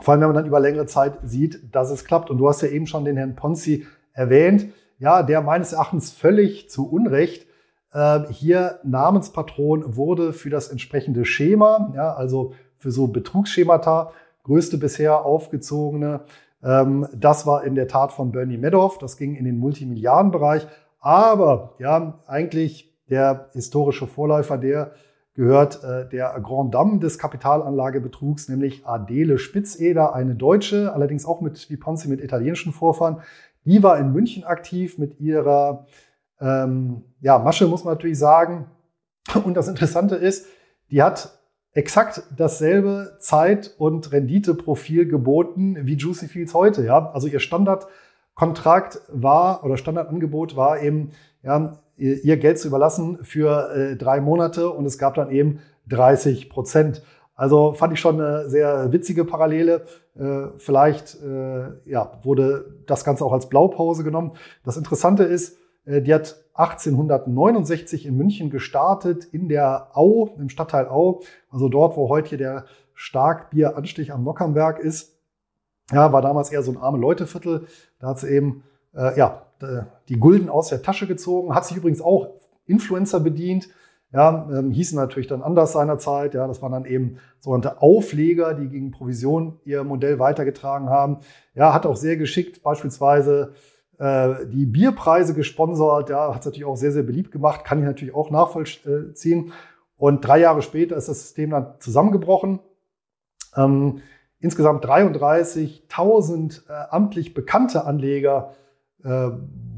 vor 0.00 0.12
allem, 0.12 0.20
wenn 0.20 0.28
man 0.28 0.36
dann 0.36 0.46
über 0.46 0.60
längere 0.60 0.86
Zeit 0.86 1.18
sieht, 1.24 1.74
dass 1.74 1.90
es 1.90 2.04
klappt. 2.04 2.30
Und 2.30 2.38
du 2.38 2.48
hast 2.48 2.62
ja 2.62 2.68
eben 2.68 2.86
schon 2.86 3.04
den 3.04 3.16
Herrn 3.16 3.36
Ponzi 3.36 3.86
erwähnt, 4.12 4.68
ja, 4.98 5.22
der 5.22 5.40
meines 5.40 5.72
Erachtens 5.72 6.10
völlig 6.12 6.70
zu 6.70 6.88
Unrecht 6.88 7.46
äh, 7.92 8.20
hier 8.30 8.80
Namenspatron 8.84 9.96
wurde 9.96 10.32
für 10.32 10.50
das 10.50 10.68
entsprechende 10.68 11.24
Schema, 11.24 11.92
ja, 11.94 12.14
also 12.14 12.54
für 12.76 12.90
so 12.90 13.08
Betrugsschemata, 13.08 14.12
größte 14.44 14.78
bisher 14.78 15.24
aufgezogene. 15.24 16.20
Ähm, 16.62 17.06
das 17.14 17.46
war 17.46 17.64
in 17.64 17.74
der 17.74 17.88
Tat 17.88 18.12
von 18.12 18.32
Bernie 18.32 18.58
Madoff, 18.58 18.98
das 18.98 19.16
ging 19.16 19.34
in 19.34 19.44
den 19.44 19.58
Multimilliardenbereich. 19.58 20.66
Aber 21.00 21.74
ja, 21.78 22.20
eigentlich 22.26 22.94
der 23.08 23.48
historische 23.52 24.06
Vorläufer, 24.06 24.58
der 24.58 24.92
gehört 25.34 25.82
äh, 25.84 26.08
der 26.08 26.38
Grand 26.42 26.74
Dame 26.74 26.98
des 26.98 27.18
Kapitalanlagebetrugs, 27.18 28.48
nämlich 28.48 28.86
Adele 28.86 29.38
Spitzeder, 29.38 30.14
eine 30.14 30.34
Deutsche, 30.34 30.92
allerdings 30.92 31.24
auch 31.24 31.40
mit, 31.40 31.70
wie 31.70 31.76
Ponzi, 31.76 32.08
mit 32.08 32.20
italienischen 32.20 32.72
Vorfahren. 32.72 33.22
Die 33.64 33.82
war 33.82 33.98
in 33.98 34.12
München 34.12 34.44
aktiv 34.44 34.98
mit 34.98 35.18
ihrer 35.20 35.86
ähm, 36.40 37.04
ja, 37.20 37.38
Masche, 37.38 37.66
muss 37.66 37.84
man 37.84 37.94
natürlich 37.94 38.18
sagen. 38.18 38.66
Und 39.44 39.54
das 39.54 39.68
Interessante 39.68 40.16
ist, 40.16 40.46
die 40.90 41.02
hat 41.02 41.39
exakt 41.72 42.22
dasselbe 42.36 43.16
Zeit- 43.20 43.74
und 43.78 44.12
Renditeprofil 44.12 45.06
geboten 45.06 45.76
wie 45.82 45.94
Juicy 45.94 46.28
Fields 46.28 46.54
heute. 46.54 46.84
Ja? 46.84 47.10
Also 47.12 47.28
ihr 47.28 47.40
Standardkontrakt 47.40 49.00
war 49.08 49.64
oder 49.64 49.76
Standardangebot 49.76 50.56
war 50.56 50.82
eben, 50.82 51.12
ja, 51.42 51.78
ihr 51.96 52.36
Geld 52.38 52.58
zu 52.58 52.68
überlassen 52.68 53.18
für 53.22 53.70
äh, 53.74 53.96
drei 53.96 54.20
Monate 54.20 54.70
und 54.70 54.86
es 54.86 54.98
gab 54.98 55.14
dann 55.14 55.30
eben 55.30 55.60
30 55.88 56.48
Prozent. 56.48 57.02
Also 57.34 57.72
fand 57.74 57.92
ich 57.92 58.00
schon 58.00 58.20
eine 58.20 58.48
sehr 58.48 58.92
witzige 58.92 59.24
Parallele. 59.24 59.84
Äh, 60.18 60.48
vielleicht 60.58 61.22
äh, 61.22 61.68
ja, 61.84 62.12
wurde 62.22 62.82
das 62.86 63.04
Ganze 63.04 63.24
auch 63.24 63.32
als 63.32 63.48
Blaupause 63.48 64.02
genommen. 64.04 64.32
Das 64.64 64.76
Interessante 64.76 65.24
ist, 65.24 65.58
äh, 65.84 66.02
die 66.02 66.12
hat 66.12 66.36
1869 66.60 68.06
in 68.06 68.16
München 68.16 68.50
gestartet, 68.50 69.24
in 69.24 69.48
der 69.48 69.96
Au, 69.96 70.30
im 70.38 70.48
Stadtteil 70.48 70.88
Au, 70.88 71.22
also 71.50 71.68
dort, 71.68 71.96
wo 71.96 72.08
heute 72.08 72.30
hier 72.30 72.38
der 72.38 72.64
Starkbieranstich 72.94 74.12
am 74.12 74.24
Nockernberg 74.24 74.78
ist. 74.78 75.18
Ja, 75.90 76.12
war 76.12 76.22
damals 76.22 76.50
eher 76.52 76.62
so 76.62 76.70
ein 76.70 76.76
arme 76.76 76.98
Leuteviertel. 76.98 77.66
Da 77.98 78.08
hat 78.08 78.18
sie 78.18 78.28
eben 78.28 78.62
äh, 78.94 79.16
ja, 79.18 79.46
die 80.08 80.18
Gulden 80.18 80.48
aus 80.48 80.68
der 80.68 80.82
Tasche 80.82 81.06
gezogen, 81.06 81.54
hat 81.54 81.66
sich 81.66 81.76
übrigens 81.76 82.00
auch 82.00 82.28
Influencer 82.66 83.20
bedient. 83.20 83.68
Ja, 84.12 84.48
ähm, 84.52 84.72
hießen 84.72 84.98
natürlich 84.98 85.28
dann 85.28 85.40
anders 85.40 85.72
seinerzeit. 85.72 86.34
Ja, 86.34 86.48
das 86.48 86.60
waren 86.62 86.72
dann 86.72 86.84
eben 86.84 87.18
sogenannte 87.38 87.80
Aufleger, 87.80 88.54
die 88.54 88.68
gegen 88.68 88.90
Provision 88.90 89.60
ihr 89.64 89.84
Modell 89.84 90.18
weitergetragen 90.18 90.90
haben. 90.90 91.18
Ja, 91.54 91.72
hat 91.72 91.86
auch 91.86 91.96
sehr 91.96 92.16
geschickt 92.16 92.62
beispielsweise 92.64 93.52
die 94.00 94.64
Bierpreise 94.64 95.34
gesponsert. 95.34 96.08
Ja, 96.08 96.32
hat 96.32 96.40
es 96.40 96.46
natürlich 96.46 96.64
auch 96.64 96.76
sehr, 96.76 96.92
sehr 96.92 97.02
beliebt 97.02 97.32
gemacht. 97.32 97.64
Kann 97.64 97.80
ich 97.80 97.84
natürlich 97.84 98.14
auch 98.14 98.30
nachvollziehen. 98.30 99.52
Und 99.96 100.26
drei 100.26 100.38
Jahre 100.38 100.62
später 100.62 100.96
ist 100.96 101.08
das 101.10 101.20
System 101.20 101.50
dann 101.50 101.74
zusammengebrochen. 101.78 102.60
Ähm, 103.54 104.00
insgesamt 104.38 104.86
33.000 104.86 106.68
äh, 106.68 106.72
amtlich 106.90 107.34
bekannte 107.34 107.84
Anleger 107.84 108.54
äh, 109.04 109.28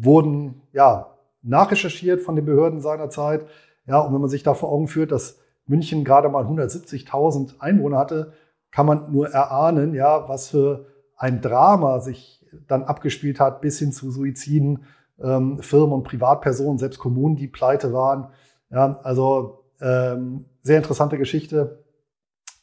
wurden 0.01 0.63
ja 0.73 1.17
nachrecherchiert 1.43 2.21
von 2.21 2.37
den 2.37 2.45
Behörden 2.45 2.81
seinerzeit. 2.81 3.47
Ja, 3.87 3.99
und 3.99 4.15
wenn 4.15 4.21
man 4.21 4.31
sich 4.31 4.45
da 4.45 4.55
vor 4.55 4.71
Augen 4.71 4.87
führt, 4.87 5.11
dass 5.11 5.39
München 5.67 6.05
gerade 6.05 6.29
mal 6.29 6.45
170.000 6.45 7.59
Einwohner 7.59 7.99
hatte, 7.99 8.33
kann 8.71 8.87
man 8.87 9.13
nur 9.13 9.29
erahnen, 9.29 9.95
ja, 9.95 10.29
was 10.29 10.49
für 10.49 10.87
ein 11.17 11.41
Drama 11.41 12.01
sich 12.01 12.42
dann 12.69 12.85
abgespielt 12.85 13.41
hat, 13.41 13.61
bis 13.61 13.79
hin 13.79 13.93
zu 13.93 14.11
Suiziden, 14.11 14.85
ähm, 15.23 15.59
Firmen 15.63 15.93
und 15.93 16.05
Privatpersonen, 16.05 16.79
selbst 16.79 16.99
Kommunen, 16.99 17.37
die 17.37 17.49
pleite 17.49 17.93
waren. 17.93 18.29
Ja, 18.71 19.01
also 19.03 19.65
ähm, 19.81 20.47
sehr 20.63 20.79
interessante 20.79 21.19
Geschichte. 21.19 21.85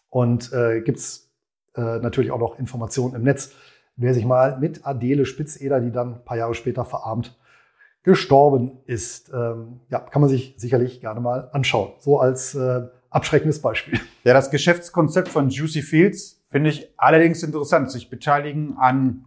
Und 0.09 0.51
äh, 0.53 0.81
gibt's 0.81 1.31
äh, 1.75 1.99
natürlich 1.99 2.31
auch 2.31 2.39
noch 2.39 2.57
Informationen 2.57 3.15
im 3.15 3.23
Netz, 3.23 3.51
wer 3.95 4.13
sich 4.13 4.25
mal 4.25 4.57
mit 4.59 4.85
Adele 4.87 5.25
Spitzeder, 5.25 5.79
die 5.79 5.91
dann 5.91 6.15
ein 6.15 6.25
paar 6.25 6.37
Jahre 6.37 6.55
später 6.55 6.85
verarmt 6.85 7.37
gestorben 8.03 8.79
ist. 8.85 9.31
Ähm, 9.33 9.81
ja, 9.89 9.99
kann 9.99 10.21
man 10.21 10.29
sich 10.29 10.55
sicherlich 10.57 11.01
gerne 11.01 11.19
mal 11.19 11.49
anschauen. 11.51 11.91
So 11.99 12.19
als 12.19 12.55
äh, 12.55 12.87
abschreckendes 13.09 13.61
Beispiel. 13.61 13.99
Ja, 14.23 14.33
das 14.33 14.51
Geschäftskonzept 14.51 15.27
von 15.27 15.49
Juicy 15.49 15.81
Fields 15.81 16.43
finde 16.47 16.69
ich 16.69 16.89
allerdings 16.97 17.43
interessant. 17.43 17.91
Sich 17.91 18.09
beteiligen 18.09 18.77
an 18.77 19.25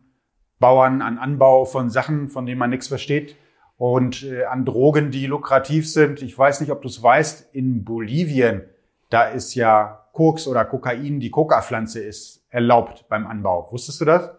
Bauern, 0.62 1.02
an 1.02 1.18
Anbau 1.18 1.66
von 1.66 1.90
Sachen, 1.90 2.30
von 2.30 2.46
denen 2.46 2.58
man 2.58 2.70
nichts 2.70 2.88
versteht 2.88 3.36
und 3.76 4.22
äh, 4.22 4.44
an 4.44 4.64
Drogen, 4.64 5.10
die 5.10 5.26
lukrativ 5.26 5.90
sind. 5.90 6.22
Ich 6.22 6.38
weiß 6.38 6.60
nicht, 6.60 6.70
ob 6.70 6.82
du 6.82 6.88
es 6.88 7.02
weißt, 7.02 7.52
in 7.52 7.84
Bolivien, 7.84 8.62
da 9.10 9.24
ist 9.24 9.56
ja 9.56 10.06
Koks 10.12 10.46
oder 10.46 10.64
Kokain, 10.64 11.18
die 11.18 11.30
Coca-Pflanze 11.30 12.00
ist 12.00 12.46
erlaubt 12.48 13.06
beim 13.08 13.26
Anbau. 13.26 13.66
Wusstest 13.72 14.00
du 14.00 14.04
das? 14.04 14.30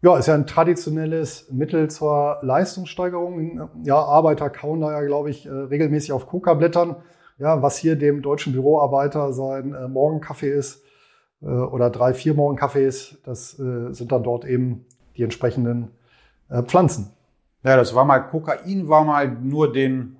Ja, 0.00 0.16
ist 0.16 0.28
ja 0.28 0.34
ein 0.34 0.46
traditionelles 0.46 1.50
Mittel 1.50 1.90
zur 1.90 2.38
Leistungssteigerung. 2.40 3.68
Ja, 3.84 3.96
Arbeiter 3.96 4.48
kauen 4.48 4.80
da 4.80 4.92
ja, 4.92 5.06
glaube 5.06 5.28
ich, 5.28 5.44
äh, 5.44 5.50
regelmäßig 5.50 6.12
auf 6.12 6.26
Coca-Blättern. 6.26 6.96
Ja, 7.38 7.60
was 7.60 7.76
hier 7.76 7.96
dem 7.96 8.22
deutschen 8.22 8.54
Büroarbeiter 8.54 9.34
sein 9.34 9.74
äh, 9.74 9.88
Morgenkaffee 9.88 10.50
ist 10.50 10.85
oder 11.40 11.90
drei, 11.90 12.14
vier 12.14 12.34
Morgenkaffees, 12.34 13.18
das 13.24 13.58
äh, 13.58 13.92
sind 13.92 14.12
dann 14.12 14.22
dort 14.22 14.44
eben 14.44 14.86
die 15.16 15.22
entsprechenden 15.22 15.90
äh, 16.48 16.62
Pflanzen. 16.62 17.12
Ja, 17.62 17.76
das 17.76 17.94
war 17.94 18.04
mal, 18.04 18.20
Kokain 18.20 18.88
war 18.88 19.04
mal 19.04 19.28
nur 19.28 19.72
den 19.72 20.16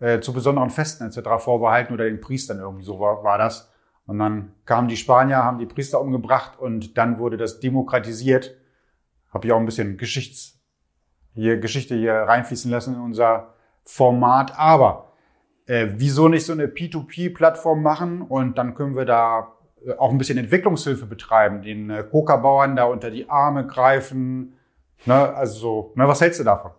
äh, 0.00 0.20
zu 0.20 0.32
besonderen 0.32 0.70
Festen 0.70 1.04
etc. 1.04 1.42
vorbehalten 1.42 1.92
oder 1.92 2.04
den 2.04 2.20
Priestern 2.20 2.58
irgendwie 2.58 2.84
so 2.84 3.00
war, 3.00 3.22
war 3.24 3.38
das. 3.38 3.72
Und 4.06 4.18
dann 4.18 4.52
kamen 4.64 4.88
die 4.88 4.96
Spanier, 4.96 5.44
haben 5.44 5.58
die 5.58 5.66
Priester 5.66 6.00
umgebracht 6.00 6.58
und 6.58 6.96
dann 6.96 7.18
wurde 7.18 7.36
das 7.36 7.60
demokratisiert. 7.60 8.56
Habe 9.30 9.46
ich 9.46 9.52
auch 9.52 9.58
ein 9.58 9.66
bisschen 9.66 9.98
Geschichts 9.98 10.58
hier, 11.34 11.58
Geschichte 11.58 11.94
hier 11.94 12.14
reinfließen 12.14 12.70
lassen 12.70 12.94
in 12.94 13.00
unser 13.00 13.54
Format. 13.84 14.58
Aber 14.58 15.12
äh, 15.66 15.88
wieso 15.96 16.28
nicht 16.28 16.46
so 16.46 16.52
eine 16.52 16.66
P2P-Plattform 16.66 17.82
machen 17.82 18.22
und 18.22 18.56
dann 18.56 18.74
können 18.74 18.96
wir 18.96 19.04
da 19.04 19.40
äh, 19.40 19.57
auch 19.98 20.10
ein 20.10 20.18
bisschen 20.18 20.38
Entwicklungshilfe 20.38 21.06
betreiben, 21.06 21.62
den 21.62 21.90
äh, 21.90 22.02
Coca-Bauern 22.02 22.76
da 22.76 22.84
unter 22.84 23.10
die 23.10 23.28
Arme 23.28 23.66
greifen. 23.66 24.54
Ne, 25.06 25.14
also 25.14 25.58
so, 25.58 25.92
ne, 25.94 26.08
was 26.08 26.20
hältst 26.20 26.40
du 26.40 26.44
davon? 26.44 26.72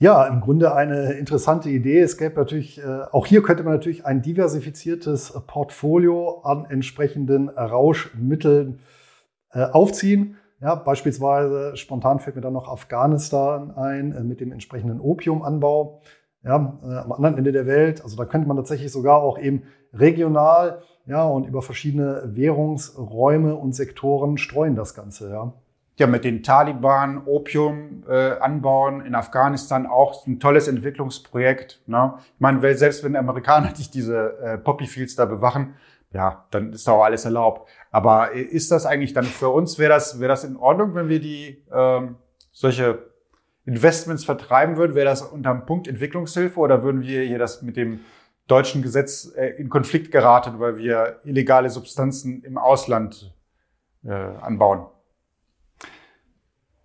Ja, 0.00 0.26
im 0.26 0.40
Grunde 0.40 0.74
eine 0.74 1.12
interessante 1.12 1.70
Idee. 1.70 2.00
Es 2.00 2.18
gäbe 2.18 2.34
natürlich, 2.36 2.78
äh, 2.78 3.02
auch 3.12 3.26
hier 3.26 3.42
könnte 3.42 3.62
man 3.62 3.72
natürlich 3.74 4.04
ein 4.04 4.22
diversifiziertes 4.22 5.32
Portfolio 5.46 6.40
an 6.40 6.66
entsprechenden 6.68 7.48
Rauschmitteln 7.48 8.80
äh, 9.52 9.62
aufziehen. 9.62 10.36
Ja, 10.60 10.74
beispielsweise 10.74 11.76
spontan 11.76 12.18
fällt 12.18 12.36
mir 12.36 12.42
dann 12.42 12.52
noch 12.52 12.68
Afghanistan 12.68 13.70
ein 13.76 14.12
äh, 14.12 14.22
mit 14.22 14.40
dem 14.40 14.52
entsprechenden 14.52 15.00
Opiumanbau. 15.00 16.02
Ja, 16.44 16.78
äh, 16.84 16.96
am 16.96 17.12
anderen 17.12 17.38
Ende 17.38 17.52
der 17.52 17.66
Welt. 17.66 18.02
Also 18.02 18.16
da 18.16 18.24
könnte 18.24 18.46
man 18.46 18.56
tatsächlich 18.56 18.92
sogar 18.92 19.22
auch 19.22 19.38
eben 19.38 19.62
regional 19.92 20.82
ja, 21.06 21.24
und 21.24 21.46
über 21.46 21.62
verschiedene 21.62 22.22
Währungsräume 22.24 23.54
und 23.54 23.74
Sektoren 23.74 24.38
streuen 24.38 24.74
das 24.74 24.94
Ganze. 24.94 25.30
Ja. 25.30 25.52
ja 25.98 26.06
mit 26.06 26.24
den 26.24 26.42
Taliban 26.42 27.22
Opium 27.26 28.04
äh, 28.08 28.38
anbauen 28.38 29.04
in 29.04 29.14
Afghanistan 29.14 29.86
auch 29.86 30.26
ein 30.26 30.40
tolles 30.40 30.68
Entwicklungsprojekt. 30.68 31.82
Ne? 31.86 32.14
Ich 32.34 32.40
meine, 32.40 32.74
selbst 32.76 33.04
wenn 33.04 33.16
Amerikaner 33.16 33.70
nicht 33.76 33.94
diese 33.94 34.38
äh, 34.38 34.58
Poppyfields 34.58 35.16
da 35.16 35.24
bewachen, 35.24 35.74
ja, 36.12 36.44
dann 36.52 36.72
ist 36.72 36.86
doch 36.86 37.02
alles 37.02 37.24
erlaubt. 37.24 37.68
Aber 37.90 38.32
ist 38.32 38.70
das 38.70 38.86
eigentlich 38.86 39.14
dann 39.14 39.24
für 39.24 39.48
uns, 39.48 39.78
wäre 39.78 39.90
das, 39.90 40.20
wäre 40.20 40.28
das 40.28 40.44
in 40.44 40.56
Ordnung, 40.56 40.94
wenn 40.94 41.08
wir 41.08 41.20
die 41.20 41.64
ähm, 41.72 42.16
solche 42.52 43.13
Investments 43.66 44.24
vertreiben 44.24 44.76
würden? 44.76 44.94
Wäre 44.94 45.06
das 45.06 45.22
unter 45.22 45.52
dem 45.52 45.66
Punkt 45.66 45.88
Entwicklungshilfe 45.88 46.58
oder 46.58 46.82
würden 46.82 47.02
wir 47.02 47.22
hier 47.22 47.38
das 47.38 47.62
mit 47.62 47.76
dem 47.76 48.00
deutschen 48.46 48.82
Gesetz 48.82 49.32
äh, 49.36 49.48
in 49.56 49.68
Konflikt 49.68 50.12
geraten, 50.12 50.60
weil 50.60 50.76
wir 50.76 51.20
illegale 51.24 51.70
Substanzen 51.70 52.42
im 52.42 52.58
Ausland 52.58 53.34
äh, 54.04 54.10
anbauen? 54.12 54.86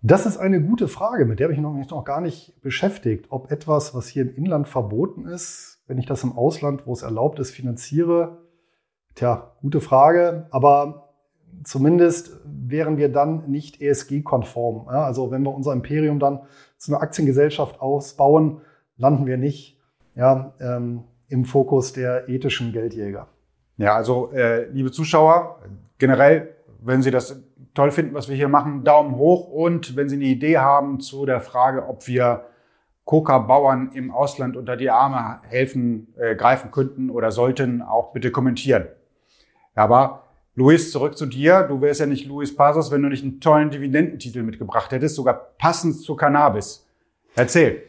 Das 0.02 0.24
ist 0.24 0.38
eine 0.38 0.62
gute 0.62 0.88
Frage, 0.88 1.26
mit 1.26 1.38
der 1.40 1.46
habe 1.46 1.54
ich 1.54 1.60
mich 1.60 1.90
noch 1.90 2.04
gar 2.04 2.22
nicht 2.22 2.58
beschäftigt. 2.62 3.26
Ob 3.28 3.50
etwas, 3.50 3.94
was 3.94 4.08
hier 4.08 4.22
im 4.22 4.34
Inland 4.34 4.66
verboten 4.66 5.26
ist, 5.26 5.82
wenn 5.86 5.98
ich 5.98 6.06
das 6.06 6.24
im 6.24 6.32
Ausland, 6.32 6.86
wo 6.86 6.94
es 6.94 7.02
erlaubt 7.02 7.38
ist, 7.38 7.50
finanziere, 7.50 8.38
tja, 9.14 9.52
gute 9.60 9.82
Frage. 9.82 10.46
Aber 10.52 11.09
zumindest 11.64 12.40
wären 12.44 12.96
wir 12.96 13.10
dann 13.10 13.50
nicht 13.50 13.80
ESG-konform. 13.80 14.86
Ja, 14.86 15.04
also 15.04 15.30
wenn 15.30 15.42
wir 15.42 15.54
unser 15.54 15.72
Imperium 15.72 16.18
dann 16.18 16.40
zu 16.76 16.92
einer 16.92 17.02
Aktiengesellschaft 17.02 17.80
ausbauen, 17.80 18.60
landen 18.96 19.26
wir 19.26 19.36
nicht 19.36 19.78
ja, 20.14 20.52
ähm, 20.60 21.04
im 21.28 21.44
Fokus 21.44 21.92
der 21.92 22.28
ethischen 22.28 22.72
Geldjäger. 22.72 23.28
Ja, 23.76 23.94
also 23.94 24.30
äh, 24.32 24.68
liebe 24.70 24.90
Zuschauer, 24.90 25.60
generell, 25.98 26.54
wenn 26.82 27.02
Sie 27.02 27.10
das 27.10 27.42
toll 27.74 27.90
finden, 27.90 28.14
was 28.14 28.28
wir 28.28 28.36
hier 28.36 28.48
machen, 28.48 28.84
Daumen 28.84 29.16
hoch 29.16 29.48
und 29.48 29.96
wenn 29.96 30.08
Sie 30.08 30.16
eine 30.16 30.24
Idee 30.24 30.58
haben 30.58 31.00
zu 31.00 31.24
der 31.24 31.40
Frage, 31.40 31.88
ob 31.88 32.06
wir 32.06 32.44
Coca-Bauern 33.04 33.92
im 33.94 34.10
Ausland 34.10 34.56
unter 34.56 34.76
die 34.76 34.90
Arme 34.90 35.40
helfen, 35.48 36.14
äh, 36.16 36.34
greifen 36.36 36.70
könnten 36.70 37.10
oder 37.10 37.32
sollten, 37.32 37.82
auch 37.82 38.12
bitte 38.12 38.30
kommentieren. 38.30 38.86
Aber 39.74 40.29
Luis, 40.60 40.92
zurück 40.92 41.16
zu 41.16 41.24
dir. 41.24 41.62
Du 41.62 41.80
wärst 41.80 42.00
ja 42.00 42.06
nicht 42.06 42.26
Luis 42.26 42.54
Pasos, 42.54 42.90
wenn 42.90 43.02
du 43.02 43.08
nicht 43.08 43.24
einen 43.24 43.40
tollen 43.40 43.70
Dividendentitel 43.70 44.42
mitgebracht 44.42 44.92
hättest, 44.92 45.16
sogar 45.16 45.54
passend 45.56 45.96
zu 45.96 46.14
Cannabis. 46.16 46.86
Erzähl. 47.34 47.82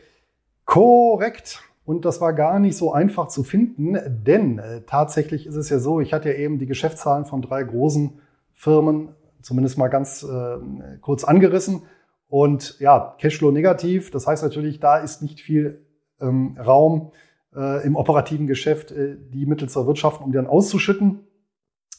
Korrekt. 0.63 1.61
Und 1.83 2.05
das 2.05 2.21
war 2.21 2.31
gar 2.31 2.59
nicht 2.59 2.77
so 2.77 2.93
einfach 2.93 3.27
zu 3.27 3.43
finden, 3.43 3.97
denn 4.23 4.59
äh, 4.59 4.83
tatsächlich 4.87 5.47
ist 5.47 5.57
es 5.57 5.69
ja 5.69 5.79
so, 5.79 5.99
ich 5.99 6.13
hatte 6.13 6.29
ja 6.29 6.35
eben 6.35 6.59
die 6.59 6.65
Geschäftszahlen 6.65 7.25
von 7.25 7.41
drei 7.41 7.61
großen 7.63 8.21
Firmen 8.53 9.09
zumindest 9.41 9.77
mal 9.77 9.89
ganz 9.89 10.23
äh, 10.23 10.57
kurz 11.01 11.25
angerissen. 11.25 11.81
Und 12.29 12.79
ja, 12.79 13.17
Cashflow 13.19 13.51
negativ, 13.51 14.11
das 14.11 14.27
heißt 14.27 14.43
natürlich, 14.43 14.79
da 14.79 14.97
ist 14.97 15.21
nicht 15.21 15.41
viel 15.41 15.81
ähm, 16.21 16.57
Raum 16.57 17.11
äh, 17.53 17.85
im 17.85 17.97
operativen 17.97 18.47
Geschäft, 18.47 18.91
äh, 18.91 19.17
die 19.33 19.45
Mittel 19.45 19.67
zu 19.67 19.81
erwirtschaften, 19.81 20.23
um 20.23 20.31
die 20.31 20.37
dann 20.37 20.47
auszuschütten. 20.47 21.27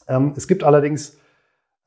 Ähm, 0.08 0.32
es 0.36 0.48
gibt 0.48 0.64
allerdings 0.64 1.18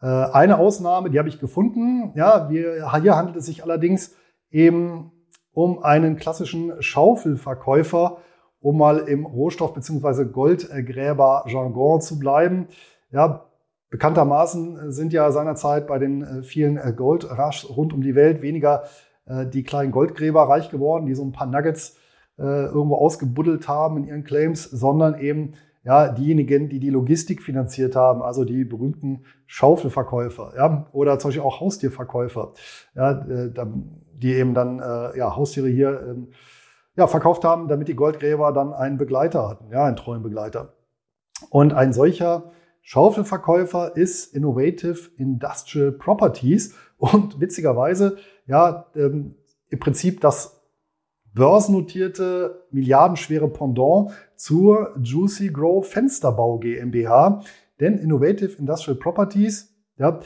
äh, 0.01 0.05
eine 0.05 0.57
Ausnahme, 0.57 1.09
die 1.09 1.19
habe 1.19 1.29
ich 1.29 1.39
gefunden. 1.39 2.11
Ja, 2.15 2.49
wir, 2.49 2.91
hier 3.01 3.15
handelt 3.15 3.37
es 3.37 3.45
sich 3.45 3.63
allerdings 3.63 4.15
eben 4.51 5.11
um 5.51 5.83
einen 5.83 6.17
klassischen 6.17 6.73
Schaufelverkäufer, 6.81 8.17
um 8.59 8.77
mal 8.77 8.99
im 8.99 9.25
Rohstoff- 9.25 9.73
bzw. 9.73 10.25
Goldgräber-Jargon 10.25 12.01
zu 12.01 12.19
bleiben. 12.19 12.67
Ja, 13.11 13.45
bekanntermaßen 13.89 14.91
sind 14.91 15.13
ja 15.13 15.31
seinerzeit 15.31 15.87
bei 15.87 15.99
den 15.99 16.21
äh, 16.21 16.43
vielen 16.43 16.77
äh, 16.77 16.93
Goldrush 16.95 17.65
rund 17.69 17.93
um 17.93 18.01
die 18.01 18.15
Welt 18.15 18.41
weniger 18.41 18.83
äh, 19.25 19.45
die 19.45 19.63
kleinen 19.63 19.91
Goldgräber 19.91 20.43
reich 20.43 20.69
geworden, 20.69 21.05
die 21.05 21.15
so 21.15 21.23
ein 21.23 21.31
paar 21.31 21.47
Nuggets 21.47 21.97
irgendwo 22.37 22.95
ausgebuddelt 22.95 23.69
haben 23.69 23.95
in 23.95 24.03
ihren 24.03 24.25
Claims, 24.25 24.65
sondern 24.65 25.17
eben 25.17 25.53
ja, 25.85 26.09
diejenigen, 26.09 26.67
die 26.67 26.79
die 26.79 26.89
Logistik 26.89 27.41
finanziert 27.41 27.95
haben, 27.95 28.21
also 28.21 28.43
die 28.43 28.65
berühmten 28.65 29.23
Schaufelverkäufer, 29.45 30.53
ja, 30.57 30.87
oder 30.91 31.19
zum 31.19 31.29
Beispiel 31.29 31.43
auch 31.43 31.61
Haustierverkäufer, 31.61 32.53
ja, 32.95 33.13
die 33.13 34.33
eben 34.33 34.53
dann 34.53 34.79
ja, 34.79 35.35
Haustiere 35.35 35.67
hier 35.67 36.01
ähm, 36.01 36.27
ja, 36.97 37.07
verkauft 37.07 37.43
haben, 37.43 37.67
damit 37.67 37.87
die 37.87 37.95
Goldgräber 37.95 38.51
dann 38.51 38.73
einen 38.73 38.97
Begleiter 38.97 39.47
hatten, 39.49 39.71
ja, 39.71 39.85
einen 39.85 39.95
treuen 39.95 40.23
Begleiter. 40.23 40.73
Und 41.49 41.73
ein 41.73 41.93
solcher 41.93 42.51
Schaufelverkäufer 42.81 43.95
ist 43.97 44.33
Innovative 44.33 45.09
Industrial 45.17 45.91
Properties 45.91 46.75
und 46.97 47.39
witzigerweise 47.39 48.17
ja 48.45 48.85
ähm, 48.95 49.35
im 49.69 49.79
Prinzip 49.79 50.21
das 50.21 50.61
börsennotierte 51.35 52.65
milliardenschwere 52.71 53.49
Pendant 53.49 54.11
zur 54.35 54.97
Juicy 55.01 55.49
Grow 55.49 55.85
Fensterbau 55.85 56.57
GmbH. 56.57 57.43
Denn 57.79 57.97
Innovative 57.97 58.57
Industrial 58.57 58.97
Properties, 58.97 59.75
ja, 59.97 60.21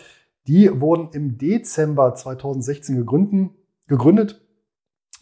die 0.48 0.70
wurden 0.80 1.10
im 1.14 1.38
Dezember 1.38 2.16
2016 2.16 2.96
gegründet, 2.96 3.52
gegründet 3.88 4.42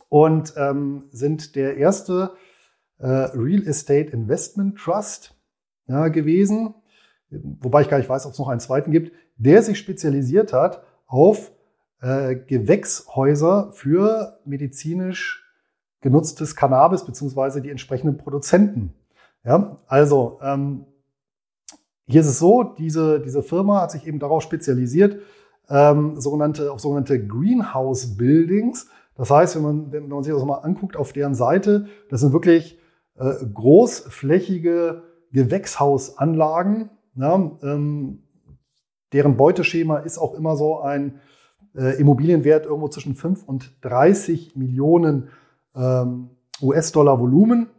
und 0.09 0.53
ähm, 0.57 1.05
sind 1.11 1.55
der 1.55 1.77
erste 1.77 2.31
äh, 2.99 3.07
Real 3.07 3.65
Estate 3.65 4.11
Investment 4.11 4.77
Trust 4.77 5.35
ja, 5.87 6.09
gewesen, 6.09 6.75
wobei 7.29 7.81
ich 7.81 7.89
gar 7.89 7.97
nicht 7.97 8.09
weiß, 8.09 8.25
ob 8.25 8.33
es 8.33 8.39
noch 8.39 8.49
einen 8.49 8.59
zweiten 8.59 8.91
gibt, 8.91 9.13
der 9.37 9.63
sich 9.63 9.79
spezialisiert 9.79 10.51
hat 10.51 10.83
auf 11.05 11.51
äh, 12.01 12.35
Gewächshäuser 12.35 13.71
für 13.71 14.39
medizinisch 14.45 15.46
genutztes 16.01 16.55
Cannabis 16.55 17.05
beziehungsweise 17.05 17.61
die 17.61 17.69
entsprechenden 17.69 18.17
Produzenten. 18.17 18.93
Ja, 19.43 19.77
also 19.87 20.39
ähm, 20.41 20.85
hier 22.05 22.21
ist 22.21 22.27
es 22.27 22.39
so, 22.39 22.63
diese, 22.63 23.19
diese 23.19 23.43
Firma 23.43 23.81
hat 23.81 23.91
sich 23.91 24.07
eben 24.07 24.19
darauf 24.19 24.41
spezialisiert, 24.41 25.21
ähm, 25.69 26.19
sogenannte, 26.19 26.71
auf 26.71 26.79
sogenannte 26.79 27.25
Greenhouse 27.25 28.17
Buildings. 28.17 28.87
Das 29.15 29.29
heißt, 29.29 29.55
wenn 29.55 29.63
man, 29.63 29.91
wenn 29.91 30.07
man 30.07 30.23
sich 30.23 30.33
das 30.33 30.43
mal 30.45 30.59
anguckt 30.59 30.95
auf 30.95 31.11
deren 31.11 31.35
Seite, 31.35 31.87
das 32.09 32.21
sind 32.21 32.33
wirklich 32.33 32.79
äh, 33.17 33.33
großflächige 33.53 35.03
Gewächshausanlagen. 35.31 36.89
Ja, 37.15 37.35
ähm, 37.63 38.23
deren 39.11 39.37
Beuteschema 39.37 39.97
ist 39.97 40.17
auch 40.17 40.35
immer 40.35 40.55
so 40.55 40.79
ein 40.79 41.19
äh, 41.75 41.99
Immobilienwert 41.99 42.65
irgendwo 42.65 42.87
zwischen 42.89 43.15
5 43.15 43.43
und 43.43 43.73
30 43.81 44.55
Millionen 44.55 45.23
ähm, 45.23 45.29
US-Dollar 46.61 47.19
Volumen. 47.19 47.69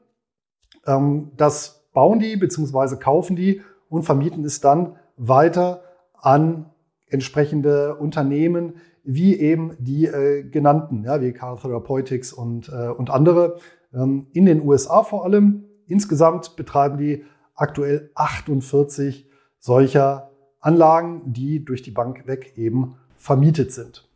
Ähm, 0.86 1.32
das 1.36 1.88
bauen 1.92 2.18
die 2.18 2.36
bzw. 2.36 2.96
kaufen 2.96 3.36
die 3.36 3.62
und 3.88 4.04
vermieten 4.04 4.44
es 4.44 4.60
dann 4.60 4.96
weiter 5.16 5.82
an 6.14 6.66
entsprechende 7.06 7.96
Unternehmen, 7.96 8.74
wie 9.04 9.38
eben 9.38 9.76
die 9.78 10.06
äh, 10.06 10.42
genannten, 10.42 11.04
ja, 11.04 11.20
wie 11.20 11.32
Carl 11.32 11.58
Therapeutics 11.58 12.32
und, 12.32 12.68
äh, 12.68 12.88
und 12.88 13.10
andere, 13.10 13.58
ähm, 13.94 14.26
in 14.32 14.44
den 14.44 14.62
USA 14.62 15.02
vor 15.02 15.24
allem. 15.24 15.64
Insgesamt 15.86 16.56
betreiben 16.56 16.98
die 16.98 17.24
aktuell 17.54 18.10
48 18.14 19.28
solcher 19.58 20.30
Anlagen, 20.60 21.32
die 21.32 21.64
durch 21.64 21.82
die 21.82 21.90
Bank 21.90 22.26
weg 22.26 22.52
eben 22.56 22.96
vermietet 23.16 23.72
sind. 23.72 24.08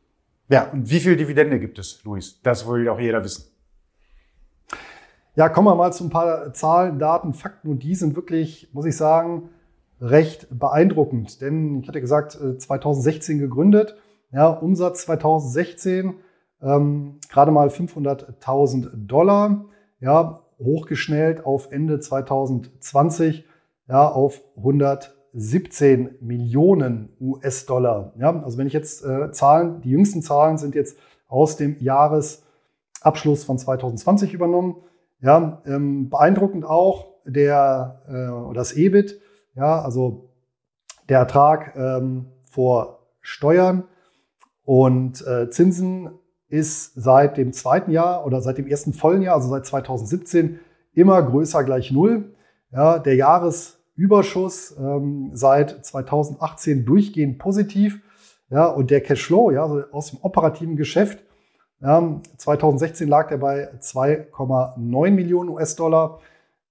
Ja, 0.48 0.70
und 0.70 0.90
wie 0.90 1.00
viel 1.00 1.16
Dividende 1.16 1.58
gibt 1.58 1.78
es, 1.78 2.04
Luis? 2.04 2.40
Das 2.42 2.68
will 2.68 2.88
auch 2.88 3.00
jeder 3.00 3.24
wissen. 3.24 3.51
Ja, 5.34 5.48
kommen 5.48 5.66
wir 5.66 5.74
mal 5.74 5.92
zu 5.92 6.04
ein 6.04 6.10
paar 6.10 6.52
Zahlen, 6.52 6.98
Daten, 6.98 7.32
Fakten 7.32 7.70
und 7.70 7.82
die 7.82 7.94
sind 7.94 8.16
wirklich, 8.16 8.68
muss 8.72 8.84
ich 8.84 8.96
sagen, 8.96 9.48
recht 10.00 10.46
beeindruckend. 10.50 11.40
Denn 11.40 11.80
ich 11.80 11.88
hatte 11.88 12.00
gesagt, 12.00 12.32
2016 12.32 13.36
äh, 13.36 13.40
gegründet, 13.40 13.96
ja, 14.30 14.48
Umsatz 14.48 15.02
2016 15.02 16.14
ähm, 16.60 17.18
gerade 17.30 17.50
mal 17.50 17.68
500.000 17.68 18.90
Dollar, 19.06 19.64
ja, 20.00 20.40
hochgeschnellt 20.58 21.44
auf 21.46 21.72
Ende 21.72 21.98
2020 22.00 23.44
ja, 23.88 24.08
auf 24.08 24.42
117 24.56 26.16
Millionen 26.20 27.08
US-Dollar. 27.20 28.12
Ja, 28.18 28.42
also 28.42 28.58
wenn 28.58 28.66
ich 28.66 28.72
jetzt 28.72 29.04
äh, 29.04 29.32
Zahlen, 29.32 29.80
die 29.80 29.90
jüngsten 29.90 30.22
Zahlen 30.22 30.58
sind 30.58 30.74
jetzt 30.74 30.96
aus 31.26 31.56
dem 31.56 31.76
Jahresabschluss 31.80 33.44
von 33.44 33.58
2020 33.58 34.34
übernommen. 34.34 34.76
Ja, 35.22 35.62
ähm, 35.66 36.10
beeindruckend 36.10 36.64
auch 36.64 37.14
der, 37.24 38.02
äh, 38.08 38.54
das 38.54 38.72
EBIT, 38.72 39.20
ja, 39.54 39.80
also 39.80 40.30
der 41.08 41.20
Ertrag 41.20 41.74
ähm, 41.76 42.26
vor 42.42 43.06
Steuern 43.20 43.84
und 44.64 45.24
äh, 45.26 45.48
Zinsen 45.50 46.10
ist 46.48 46.94
seit 46.94 47.36
dem 47.36 47.52
zweiten 47.52 47.90
Jahr 47.92 48.26
oder 48.26 48.40
seit 48.40 48.58
dem 48.58 48.66
ersten 48.66 48.92
vollen 48.92 49.22
Jahr, 49.22 49.36
also 49.36 49.48
seit 49.48 49.64
2017, 49.64 50.58
immer 50.92 51.22
größer 51.22 51.64
gleich 51.64 51.90
Null. 51.90 52.34
Ja, 52.72 52.98
der 52.98 53.14
Jahresüberschuss 53.14 54.76
ähm, 54.78 55.30
seit 55.32 55.84
2018 55.84 56.84
durchgehend 56.84 57.38
positiv. 57.38 58.00
Ja, 58.50 58.66
und 58.66 58.90
der 58.90 59.00
Cashflow, 59.00 59.50
ja, 59.50 59.62
also 59.62 59.82
aus 59.92 60.10
dem 60.10 60.18
operativen 60.20 60.76
Geschäft, 60.76 61.24
ja, 61.82 62.20
2016 62.36 63.08
lag 63.08 63.28
der 63.28 63.38
bei 63.38 63.68
2,9 63.80 65.10
Millionen 65.10 65.48
US-Dollar, 65.50 66.20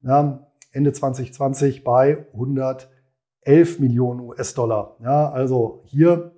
ja, 0.03 0.39
Ende 0.71 0.93
2020 0.93 1.83
bei 1.83 2.25
111 2.33 3.79
Millionen 3.79 4.21
US-Dollar. 4.21 4.95
Ja, 5.03 5.29
also 5.29 5.83
hier 5.85 6.31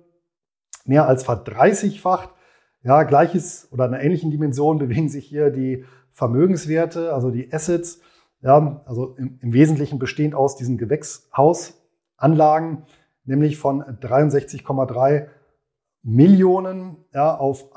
mehr 0.84 1.06
als 1.06 1.22
verdreißigfacht. 1.22 2.30
Ja, 2.82 3.04
gleiches 3.04 3.68
oder 3.70 3.84
einer 3.84 4.02
ähnlichen 4.02 4.32
Dimension 4.32 4.78
bewegen 4.78 5.08
sich 5.08 5.24
hier 5.24 5.50
die 5.50 5.84
Vermögenswerte, 6.12 7.14
also 7.14 7.30
die 7.30 7.52
Assets, 7.52 8.00
ja, 8.42 8.82
also 8.86 9.14
im, 9.16 9.38
im 9.40 9.52
Wesentlichen 9.52 10.00
bestehend 10.00 10.34
aus 10.34 10.56
diesen 10.56 10.78
Gewächshausanlagen, 10.78 12.82
nämlich 13.24 13.56
von 13.56 13.82
63,3 13.82 15.28
Millionen 16.02 16.96
ja, 17.14 17.36
auf 17.36 17.76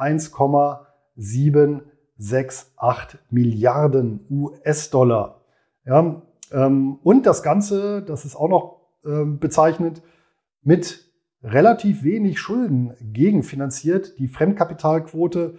1,768 1.18 3.20
Milliarden 3.30 4.26
US-Dollar. 4.30 5.42
Ja, 5.86 6.22
ähm, 6.52 7.00
und 7.04 7.26
das 7.26 7.44
Ganze, 7.44 8.02
das 8.02 8.26
ist 8.26 8.36
auch 8.36 8.50
noch 8.50 8.82
ähm, 9.06 9.40
bezeichnet, 9.40 10.02
mit 10.62 11.06
relativ 11.44 12.04
wenig 12.04 12.40
Schulden 12.40 12.94
gegenfinanziert. 13.02 14.18
Die 14.20 14.28
Fremdkapitalquote 14.28 15.58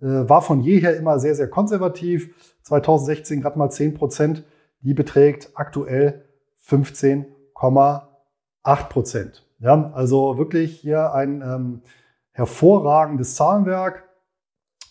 äh, 0.00 0.06
war 0.06 0.42
von 0.42 0.60
jeher 0.60 0.96
immer 0.96 1.18
sehr, 1.18 1.34
sehr 1.34 1.48
konservativ. 1.48 2.34
2016 2.62 3.40
gerade 3.40 3.58
mal 3.58 3.70
10 3.70 3.94
Prozent. 3.94 4.44
Die 4.80 4.94
beträgt 4.94 5.50
aktuell 5.54 6.24
15,8 6.66 8.88
Prozent. 8.88 9.44
Ja, 9.60 9.90
also 9.92 10.38
wirklich 10.38 10.78
hier 10.80 11.12
ein 11.14 11.42
ähm, 11.42 11.82
hervorragendes 12.32 13.34
Zahlenwerk 13.34 14.07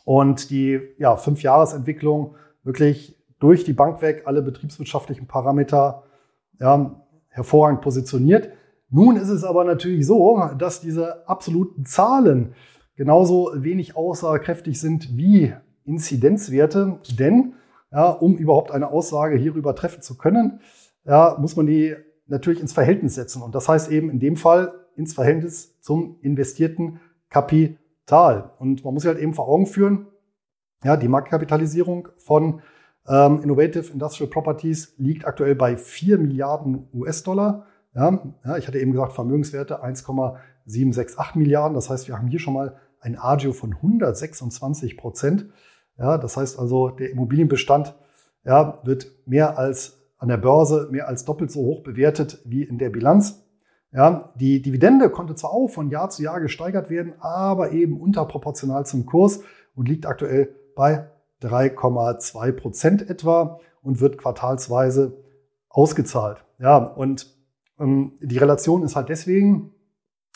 und 0.07 0.51
die 0.51 0.79
ja, 0.99 1.17
Fünf-Jahres-Entwicklung 1.17 2.35
wirklich 2.63 3.21
durch 3.39 3.65
die 3.65 3.73
Bank 3.73 4.01
weg, 4.01 4.21
alle 4.23 4.41
betriebswirtschaftlichen 4.41 5.27
Parameter 5.27 6.03
ja, 6.61 7.05
hervorragend 7.27 7.81
positioniert. 7.81 8.49
Nun 8.89 9.17
ist 9.17 9.27
es 9.27 9.43
aber 9.43 9.65
natürlich 9.65 10.07
so, 10.07 10.49
dass 10.57 10.79
diese 10.79 11.27
absoluten 11.27 11.85
Zahlen 11.85 12.53
genauso 12.95 13.51
wenig 13.53 13.97
aussagekräftig 13.97 14.79
sind 14.79 15.17
wie 15.17 15.53
Inzidenzwerte, 15.83 17.01
denn 17.19 17.55
ja, 17.91 18.09
um 18.09 18.37
überhaupt 18.37 18.71
eine 18.71 18.89
Aussage 18.89 19.35
hierüber 19.35 19.75
treffen 19.75 20.01
zu 20.01 20.15
können, 20.15 20.61
ja, 21.03 21.35
muss 21.37 21.57
man 21.57 21.65
die 21.65 21.97
natürlich 22.27 22.61
ins 22.61 22.71
Verhältnis 22.71 23.15
setzen. 23.15 23.41
Und 23.41 23.55
das 23.55 23.67
heißt 23.67 23.91
eben 23.91 24.09
in 24.09 24.21
dem 24.21 24.37
Fall 24.37 24.73
ins 24.95 25.13
Verhältnis 25.13 25.81
zum 25.81 26.15
investierten 26.21 27.01
Kapital. 27.29 27.75
Und 28.59 28.83
man 28.83 28.93
muss 28.93 29.03
sich 29.03 29.11
halt 29.11 29.21
eben 29.21 29.33
vor 29.33 29.47
Augen 29.47 29.67
führen, 29.67 30.07
ja, 30.83 30.95
die 30.95 31.07
Marktkapitalisierung 31.07 32.09
von 32.17 32.61
ähm, 33.07 33.41
Innovative 33.41 33.91
Industrial 33.91 34.29
Properties 34.29 34.93
liegt 34.97 35.25
aktuell 35.25 35.55
bei 35.55 35.77
4 35.77 36.17
Milliarden 36.17 36.87
US-Dollar. 36.93 37.65
Ja, 37.95 38.21
ja, 38.45 38.57
ich 38.57 38.67
hatte 38.67 38.79
eben 38.79 38.91
gesagt, 38.91 39.13
Vermögenswerte 39.13 39.81
1,768 39.81 41.35
Milliarden. 41.35 41.73
Das 41.73 41.89
heißt, 41.89 42.07
wir 42.07 42.17
haben 42.17 42.27
hier 42.27 42.39
schon 42.39 42.53
mal 42.53 42.77
ein 42.99 43.17
Agio 43.17 43.53
von 43.53 43.73
126 43.73 44.97
Prozent. 44.97 45.47
Ja, 45.97 46.17
das 46.17 46.37
heißt 46.37 46.59
also, 46.59 46.89
der 46.89 47.09
Immobilienbestand 47.09 47.95
ja, 48.45 48.79
wird 48.83 49.11
mehr 49.25 49.57
als 49.57 49.97
an 50.19 50.29
der 50.29 50.37
Börse 50.37 50.89
mehr 50.91 51.07
als 51.07 51.25
doppelt 51.25 51.51
so 51.51 51.61
hoch 51.61 51.83
bewertet 51.83 52.41
wie 52.45 52.63
in 52.63 52.77
der 52.77 52.89
Bilanz. 52.89 53.46
Ja, 53.91 54.33
die 54.35 54.61
Dividende 54.61 55.09
konnte 55.09 55.35
zwar 55.35 55.51
auch 55.51 55.67
von 55.67 55.89
Jahr 55.89 56.09
zu 56.09 56.21
Jahr 56.21 56.41
gesteigert 56.41 56.89
werden, 56.89 57.13
aber 57.19 57.71
eben 57.71 57.99
unterproportional 57.99 58.85
zum 58.85 59.05
Kurs 59.05 59.41
und 59.75 59.87
liegt 59.87 60.05
aktuell 60.05 60.53
bei 60.75 61.09
3,2 61.41 62.51
Prozent 62.51 63.09
etwa 63.09 63.59
und 63.81 64.01
wird 64.01 64.17
quartalsweise 64.17 65.23
ausgezahlt. 65.69 66.43
Ja, 66.59 66.77
und 66.77 67.33
ähm, 67.79 68.13
die 68.19 68.37
Relation 68.37 68.83
ist 68.83 68.95
halt 68.95 69.09
deswegen 69.09 69.73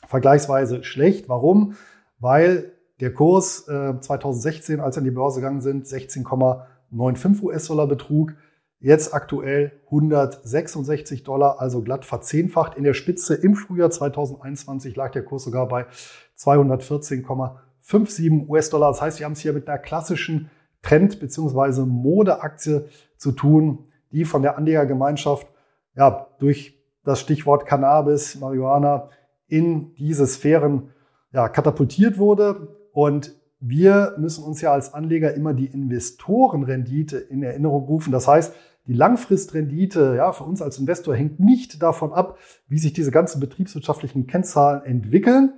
vergleichsweise 0.08 0.84
schlecht. 0.84 1.30
Warum? 1.30 1.76
Weil 2.20 2.72
der 3.00 3.14
Kurs 3.14 3.68
äh, 3.68 4.00
2016, 4.00 4.80
als 4.80 4.96
wir 4.96 5.00
an 5.00 5.06
die 5.06 5.12
Börse 5.12 5.42
gegangen 5.42 5.62
sind, 5.62 5.88
16,95 5.88 7.42
US-Dollar 7.42 7.88
betrug. 7.88 8.34
Jetzt 8.84 9.14
aktuell 9.14 9.74
166 9.86 11.24
Dollar, 11.24 11.62
also 11.62 11.84
glatt 11.84 12.04
verzehnfacht. 12.04 12.76
In 12.76 12.84
der 12.84 12.96
Spitze 12.96 13.36
im 13.36 13.54
Frühjahr 13.54 13.92
2021 13.92 14.96
lag 14.96 15.12
der 15.12 15.24
Kurs 15.24 15.44
sogar 15.44 15.68
bei 15.68 15.86
214,57 16.40 18.50
US-Dollar. 18.50 18.90
Das 18.90 19.04
heißt, 19.04 19.20
wir 19.20 19.26
haben 19.26 19.34
es 19.34 19.40
hier 19.40 19.54
mit 19.54 19.70
einer 19.70 19.78
klassischen 19.78 20.50
Trend- 20.82 21.20
bzw. 21.20 21.86
Modeaktie 21.86 22.86
zu 23.18 23.34
tun, 23.34 23.86
die 24.12 24.26
von 24.26 24.42
der 24.42 24.58
Anlegergemeinschaft 24.58 25.46
ja, 25.96 26.26
durch 26.40 26.76
das 27.04 27.20
Stichwort 27.20 27.68
Cannabis, 27.68 28.40
Marihuana 28.40 29.10
in 29.48 29.94
diese 29.94 30.26
Sphären 30.26 30.90
ja, 31.32 31.50
katapultiert 31.50 32.18
wurde. 32.18 32.80
Und 32.94 33.36
wir 33.60 34.16
müssen 34.18 34.44
uns 34.44 34.60
ja 34.62 34.74
als 34.74 34.96
Anleger 34.96 35.36
immer 35.36 35.54
die 35.54 35.68
Investorenrendite 35.68 37.20
in 37.20 37.44
Erinnerung 37.44 37.86
rufen. 37.86 38.12
Das 38.12 38.28
heißt, 38.28 38.56
die 38.88 38.94
Langfristrendite 38.94 40.16
ja, 40.18 40.32
für 40.32 40.44
uns 40.44 40.62
als 40.62 40.80
Investor 40.80 41.16
hängt 41.16 41.40
nicht 41.40 41.82
davon 41.82 42.14
ab, 42.14 42.38
wie 42.68 42.80
sich 42.80 42.94
diese 42.94 43.12
ganzen 43.12 43.40
betriebswirtschaftlichen 43.40 44.28
Kennzahlen 44.28 44.84
entwickeln, 44.84 45.54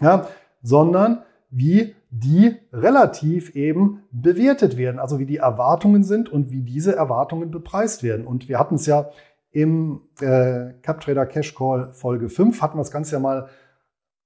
ja, 0.00 0.28
sondern 0.62 1.22
wie 1.50 1.94
die 2.10 2.56
relativ 2.72 3.54
eben 3.54 4.02
bewertet 4.10 4.76
werden, 4.76 4.98
also 4.98 5.18
wie 5.18 5.26
die 5.26 5.36
Erwartungen 5.38 6.04
sind 6.04 6.30
und 6.30 6.50
wie 6.50 6.62
diese 6.62 6.96
Erwartungen 6.96 7.50
bepreist 7.50 8.02
werden. 8.02 8.26
Und 8.26 8.48
wir 8.48 8.58
hatten 8.58 8.76
es 8.76 8.86
ja 8.86 9.10
im 9.50 10.02
äh, 10.20 10.72
CapTrader 10.82 11.26
Cash 11.26 11.54
Call 11.54 11.92
Folge 11.92 12.28
5, 12.28 12.62
hatten 12.62 12.76
wir 12.76 12.82
das 12.82 12.90
Ganze 12.90 13.14
ja 13.14 13.20
mal 13.20 13.48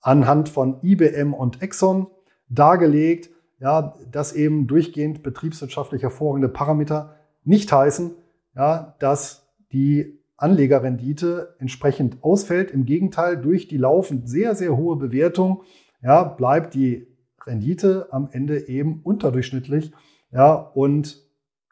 anhand 0.01 0.49
von 0.49 0.79
IBM 0.83 1.33
und 1.33 1.63
Exxon 1.63 2.09
dargelegt, 2.49 3.31
ja, 3.61 3.95
dass 4.11 4.33
eben 4.33 4.67
durchgehend 4.67 5.23
betriebswirtschaftlich 5.23 6.03
hervorragende 6.03 6.49
Parameter 6.49 7.17
nicht 7.45 7.73
heißen, 7.73 8.13
ja, 8.55 8.95
dass 8.99 9.49
die 9.73 10.19
Anlegerrendite 10.37 11.55
entsprechend 11.59 12.23
ausfällt. 12.23 12.71
Im 12.71 12.85
Gegenteil, 12.85 13.37
durch 13.37 13.69
die 13.69 13.77
laufend 13.77 14.29
sehr, 14.29 14.55
sehr 14.55 14.77
hohe 14.77 14.97
Bewertung 14.97 15.63
ja, 16.03 16.25
bleibt 16.25 16.75
die 16.75 17.07
Rendite 17.47 18.09
am 18.11 18.29
Ende 18.33 18.69
eben 18.69 19.01
unterdurchschnittlich. 19.03 19.93
Ja, 20.33 20.55
und 20.55 21.23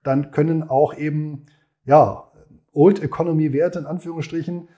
dann 0.03 0.31
können 0.31 0.63
auch 0.63 0.97
eben, 0.97 1.47
ja, 1.85 2.31
Old 2.73 3.03
Economy 3.03 3.53
Werte 3.53 3.81
in 3.81 3.87
Anführungsstrichen, 3.87 4.69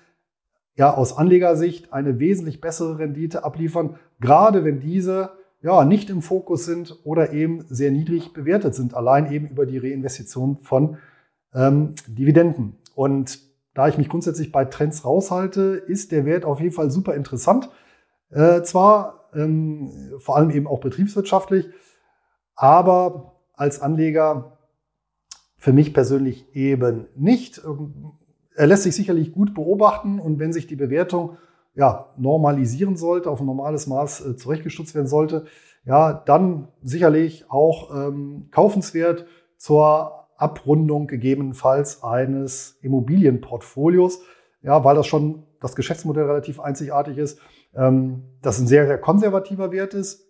ja, 0.74 0.94
aus 0.94 1.16
Anlegersicht 1.16 1.92
eine 1.92 2.18
wesentlich 2.18 2.60
bessere 2.60 2.98
Rendite 2.98 3.44
abliefern, 3.44 3.98
gerade 4.20 4.64
wenn 4.64 4.80
diese 4.80 5.32
ja, 5.62 5.84
nicht 5.84 6.10
im 6.10 6.22
Fokus 6.22 6.64
sind 6.64 6.98
oder 7.04 7.32
eben 7.32 7.64
sehr 7.68 7.90
niedrig 7.90 8.32
bewertet 8.32 8.74
sind, 8.74 8.94
allein 8.94 9.32
eben 9.32 9.48
über 9.48 9.64
die 9.64 9.78
Reinvestition 9.78 10.58
von 10.58 10.98
ähm, 11.54 11.94
Dividenden. 12.08 12.76
Und 12.94 13.38
da 13.74 13.88
ich 13.88 13.96
mich 13.96 14.08
grundsätzlich 14.08 14.52
bei 14.52 14.64
Trends 14.64 15.04
raushalte, 15.04 15.82
ist 15.86 16.12
der 16.12 16.24
Wert 16.24 16.44
auf 16.44 16.60
jeden 16.60 16.74
Fall 16.74 16.90
super 16.90 17.14
interessant. 17.14 17.70
Äh, 18.30 18.62
zwar 18.62 19.30
ähm, 19.34 20.12
vor 20.18 20.36
allem 20.36 20.50
eben 20.50 20.66
auch 20.66 20.80
betriebswirtschaftlich. 20.80 21.68
Aber 22.54 23.40
als 23.54 23.80
Anleger 23.80 24.58
für 25.62 25.72
mich 25.72 25.94
persönlich 25.94 26.54
eben 26.56 27.06
nicht. 27.14 27.62
Ähm, 27.64 28.12
er 28.54 28.66
lässt 28.66 28.82
sich 28.82 28.96
sicherlich 28.96 29.32
gut 29.32 29.54
beobachten 29.54 30.18
und 30.18 30.38
wenn 30.38 30.52
sich 30.52 30.66
die 30.66 30.76
Bewertung 30.76 31.38
ja, 31.74 32.12
normalisieren 32.16 32.96
sollte, 32.96 33.30
auf 33.30 33.40
ein 33.40 33.46
normales 33.46 33.86
Maß 33.86 34.26
äh, 34.26 34.36
zurechtgestutzt 34.36 34.94
werden 34.94 35.06
sollte, 35.06 35.46
ja, 35.84 36.12
dann 36.12 36.68
sicherlich 36.82 37.50
auch 37.50 37.94
ähm, 37.94 38.48
kaufenswert 38.50 39.26
zur 39.56 40.28
Abrundung 40.36 41.06
gegebenenfalls 41.06 42.02
eines 42.02 42.78
Immobilienportfolios, 42.82 44.20
ja, 44.62 44.84
weil 44.84 44.96
das 44.96 45.06
schon 45.06 45.44
das 45.60 45.76
Geschäftsmodell 45.76 46.24
relativ 46.24 46.60
einzigartig 46.60 47.18
ist 47.18 47.38
ähm, 47.74 48.22
das 48.42 48.58
ein 48.58 48.66
sehr, 48.66 48.86
sehr 48.86 48.98
konservativer 48.98 49.72
Wert 49.72 49.94
ist. 49.94 50.28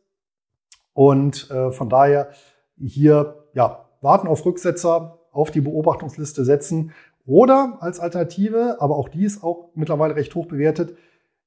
Und 0.92 1.50
äh, 1.50 1.70
von 1.70 1.88
daher 1.88 2.30
hier 2.78 3.46
ja, 3.54 3.88
warten 4.00 4.28
auf 4.28 4.44
Rücksetzer, 4.44 5.18
auf 5.32 5.50
die 5.50 5.60
Beobachtungsliste 5.60 6.44
setzen 6.44 6.92
oder 7.24 7.78
als 7.80 8.00
Alternative, 8.00 8.76
aber 8.80 8.96
auch 8.96 9.08
die 9.08 9.24
ist 9.24 9.42
auch 9.42 9.70
mittlerweile 9.74 10.16
recht 10.16 10.34
hoch 10.34 10.46
bewertet, 10.46 10.96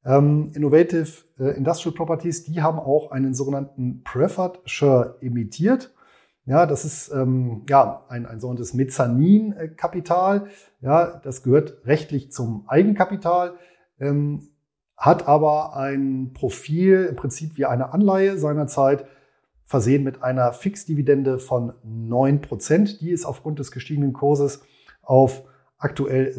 ähm, 0.06 0.52
Innovative 0.54 1.24
äh, 1.40 1.58
Industrial 1.58 1.94
Properties, 1.94 2.44
die 2.44 2.62
haben 2.62 2.80
auch 2.80 3.12
einen 3.12 3.34
sogenannten 3.34 4.04
Preferred 4.04 4.60
Share 4.66 5.18
emittiert. 5.22 5.94
Ja, 6.46 6.68
das 6.68 6.86
ist 6.86 7.12
ähm, 7.12 7.64
ja 7.68 8.04
ein, 8.08 8.28
ein 8.28 8.40
sogenanntes 8.40 8.76
Mezzanin-Kapital. 8.76 10.48
Ja, 10.80 11.20
das 11.24 11.42
gehört 11.42 11.86
rechtlich 11.86 12.32
zum 12.32 12.66
Eigenkapital. 12.68 13.56
Ähm, 14.00 14.50
hat 14.96 15.28
aber 15.28 15.76
ein 15.76 16.32
Profil 16.34 17.08
im 17.10 17.16
Prinzip 17.16 17.58
wie 17.58 17.66
eine 17.66 17.92
Anleihe 17.94 18.38
seinerzeit, 18.38 19.08
versehen 19.66 20.04
mit 20.04 20.24
einer 20.24 20.54
Fixdividende 20.54 21.40
von 21.40 21.74
9%. 21.84 23.00
Die 23.00 23.10
ist 23.10 23.26
aufgrund 23.26 23.58
des 23.58 23.72
gestiegenen 23.72 24.14
Kurses 24.14 24.62
auf 25.02 25.44
aktuell 25.78 26.32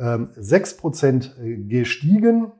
6,6% 0.00 1.42
äh, 1.42 1.56
gestiegen. 1.56 2.52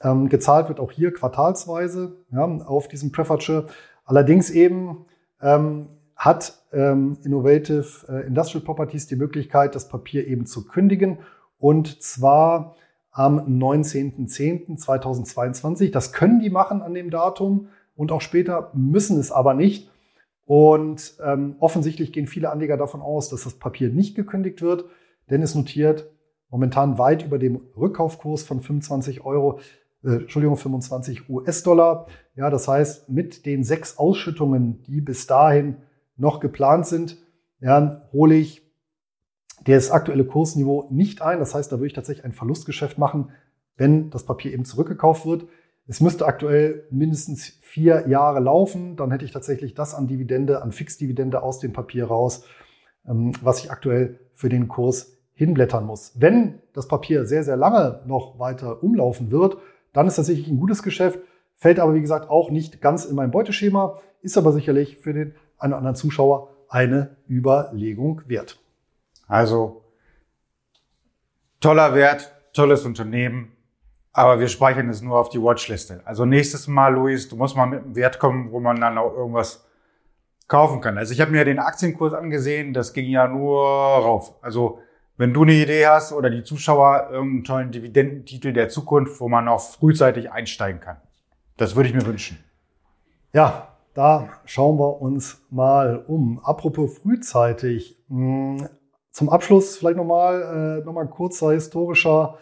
Ähm, 0.00 0.28
gezahlt 0.28 0.68
wird 0.68 0.80
auch 0.80 0.92
hier 0.92 1.12
quartalsweise 1.12 2.24
ja, 2.30 2.44
auf 2.44 2.88
diesem 2.88 3.10
Preferred 3.10 3.42
Share. 3.42 3.66
Allerdings 4.04 4.50
eben 4.50 5.06
ähm, 5.40 5.88
hat 6.14 6.62
ähm, 6.72 7.18
Innovative 7.24 8.06
äh, 8.08 8.26
Industrial 8.26 8.64
Properties 8.64 9.06
die 9.06 9.16
Möglichkeit, 9.16 9.74
das 9.74 9.88
Papier 9.88 10.26
eben 10.26 10.46
zu 10.46 10.66
kündigen 10.66 11.18
und 11.58 12.02
zwar 12.02 12.76
am 13.10 13.40
19.10.2022. 13.40 15.90
Das 15.90 16.12
können 16.12 16.40
die 16.40 16.50
machen 16.50 16.82
an 16.82 16.92
dem 16.94 17.10
Datum 17.10 17.68
und 17.96 18.12
auch 18.12 18.20
später, 18.20 18.70
müssen 18.74 19.18
es 19.18 19.32
aber 19.32 19.54
nicht. 19.54 19.90
Und 20.44 21.14
ähm, 21.24 21.56
offensichtlich 21.58 22.12
gehen 22.12 22.28
viele 22.28 22.50
Anleger 22.50 22.76
davon 22.76 23.00
aus, 23.02 23.28
dass 23.28 23.42
das 23.44 23.54
Papier 23.54 23.88
nicht 23.90 24.14
gekündigt 24.14 24.62
wird, 24.62 24.84
denn 25.30 25.42
es 25.42 25.56
notiert 25.56 26.08
momentan 26.50 26.98
weit 26.98 27.24
über 27.24 27.38
dem 27.38 27.60
Rückkaufkurs 27.76 28.42
von 28.42 28.60
25 28.60 29.24
Euro, 29.24 29.60
äh, 30.04 30.16
Entschuldigung, 30.16 30.56
25 30.56 31.28
US-Dollar. 31.28 32.06
Ja, 32.34 32.50
das 32.50 32.68
heißt, 32.68 33.08
mit 33.08 33.46
den 33.46 33.64
sechs 33.64 33.98
Ausschüttungen, 33.98 34.82
die 34.84 35.00
bis 35.00 35.26
dahin 35.26 35.76
noch 36.16 36.40
geplant 36.40 36.86
sind, 36.86 37.18
ja, 37.60 38.08
hole 38.12 38.36
ich 38.36 38.62
das 39.64 39.90
aktuelle 39.90 40.24
Kursniveau 40.24 40.88
nicht 40.90 41.22
ein. 41.22 41.38
Das 41.38 41.54
heißt, 41.54 41.70
da 41.70 41.76
würde 41.76 41.88
ich 41.88 41.92
tatsächlich 41.92 42.24
ein 42.24 42.32
Verlustgeschäft 42.32 42.98
machen, 42.98 43.30
wenn 43.76 44.10
das 44.10 44.24
Papier 44.24 44.52
eben 44.52 44.64
zurückgekauft 44.64 45.26
wird. 45.26 45.46
Es 45.86 46.00
müsste 46.00 46.26
aktuell 46.26 46.86
mindestens 46.90 47.58
vier 47.62 48.08
Jahre 48.08 48.40
laufen. 48.40 48.96
Dann 48.96 49.10
hätte 49.10 49.24
ich 49.24 49.32
tatsächlich 49.32 49.74
das 49.74 49.94
an 49.94 50.06
Dividende, 50.06 50.62
an 50.62 50.72
Fixdividende 50.72 51.42
aus 51.42 51.58
dem 51.58 51.72
Papier 51.72 52.06
raus, 52.06 52.44
ähm, 53.06 53.32
was 53.42 53.64
ich 53.64 53.70
aktuell 53.70 54.20
für 54.34 54.48
den 54.48 54.68
Kurs 54.68 55.17
hinblättern 55.38 55.86
muss. 55.86 56.12
Wenn 56.16 56.58
das 56.72 56.88
Papier 56.88 57.24
sehr, 57.24 57.44
sehr 57.44 57.56
lange 57.56 58.00
noch 58.06 58.40
weiter 58.40 58.82
umlaufen 58.82 59.30
wird, 59.30 59.56
dann 59.92 60.08
ist 60.08 60.18
das 60.18 60.26
sicherlich 60.26 60.50
ein 60.50 60.58
gutes 60.58 60.82
Geschäft, 60.82 61.20
fällt 61.54 61.78
aber 61.78 61.94
wie 61.94 62.00
gesagt 62.00 62.28
auch 62.28 62.50
nicht 62.50 62.80
ganz 62.80 63.04
in 63.04 63.14
mein 63.14 63.30
Beuteschema, 63.30 64.00
ist 64.20 64.36
aber 64.36 64.50
sicherlich 64.52 64.98
für 64.98 65.12
den 65.12 65.36
einen 65.58 65.72
oder 65.72 65.78
anderen 65.78 65.94
Zuschauer 65.94 66.48
eine 66.68 67.16
Überlegung 67.30 68.22
wert. 68.26 68.58
Also 69.28 69.84
toller 71.60 71.94
Wert, 71.94 72.32
tolles 72.52 72.84
Unternehmen, 72.84 73.52
aber 74.12 74.40
wir 74.40 74.48
speichern 74.48 74.88
es 74.88 75.02
nur 75.02 75.20
auf 75.20 75.28
die 75.28 75.40
Watchliste. 75.40 76.00
Also 76.04 76.24
nächstes 76.24 76.66
Mal, 76.66 76.94
Luis, 76.94 77.28
du 77.28 77.36
musst 77.36 77.56
mal 77.56 77.66
mit 77.66 77.84
einem 77.84 77.94
Wert 77.94 78.18
kommen, 78.18 78.50
wo 78.50 78.58
man 78.58 78.80
dann 78.80 78.98
auch 78.98 79.14
irgendwas 79.14 79.64
kaufen 80.48 80.80
kann. 80.80 80.98
Also 80.98 81.12
ich 81.12 81.20
habe 81.20 81.30
mir 81.30 81.44
den 81.44 81.60
Aktienkurs 81.60 82.12
angesehen, 82.12 82.72
das 82.72 82.92
ging 82.92 83.08
ja 83.08 83.28
nur 83.28 83.62
rauf. 83.64 84.34
Also 84.42 84.80
wenn 85.18 85.34
du 85.34 85.42
eine 85.42 85.52
Idee 85.52 85.86
hast 85.86 86.12
oder 86.12 86.30
die 86.30 86.44
Zuschauer 86.44 87.08
irgendeinen 87.10 87.44
tollen 87.44 87.72
Dividendentitel 87.72 88.52
der 88.52 88.68
Zukunft, 88.68 89.20
wo 89.20 89.28
man 89.28 89.48
auch 89.48 89.60
frühzeitig 89.60 90.30
einsteigen 90.30 90.80
kann. 90.80 90.96
Das 91.56 91.74
würde 91.74 91.88
ich 91.88 91.94
mir 91.94 92.06
wünschen. 92.06 92.38
Ja, 93.32 93.76
da 93.94 94.28
schauen 94.44 94.78
wir 94.78 95.02
uns 95.02 95.44
mal 95.50 96.04
um. 96.06 96.40
Apropos 96.44 96.98
frühzeitig. 96.98 97.98
Hm, 98.08 98.68
zum 99.10 99.28
Abschluss 99.28 99.76
vielleicht 99.76 99.96
nochmal 99.96 100.78
äh, 100.80 100.84
noch 100.84 100.92
mal 100.92 101.02
ein 101.02 101.10
kurzer 101.10 101.50
historischer 101.50 102.38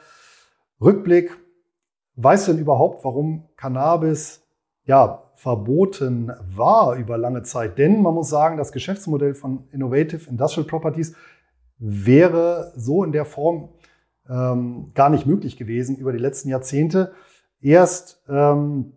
Rückblick. 0.78 1.34
Weißt 2.16 2.46
du 2.46 2.52
denn 2.52 2.60
überhaupt, 2.60 3.04
warum 3.04 3.48
Cannabis 3.56 4.46
ja 4.84 5.22
verboten 5.34 6.30
war 6.54 6.94
über 6.96 7.16
lange 7.16 7.42
Zeit? 7.42 7.78
Denn 7.78 8.02
man 8.02 8.12
muss 8.12 8.28
sagen, 8.28 8.58
das 8.58 8.70
Geschäftsmodell 8.70 9.34
von 9.34 9.66
Innovative 9.72 10.28
Industrial 10.28 10.66
Properties 10.66 11.16
wäre 11.78 12.72
so 12.76 13.04
in 13.04 13.12
der 13.12 13.24
Form 13.24 13.70
ähm, 14.28 14.92
gar 14.94 15.10
nicht 15.10 15.26
möglich 15.26 15.56
gewesen 15.56 15.96
über 15.96 16.12
die 16.12 16.18
letzten 16.18 16.48
Jahrzehnte. 16.48 17.12
Erst 17.60 18.22
ähm, 18.28 18.92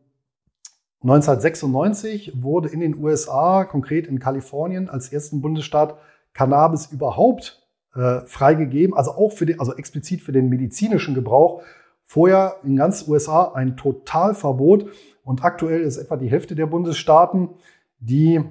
1996 1.01 2.41
wurde 2.41 2.69
in 2.69 2.81
den 2.81 2.97
USA, 2.97 3.63
konkret 3.63 4.07
in 4.07 4.19
Kalifornien, 4.19 4.89
als 4.89 5.11
ersten 5.13 5.41
Bundesstaat 5.41 5.97
Cannabis 6.33 6.87
überhaupt 6.87 7.65
äh, 7.95 8.21
freigegeben, 8.25 8.95
also 8.95 9.11
auch 9.11 9.31
für 9.31 9.45
den, 9.45 9.59
also 9.59 9.75
explizit 9.75 10.21
für 10.21 10.31
den 10.31 10.49
medizinischen 10.49 11.15
Gebrauch. 11.15 11.63
Vorher 12.05 12.57
in 12.63 12.75
ganz 12.75 13.07
USA 13.07 13.53
ein 13.53 13.77
Totalverbot. 13.77 14.89
Und 15.23 15.43
aktuell 15.43 15.81
ist 15.81 15.97
etwa 15.97 16.17
die 16.17 16.29
Hälfte 16.29 16.55
der 16.55 16.65
Bundesstaaten, 16.65 17.49
die 17.99 18.41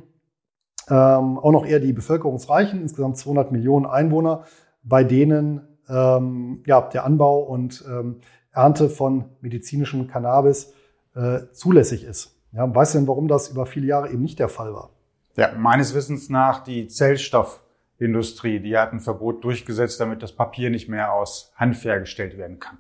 ähm, 0.91 1.39
auch 1.39 1.53
noch 1.53 1.67
eher 1.67 1.81
die 1.81 1.93
bevölkerungsreichen, 1.93 2.81
insgesamt 2.81 3.17
200 3.17 3.53
Millionen 3.53 3.87
Einwohner, 3.87 4.45
bei 4.83 5.05
denen 5.05 5.61
ähm, 5.89 6.63
ja, 6.67 6.81
der 6.81 7.05
Anbau 7.05 7.41
und 7.41 7.85
ähm, 7.89 8.21
Ernte 8.53 8.89
von 8.89 9.27
medizinischem 9.41 10.09
Cannabis 10.09 10.73
äh, 11.15 11.41
zulässig 11.53 12.05
ist. 12.05 12.37
Ja, 12.53 12.73
weißt 12.75 12.95
du 12.95 12.99
denn, 12.99 13.09
warum 13.09 13.29
das 13.29 13.51
über 13.51 13.67
viele 13.67 13.87
Jahre 13.87 14.11
eben 14.11 14.23
nicht 14.23 14.39
der 14.39 14.49
Fall 14.49 14.73
war? 14.73 14.91
Ja, 15.37 15.53
meines 15.57 15.95
Wissens 15.95 16.31
nach 16.31 16.65
die 16.65 16.89
Zellstoffindustrie, 16.89 18.61
die 18.61 18.77
hat 18.77 18.93
ein 18.93 19.01
Verbot 19.01 19.45
durchgesetzt, 19.45 20.01
damit 20.01 20.23
das 20.23 20.33
Papier 20.33 20.71
nicht 20.71 20.89
mehr 20.89 21.13
aus 21.13 21.53
Hanf 21.57 21.85
hergestellt 21.85 22.37
werden 22.39 22.59
kann. 22.59 22.79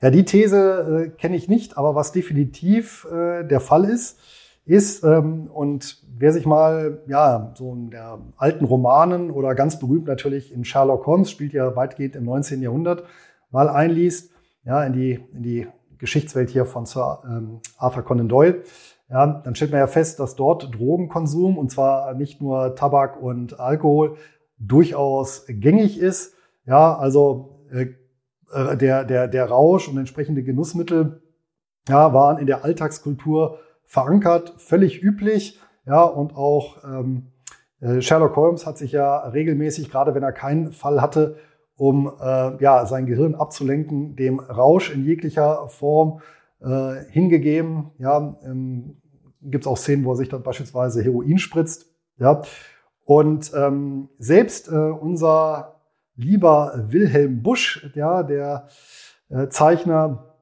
Ja, 0.00 0.10
die 0.10 0.24
These 0.24 1.12
äh, 1.14 1.16
kenne 1.16 1.36
ich 1.36 1.48
nicht, 1.48 1.78
aber 1.78 1.94
was 1.94 2.10
definitiv 2.10 3.06
äh, 3.12 3.44
der 3.44 3.60
Fall 3.60 3.84
ist, 3.84 4.18
ist, 4.64 5.04
ähm, 5.04 5.48
und 5.52 6.01
wer 6.22 6.32
sich 6.32 6.46
mal, 6.46 7.02
ja, 7.08 7.50
so 7.56 7.72
in 7.72 7.90
der 7.90 8.20
alten 8.36 8.64
Romanen 8.64 9.32
oder 9.32 9.56
ganz 9.56 9.80
berühmt 9.80 10.06
natürlich 10.06 10.52
in 10.52 10.64
Sherlock 10.64 11.04
Holmes, 11.04 11.32
spielt 11.32 11.52
ja 11.52 11.74
weitgehend 11.74 12.14
im 12.14 12.22
19. 12.22 12.62
Jahrhundert, 12.62 13.02
mal 13.50 13.68
einliest, 13.68 14.30
ja, 14.64 14.84
in 14.84 14.92
die, 14.92 15.18
in 15.32 15.42
die 15.42 15.66
Geschichtswelt 15.98 16.48
hier 16.48 16.64
von 16.64 16.86
Sir 16.86 17.24
ähm, 17.26 17.58
Arthur 17.76 18.04
Conan 18.04 18.28
Doyle, 18.28 18.62
ja, 19.10 19.26
dann 19.26 19.56
stellt 19.56 19.72
man 19.72 19.80
ja 19.80 19.88
fest, 19.88 20.20
dass 20.20 20.36
dort 20.36 20.72
Drogenkonsum, 20.72 21.58
und 21.58 21.72
zwar 21.72 22.14
nicht 22.14 22.40
nur 22.40 22.76
Tabak 22.76 23.20
und 23.20 23.58
Alkohol, 23.58 24.16
durchaus 24.58 25.46
gängig 25.48 25.98
ist. 25.98 26.36
Ja, 26.66 26.96
also 26.96 27.66
äh, 27.72 27.86
äh, 28.52 28.76
der, 28.76 29.02
der, 29.02 29.26
der 29.26 29.46
Rausch 29.46 29.88
und 29.88 29.98
entsprechende 29.98 30.44
Genussmittel 30.44 31.20
ja, 31.88 32.14
waren 32.14 32.38
in 32.38 32.46
der 32.46 32.64
Alltagskultur 32.64 33.58
verankert, 33.86 34.54
völlig 34.58 35.02
üblich. 35.02 35.58
Ja, 35.86 36.04
und 36.04 36.36
auch 36.36 36.84
ähm, 36.84 37.32
äh, 37.80 38.00
Sherlock 38.00 38.36
Holmes 38.36 38.66
hat 38.66 38.78
sich 38.78 38.92
ja 38.92 39.18
regelmäßig, 39.28 39.90
gerade 39.90 40.14
wenn 40.14 40.22
er 40.22 40.32
keinen 40.32 40.72
Fall 40.72 41.02
hatte, 41.02 41.36
um 41.76 42.12
äh, 42.20 42.62
ja, 42.62 42.86
sein 42.86 43.06
Gehirn 43.06 43.34
abzulenken, 43.34 44.14
dem 44.14 44.38
Rausch 44.38 44.94
in 44.94 45.04
jeglicher 45.04 45.68
Form 45.68 46.20
äh, 46.60 47.04
hingegeben. 47.10 47.90
Ja, 47.98 48.36
ähm, 48.44 49.00
gibt 49.40 49.64
es 49.64 49.68
auch 49.68 49.76
Szenen, 49.76 50.04
wo 50.04 50.12
er 50.12 50.16
sich 50.16 50.28
dann 50.28 50.42
beispielsweise 50.42 51.02
Heroin 51.02 51.38
spritzt. 51.38 51.86
Ja, 52.18 52.42
und 53.04 53.52
ähm, 53.54 54.08
selbst 54.18 54.68
äh, 54.68 54.76
unser 54.76 55.80
lieber 56.14 56.84
Wilhelm 56.88 57.42
Busch, 57.42 57.90
ja, 57.94 58.22
der 58.22 58.68
äh, 59.28 59.48
Zeichner 59.48 60.36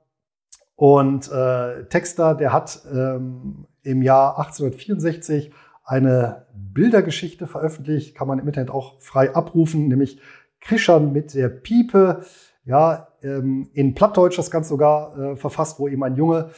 und 0.76 1.30
äh, 1.30 1.84
Texter, 1.86 2.34
der 2.34 2.52
hat 2.52 2.82
ähm, 2.92 3.66
im 3.82 4.02
Jahr 4.02 4.38
1864 4.38 5.52
eine 5.84 6.46
Bildergeschichte 6.54 7.46
veröffentlicht, 7.46 8.14
kann 8.14 8.28
man 8.28 8.38
im 8.38 8.46
Internet 8.46 8.70
auch 8.70 9.00
frei 9.00 9.34
abrufen, 9.34 9.88
nämlich 9.88 10.20
Krischern 10.60 11.12
mit 11.12 11.34
der 11.34 11.48
Piepe. 11.48 12.22
Ja, 12.64 13.08
ähm, 13.22 13.70
in 13.72 13.94
Plattdeutsch 13.94 14.38
das 14.38 14.50
Ganze 14.50 14.68
sogar 14.68 15.18
äh, 15.18 15.36
verfasst, 15.36 15.80
wo 15.80 15.88
eben 15.88 16.04
ein 16.04 16.16
Junge, 16.16 16.50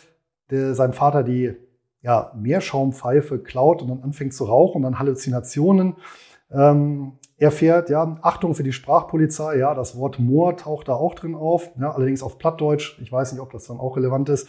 der 0.51 0.75
seinem 0.75 0.93
Vater 0.93 1.23
die 1.23 1.57
ja, 2.03 2.33
Meerschaumpfeife 2.37 3.39
klaut 3.39 3.81
und 3.81 3.89
dann 3.89 4.03
anfängt 4.03 4.35
zu 4.35 4.45
rauchen 4.45 4.79
und 4.79 4.83
dann 4.83 4.99
Halluzinationen 4.99 5.97
ähm, 6.51 7.13
erfährt, 7.39 7.91
ja, 7.91 8.19
Achtung 8.23 8.55
für 8.55 8.63
die 8.63 8.73
Sprachpolizei, 8.73 9.59
ja, 9.59 9.75
das 9.75 9.97
Wort 9.97 10.19
Moor 10.19 10.57
taucht 10.57 10.89
da 10.89 10.95
auch 10.95 11.15
drin 11.15 11.35
auf, 11.35 11.71
ja, 11.81 11.93
allerdings 11.93 12.23
auf 12.23 12.39
Plattdeutsch. 12.39 12.99
Ich 13.01 13.11
weiß 13.11 13.33
nicht, 13.33 13.41
ob 13.41 13.53
das 13.53 13.67
dann 13.67 13.79
auch 13.79 13.97
relevant 13.97 14.29
ist. 14.29 14.49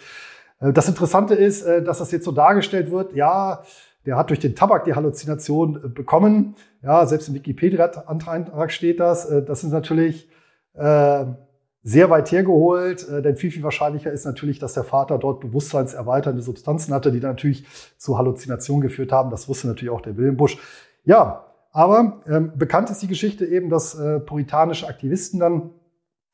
Äh, 0.64 0.74
das 0.74 0.88
Interessante 0.88 1.36
ist, 1.36 1.64
äh, 1.64 1.84
dass 1.84 2.00
das 2.00 2.12
jetzt 2.12 2.26
so 2.26 2.32
dargestellt 2.32 2.92
wird, 2.92 3.14
ja, 3.14 3.64
der 4.06 4.18
hat 4.18 4.30
durch 4.30 4.40
den 4.40 4.56
Tabak 4.56 4.86
die 4.86 4.96
Halluzination 4.96 5.76
äh, 5.76 5.88
bekommen. 5.88 6.56
Ja, 6.82 7.06
selbst 7.06 7.28
im 7.30 7.36
Wikipedia-Antrag 7.36 8.72
steht 8.72 9.00
das. 9.00 9.30
Das 9.48 9.64
ist 9.64 9.72
natürlich 9.72 10.28
sehr 10.76 12.10
weit 12.10 12.32
hergeholt, 12.32 13.08
denn 13.10 13.38
viel, 13.38 13.52
viel 13.52 13.64
wahrscheinlicher 13.64 14.12
ist 14.12 14.26
natürlich, 14.26 14.58
dass 14.60 14.74
der 14.74 14.84
Vater 14.84 15.18
dort 15.18 15.40
bewusstseinserweiternde 15.40 16.42
Substanzen 16.42 16.94
hatte, 16.94 17.12
die 17.12 17.20
natürlich 17.20 17.66
zu 17.98 18.18
Halluzinationen 18.18 18.82
geführt 18.82 19.14
haben. 19.14 19.30
Das 19.30 19.48
wusste 19.48 19.68
natürlich 19.68 19.92
auch 19.92 20.02
der 20.02 20.18
Wilhelm 20.18 20.36
Busch. 20.36 20.58
Ja, 21.06 21.46
aber 21.72 22.22
ähm, 22.28 22.52
bekannt 22.56 22.90
ist 22.90 23.02
die 23.02 23.08
Geschichte 23.08 23.46
eben, 23.46 23.70
dass 23.70 23.96
puritanische 24.26 24.88
Aktivisten 24.88 25.40
dann 25.40 25.70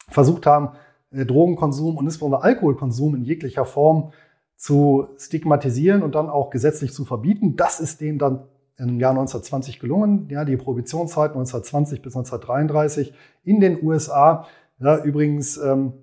versucht 0.07 0.47
haben, 0.47 0.69
Drogenkonsum 1.12 1.97
und 1.97 2.05
insbesondere 2.05 2.43
Alkoholkonsum 2.43 3.16
in 3.16 3.24
jeglicher 3.24 3.66
Form 3.66 4.12
zu 4.55 5.07
stigmatisieren 5.18 6.03
und 6.03 6.16
dann 6.16 6.30
auch 6.30 6.49
gesetzlich 6.49 6.93
zu 6.93 7.05
verbieten. 7.05 7.55
Das 7.55 7.80
ist 7.80 8.01
denen 8.01 8.20
dann 8.20 8.43
im 8.78 8.99
Jahr 8.99 9.12
1920 9.12 9.80
gelungen. 9.80 10.28
Ja, 10.30 10.45
die 10.45 10.57
Prohibitionszeit 10.57 11.32
1920 11.32 12.01
bis 12.01 12.16
1933 12.16 13.14
in 13.43 13.60
den 13.60 13.84
USA. 13.84 14.45
Ja, 14.80 15.03
übrigens 15.03 15.57
ähm, 15.57 15.93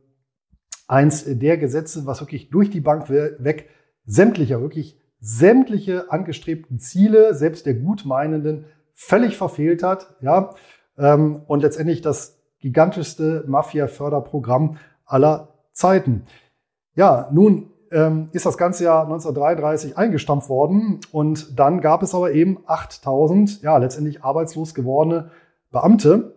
eins 0.87 1.25
der 1.27 1.59
Gesetze, 1.59 2.07
was 2.07 2.21
wirklich 2.21 2.51
durch 2.51 2.71
die 2.71 2.81
Bank 2.81 3.09
weg 3.09 3.69
sämtlicher, 4.05 4.61
wirklich 4.61 4.99
sämtliche 5.21 6.11
angestrebten 6.11 6.79
Ziele, 6.79 7.35
selbst 7.35 7.67
der 7.67 7.75
Gutmeinenden, 7.75 8.67
völlig 8.95 9.37
verfehlt 9.37 9.83
hat. 9.83 10.15
Ja, 10.21 10.55
ähm, 10.99 11.43
und 11.47 11.63
letztendlich 11.63 12.01
das 12.01 12.39
gigantischste 12.61 13.45
Mafia-Förderprogramm 13.47 14.79
aller 15.07 15.49
Zeiten. 15.73 16.27
Ja, 16.95 17.29
nun 17.33 17.71
ähm, 17.91 18.29
ist 18.33 18.47
das 18.47 18.59
ganze 18.59 18.85
Jahr 18.85 19.05
1933 19.05 19.97
eingestampft 19.97 20.49
worden 20.49 21.01
und 21.13 21.59
dann 21.59 21.81
gab 21.81 22.03
es 22.03 22.15
aber 22.15 22.33
eben 22.33 22.59
8000, 22.67 23.63
ja, 23.63 23.77
letztendlich 23.79 24.25
arbeitslos 24.25 24.75
gewordene 24.75 25.31
Beamte, 25.71 26.35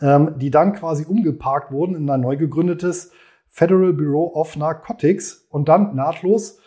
ähm, 0.00 0.34
die 0.38 0.50
dann 0.50 0.74
quasi 0.74 1.04
umgeparkt 1.04 1.72
wurden 1.72 1.94
in 1.94 2.08
ein 2.10 2.20
neu 2.20 2.36
gegründetes 2.36 3.12
Federal 3.48 3.92
Bureau 3.92 4.32
of 4.34 4.56
Narcotics 4.56 5.46
und 5.50 5.68
dann 5.68 5.94
nahtlos 5.96 6.58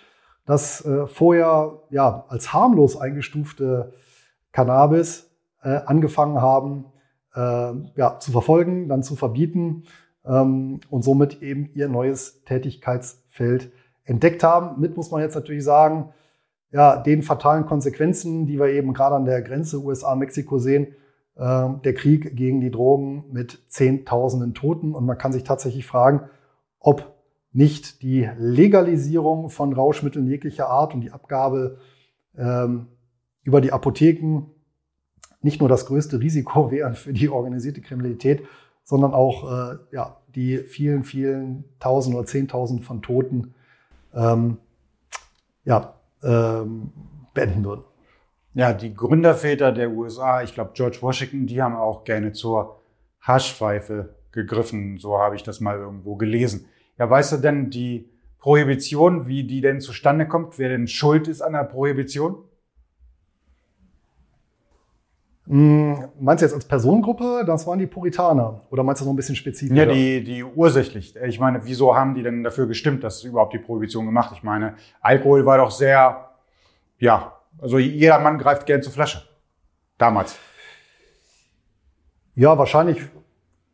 das 0.46 0.84
äh, 0.86 1.08
vorher 1.08 1.80
ja 1.90 2.26
als 2.28 2.54
harmlos 2.54 2.98
eingestufte 2.98 3.94
Cannabis 4.52 5.32
äh, 5.62 5.80
angefangen 5.86 6.42
haben 6.42 6.86
äh, 7.36 7.72
ja, 7.96 8.20
zu 8.20 8.32
verfolgen, 8.32 8.90
dann 8.90 9.04
zu 9.04 9.16
verbieten 9.16 9.84
ähm, 10.26 10.80
und 10.90 11.04
somit 11.04 11.42
eben 11.42 11.70
ihr 11.74 11.88
neues 11.88 12.44
Tätigkeitsfeld 12.44 13.72
entdeckt 14.06 14.44
haben. 14.44 14.80
Mit 14.80 14.98
muss 14.98 15.12
man 15.12 15.22
jetzt 15.22 15.36
natürlich 15.36 15.64
sagen, 15.64 16.14
ja, 16.72 16.98
den 16.98 17.22
fatalen 17.22 17.66
Konsequenzen, 17.66 18.48
die 18.48 18.60
wir 18.60 18.68
eben 18.68 18.94
gerade 18.94 19.16
an 19.16 19.26
der 19.26 19.42
Grenze 19.42 19.82
USA-Mexiko 19.82 20.58
sehen, 20.58 20.88
äh, 21.36 21.70
der 21.84 21.94
Krieg 21.94 22.36
gegen 22.36 22.62
die 22.62 22.72
Drogen 22.72 23.26
mit 23.32 23.64
Zehntausenden 23.68 24.54
Toten. 24.54 24.96
Und 24.96 25.06
man 25.06 25.18
kann 25.18 25.34
sich 25.34 25.44
tatsächlich 25.44 25.86
fragen, 25.86 26.22
ob 26.80 27.14
nicht 27.52 28.02
die 28.02 28.28
Legalisierung 28.38 29.50
von 29.50 29.74
Rauschmitteln 29.74 30.28
jeglicher 30.28 30.68
Art 30.68 30.96
und 30.96 31.02
die 31.02 31.12
Abgabe 31.12 31.78
ähm, 32.36 32.88
über 33.44 33.62
die 33.62 33.72
Apotheken 33.72 34.48
nicht 35.42 35.60
nur 35.60 35.70
das 35.70 35.86
größte 35.86 36.20
Risiko 36.20 36.72
wären 36.72 36.96
für 36.96 37.14
die 37.14 37.30
organisierte 37.30 37.82
Kriminalität, 37.82 38.44
sondern 38.84 39.14
auch 39.14 39.50
äh, 39.52 39.78
ja, 39.92 40.18
die 40.36 40.60
vielen, 40.60 41.04
vielen 41.04 41.66
Tausend 41.80 42.16
oder 42.16 42.26
Zehntausend 42.26 42.84
von 42.84 43.02
Toten 43.02 43.54
ähm, 44.14 44.58
ja, 45.66 45.96
ähm, 46.24 46.92
beenden 47.34 47.64
würden. 47.64 47.84
Ja, 48.54 48.74
die 48.74 48.94
Gründerväter 48.94 49.72
der 49.72 49.92
USA, 49.92 50.44
ich 50.44 50.54
glaube 50.54 50.72
George 50.74 50.98
Washington, 51.02 51.48
die 51.48 51.62
haben 51.62 51.76
auch 51.76 52.04
gerne 52.04 52.34
zur 52.34 52.82
Haschpfeife 53.22 54.16
gegriffen. 54.32 54.98
So 54.98 55.18
habe 55.18 55.36
ich 55.36 55.44
das 55.44 55.60
mal 55.60 55.78
irgendwo 55.78 56.16
gelesen. 56.16 56.68
Ja, 57.00 57.10
weißt 57.10 57.34
du 57.34 57.38
denn 57.38 57.70
die 57.70 58.10
Prohibition, 58.40 59.26
wie 59.26 59.46
die 59.46 59.62
denn 59.62 59.80
zustande 59.80 60.28
kommt, 60.28 60.60
wer 60.60 60.70
denn 60.70 60.88
schuld 60.88 61.28
ist 61.28 61.42
an 61.42 61.54
der 61.54 61.64
Prohibition? 61.64 62.44
Hm, 65.48 66.06
meinst 66.20 66.42
du 66.42 66.46
jetzt 66.46 66.56
als 66.56 66.66
Personengruppe? 66.66 67.44
Das 67.46 67.68
waren 67.68 67.78
die 67.78 67.88
Puritaner. 67.88 68.62
Oder 68.70 68.84
meinst 68.84 69.02
du 69.02 69.06
noch 69.06 69.14
ein 69.14 69.18
bisschen 69.18 69.36
spezifischer? 69.36 69.76
Ja, 69.76 69.92
die, 69.92 70.24
die 70.24 70.44
ursächlich. 70.44 71.16
Ich 71.18 71.40
meine, 71.40 71.66
wieso 71.66 71.96
haben 71.96 72.16
die 72.16 72.24
denn 72.24 72.44
dafür 72.44 72.66
gestimmt, 72.66 73.04
dass 73.04 73.24
überhaupt 73.24 73.54
die 73.54 73.60
Prohibition 73.60 74.06
gemacht? 74.06 74.32
Ich 74.36 74.44
meine, 74.44 74.76
Alkohol 75.02 75.46
war 75.46 75.58
doch 75.58 75.72
sehr, 75.72 76.30
ja, 76.98 77.34
also 77.60 77.78
jeder 77.78 78.20
Mann 78.20 78.38
greift 78.38 78.66
gern 78.66 78.82
zur 78.82 78.94
Flasche. 78.94 79.24
Damals. 79.98 80.38
Ja, 82.36 82.58
wahrscheinlich 82.58 83.02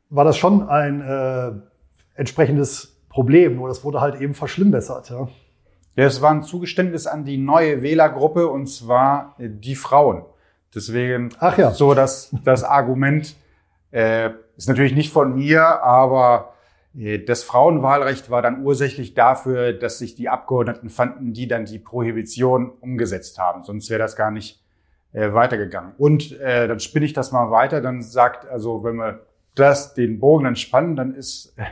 war 0.09 0.25
das 0.25 0.37
schon 0.37 0.67
ein 0.67 1.01
äh, 1.01 1.51
entsprechendes 2.15 2.99
Problem, 3.09 3.55
nur 3.55 3.67
das 3.67 3.83
wurde 3.83 4.01
halt 4.01 4.19
eben 4.19 4.33
verschlimmbessert. 4.33 5.09
Ja. 5.11 5.27
ja, 5.95 6.05
es 6.05 6.21
war 6.21 6.31
ein 6.31 6.43
Zugeständnis 6.43 7.07
an 7.07 7.25
die 7.25 7.37
neue 7.37 7.81
Wählergruppe 7.83 8.47
und 8.47 8.67
zwar 8.67 9.35
die 9.39 9.75
Frauen. 9.75 10.23
Deswegen 10.73 11.29
Ach 11.39 11.57
ja. 11.57 11.71
so 11.71 11.93
das, 11.93 12.35
das 12.43 12.63
Argument 12.63 13.35
äh, 13.91 14.29
ist 14.55 14.69
natürlich 14.69 14.93
nicht 14.93 15.11
von 15.11 15.35
mir, 15.35 15.63
aber 15.83 16.53
äh, 16.97 17.19
das 17.19 17.43
Frauenwahlrecht 17.43 18.29
war 18.29 18.41
dann 18.41 18.63
ursächlich 18.63 19.13
dafür, 19.13 19.73
dass 19.73 19.99
sich 19.99 20.15
die 20.15 20.29
Abgeordneten 20.29 20.89
fanden, 20.89 21.33
die 21.33 21.47
dann 21.47 21.65
die 21.65 21.79
Prohibition 21.79 22.69
umgesetzt 22.81 23.39
haben. 23.39 23.63
Sonst 23.63 23.89
wäre 23.89 23.99
das 23.99 24.15
gar 24.15 24.31
nicht 24.31 24.63
äh, 25.13 25.33
weitergegangen. 25.33 25.93
Und 25.97 26.39
äh, 26.39 26.67
dann 26.67 26.79
spinne 26.79 27.05
ich 27.05 27.13
das 27.13 27.31
mal 27.31 27.49
weiter. 27.49 27.81
Dann 27.81 28.01
sagt, 28.01 28.47
also 28.47 28.83
wenn 28.83 28.95
wir 28.95 29.21
das 29.55 29.93
den 29.93 30.19
Bogen 30.19 30.45
dann 30.45 30.55
spannen, 30.55 30.95
dann 30.95 31.15
ist 31.15 31.53
äh, 31.57 31.63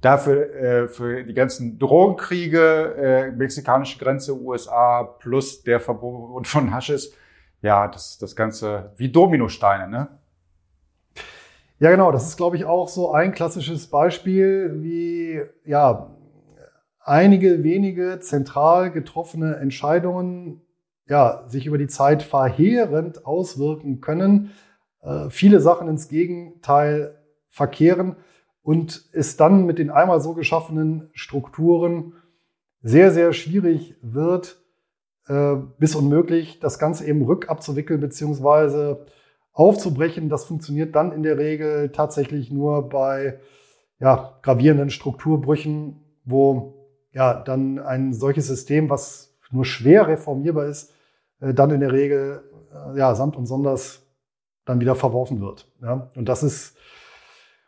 dafür 0.00 0.54
äh, 0.54 0.88
für 0.88 1.24
die 1.24 1.34
ganzen 1.34 1.78
Drogenkriege, 1.78 2.94
äh, 2.96 3.30
mexikanische 3.32 3.98
Grenze, 3.98 4.40
USA 4.40 5.02
plus 5.02 5.62
der 5.62 5.80
Verbot 5.80 6.46
von 6.46 6.72
Haschisch 6.72 7.08
ja, 7.62 7.88
das, 7.88 8.18
das 8.18 8.36
Ganze 8.36 8.92
wie 8.96 9.10
Dominosteine, 9.10 9.88
ne? 9.88 10.08
Ja, 11.80 11.90
genau. 11.90 12.10
Das 12.10 12.26
ist, 12.26 12.36
glaube 12.36 12.56
ich, 12.56 12.64
auch 12.64 12.88
so 12.88 13.12
ein 13.12 13.32
klassisches 13.32 13.88
Beispiel, 13.88 14.82
wie 14.82 15.42
ja 15.64 16.10
einige 17.00 17.62
wenige 17.62 18.18
zentral 18.20 18.90
getroffene 18.90 19.56
Entscheidungen 19.56 20.60
ja 21.06 21.44
sich 21.46 21.66
über 21.66 21.78
die 21.78 21.86
Zeit 21.86 22.22
verheerend 22.22 23.24
auswirken 23.24 24.00
können, 24.00 24.50
äh, 25.02 25.30
viele 25.30 25.60
Sachen 25.60 25.88
ins 25.88 26.08
Gegenteil 26.08 27.16
verkehren 27.48 28.16
und 28.62 29.08
es 29.12 29.36
dann 29.36 29.64
mit 29.64 29.78
den 29.78 29.90
einmal 29.90 30.20
so 30.20 30.34
geschaffenen 30.34 31.08
Strukturen 31.14 32.12
sehr, 32.82 33.10
sehr 33.10 33.32
schwierig 33.32 33.96
wird, 34.02 34.60
äh, 35.28 35.56
bis 35.78 35.94
unmöglich, 35.94 36.60
das 36.60 36.78
Ganze 36.78 37.06
eben 37.06 37.22
rückabzuwickeln 37.22 38.00
beziehungsweise 38.00 39.06
aufzubrechen. 39.52 40.28
Das 40.28 40.44
funktioniert 40.44 40.94
dann 40.94 41.12
in 41.12 41.22
der 41.22 41.38
Regel 41.38 41.90
tatsächlich 41.90 42.50
nur 42.50 42.88
bei 42.88 43.40
ja, 43.98 44.38
gravierenden 44.42 44.90
Strukturbrüchen, 44.90 46.00
wo 46.24 46.74
ja 47.12 47.34
dann 47.34 47.78
ein 47.78 48.12
solches 48.12 48.46
System, 48.46 48.88
was 48.90 49.36
nur 49.50 49.64
schwer 49.64 50.06
reformierbar 50.06 50.66
ist, 50.66 50.92
äh, 51.40 51.52
dann 51.52 51.70
in 51.70 51.80
der 51.80 51.92
Regel 51.92 52.42
äh, 52.72 52.98
ja 52.98 53.14
samt 53.14 53.36
und 53.36 53.46
sonders 53.46 54.02
dann 54.64 54.80
wieder 54.80 54.94
verworfen 54.94 55.40
wird. 55.40 55.70
Ja? 55.82 56.10
Und 56.14 56.28
das 56.28 56.42
ist, 56.42 56.76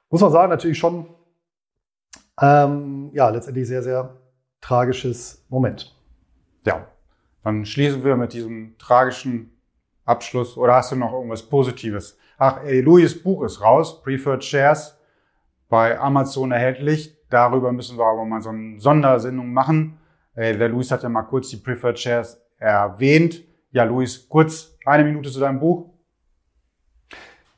muss 0.09 0.21
man 0.21 0.31
sagen, 0.31 0.51
natürlich 0.51 0.79
schon 0.79 1.07
ähm, 2.41 3.11
ja 3.13 3.29
letztendlich 3.31 3.67
sehr 3.67 3.83
sehr 3.83 4.17
tragisches 4.61 5.45
Moment. 5.49 5.97
Ja, 6.67 6.87
dann 7.43 7.65
schließen 7.65 8.05
wir 8.05 8.17
mit 8.17 8.33
diesem 8.33 8.77
tragischen 8.79 9.57
Abschluss. 10.05 10.57
Oder 10.57 10.75
hast 10.75 10.93
du 10.93 10.97
noch 10.97 11.13
irgendwas 11.13 11.43
Positives? 11.43 12.19
Ach, 12.39 12.63
ey, 12.65 12.81
Louis 12.81 13.23
Buch 13.23 13.43
ist 13.45 13.61
raus, 13.61 14.03
Preferred 14.03 14.45
Shares, 14.45 14.97
bei 15.69 15.99
Amazon 15.99 16.53
erhältlich. 16.53 17.17
Darüber 17.29 17.73
müssen 17.73 17.99
wir 17.99 18.05
aber 18.05 18.25
mal 18.25 18.41
so 18.43 18.51
eine 18.51 18.81
Sondersendung 18.81 19.53
machen. 19.53 19.99
Der 20.37 20.69
Louis 20.69 20.91
hat 20.91 21.03
ja 21.03 21.09
mal 21.09 21.23
kurz 21.23 21.49
die 21.51 21.59
Preferred 21.59 21.99
Shares 21.99 22.41
erwähnt. 22.59 23.43
Ja, 23.73 23.85
Louis, 23.85 24.29
kurz 24.29 24.77
eine 24.85 25.05
Minute 25.05 25.31
zu 25.31 25.39
deinem 25.39 25.61
Buch. 25.61 25.91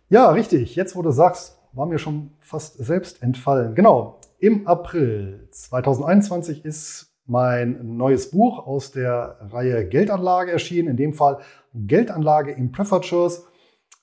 Ja, 0.08 0.30
richtig. 0.30 0.76
Jetzt, 0.76 0.94
wo 0.94 1.02
du 1.02 1.10
sagst, 1.10 1.58
war 1.72 1.86
mir 1.86 1.98
schon 1.98 2.32
fast 2.40 2.76
selbst 2.76 3.22
entfallen. 3.22 3.74
Genau. 3.74 4.20
Im 4.38 4.66
April 4.66 5.48
2021 5.50 6.64
ist 6.64 7.11
mein 7.26 7.96
neues 7.96 8.30
Buch 8.30 8.66
aus 8.66 8.92
der 8.92 9.38
Reihe 9.40 9.86
Geldanlage 9.88 10.50
erschienen, 10.50 10.88
in 10.88 10.96
dem 10.96 11.14
Fall 11.14 11.38
Geldanlage 11.74 12.52
Preferred 12.72 13.04
Shares. 13.04 13.46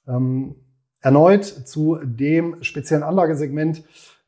Ähm, 0.08 0.56
erneut 1.02 1.46
zu 1.46 1.98
dem 2.04 2.64
speziellen 2.64 3.04
Anlagesegment 3.04 3.84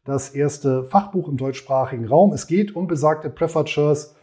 das 0.06 0.30
erste 0.30 0.86
Fachbuch 0.86 1.28
im 1.28 1.38
deutschsprachigen 1.38 2.08
Raum. 2.08 2.34
Es 2.34 2.48
geht 2.48 2.76
um 2.76 2.88
besagte 2.88 3.30
Shares, 3.70 4.16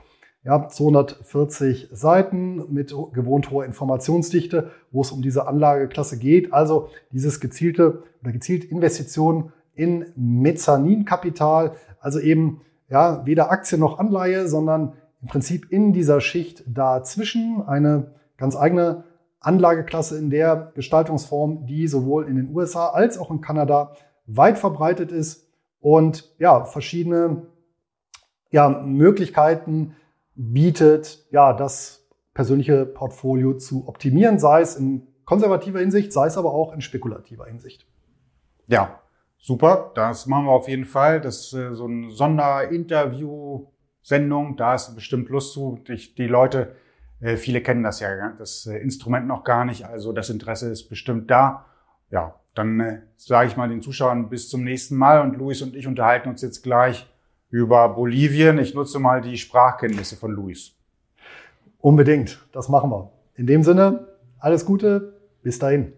ja, 0.44 0.68
240 0.68 1.88
Seiten 1.92 2.72
mit 2.72 2.94
gewohnt 3.12 3.50
hoher 3.50 3.66
Informationsdichte, 3.66 4.70
wo 4.90 5.02
es 5.02 5.12
um 5.12 5.20
diese 5.20 5.46
Anlageklasse 5.46 6.18
geht. 6.18 6.52
Also 6.52 6.88
dieses 7.12 7.40
gezielte 7.40 8.02
oder 8.22 8.32
gezielte 8.32 8.66
Investitionen 8.68 9.52
in 9.74 10.06
Mezzaninkapital, 10.16 11.76
also 12.00 12.18
eben 12.18 12.62
ja, 12.88 13.24
weder 13.26 13.50
Aktie 13.50 13.78
noch 13.78 13.98
Anleihe, 13.98 14.48
sondern 14.48 14.94
im 15.20 15.28
Prinzip 15.28 15.70
in 15.70 15.92
dieser 15.92 16.20
Schicht 16.20 16.64
dazwischen 16.66 17.62
eine 17.66 18.12
ganz 18.36 18.56
eigene 18.56 19.04
Anlageklasse 19.40 20.18
in 20.18 20.30
der 20.30 20.72
Gestaltungsform, 20.74 21.66
die 21.66 21.86
sowohl 21.86 22.26
in 22.26 22.36
den 22.36 22.54
USA 22.54 22.88
als 22.88 23.18
auch 23.18 23.30
in 23.30 23.40
Kanada 23.40 23.92
weit 24.26 24.58
verbreitet 24.58 25.12
ist 25.12 25.48
und 25.80 26.34
ja, 26.38 26.64
verschiedene 26.64 27.46
ja, 28.50 28.68
Möglichkeiten 28.68 29.96
bietet, 30.34 31.26
ja, 31.30 31.52
das 31.52 32.06
persönliche 32.34 32.86
Portfolio 32.86 33.54
zu 33.54 33.88
optimieren, 33.88 34.38
sei 34.38 34.60
es 34.60 34.76
in 34.76 35.06
konservativer 35.24 35.80
Hinsicht, 35.80 36.12
sei 36.12 36.26
es 36.26 36.38
aber 36.38 36.52
auch 36.52 36.72
in 36.72 36.80
spekulativer 36.80 37.46
Hinsicht. 37.46 37.86
Ja, 38.66 39.00
super. 39.38 39.92
Das 39.94 40.26
machen 40.26 40.46
wir 40.46 40.52
auf 40.52 40.68
jeden 40.68 40.84
Fall. 40.84 41.20
Das 41.20 41.46
ist 41.46 41.54
äh, 41.54 41.74
so 41.74 41.86
ein 41.86 42.10
Sonderinterview-Sendung. 42.10 44.56
Da 44.56 44.74
ist 44.74 44.94
bestimmt 44.94 45.28
Lust 45.28 45.52
zu. 45.52 45.80
Ich, 45.88 46.14
die 46.14 46.26
Leute, 46.26 46.74
äh, 47.20 47.36
viele 47.36 47.60
kennen 47.60 47.82
das 47.82 48.00
ja, 48.00 48.32
das 48.38 48.66
äh, 48.66 48.78
Instrument 48.78 49.26
noch 49.26 49.44
gar 49.44 49.64
nicht. 49.64 49.86
Also 49.86 50.12
das 50.12 50.30
Interesse 50.30 50.70
ist 50.70 50.88
bestimmt 50.88 51.30
da. 51.30 51.66
Ja, 52.10 52.36
dann 52.54 53.02
sage 53.16 53.48
ich 53.48 53.56
mal 53.56 53.68
den 53.68 53.82
Zuschauern 53.82 54.30
bis 54.30 54.48
zum 54.48 54.64
nächsten 54.64 54.96
Mal. 54.96 55.20
Und 55.20 55.36
Luis 55.36 55.62
und 55.62 55.76
ich 55.76 55.86
unterhalten 55.86 56.28
uns 56.28 56.42
jetzt 56.42 56.62
gleich 56.62 57.08
über 57.50 57.88
Bolivien. 57.90 58.58
Ich 58.58 58.74
nutze 58.74 58.98
mal 58.98 59.20
die 59.20 59.36
Sprachkenntnisse 59.36 60.16
von 60.16 60.32
Luis. 60.32 60.74
Unbedingt. 61.78 62.44
Das 62.52 62.68
machen 62.68 62.90
wir. 62.90 63.12
In 63.36 63.46
dem 63.46 63.62
Sinne, 63.62 64.08
alles 64.38 64.66
Gute. 64.66 65.14
Bis 65.42 65.58
dahin. 65.58 65.97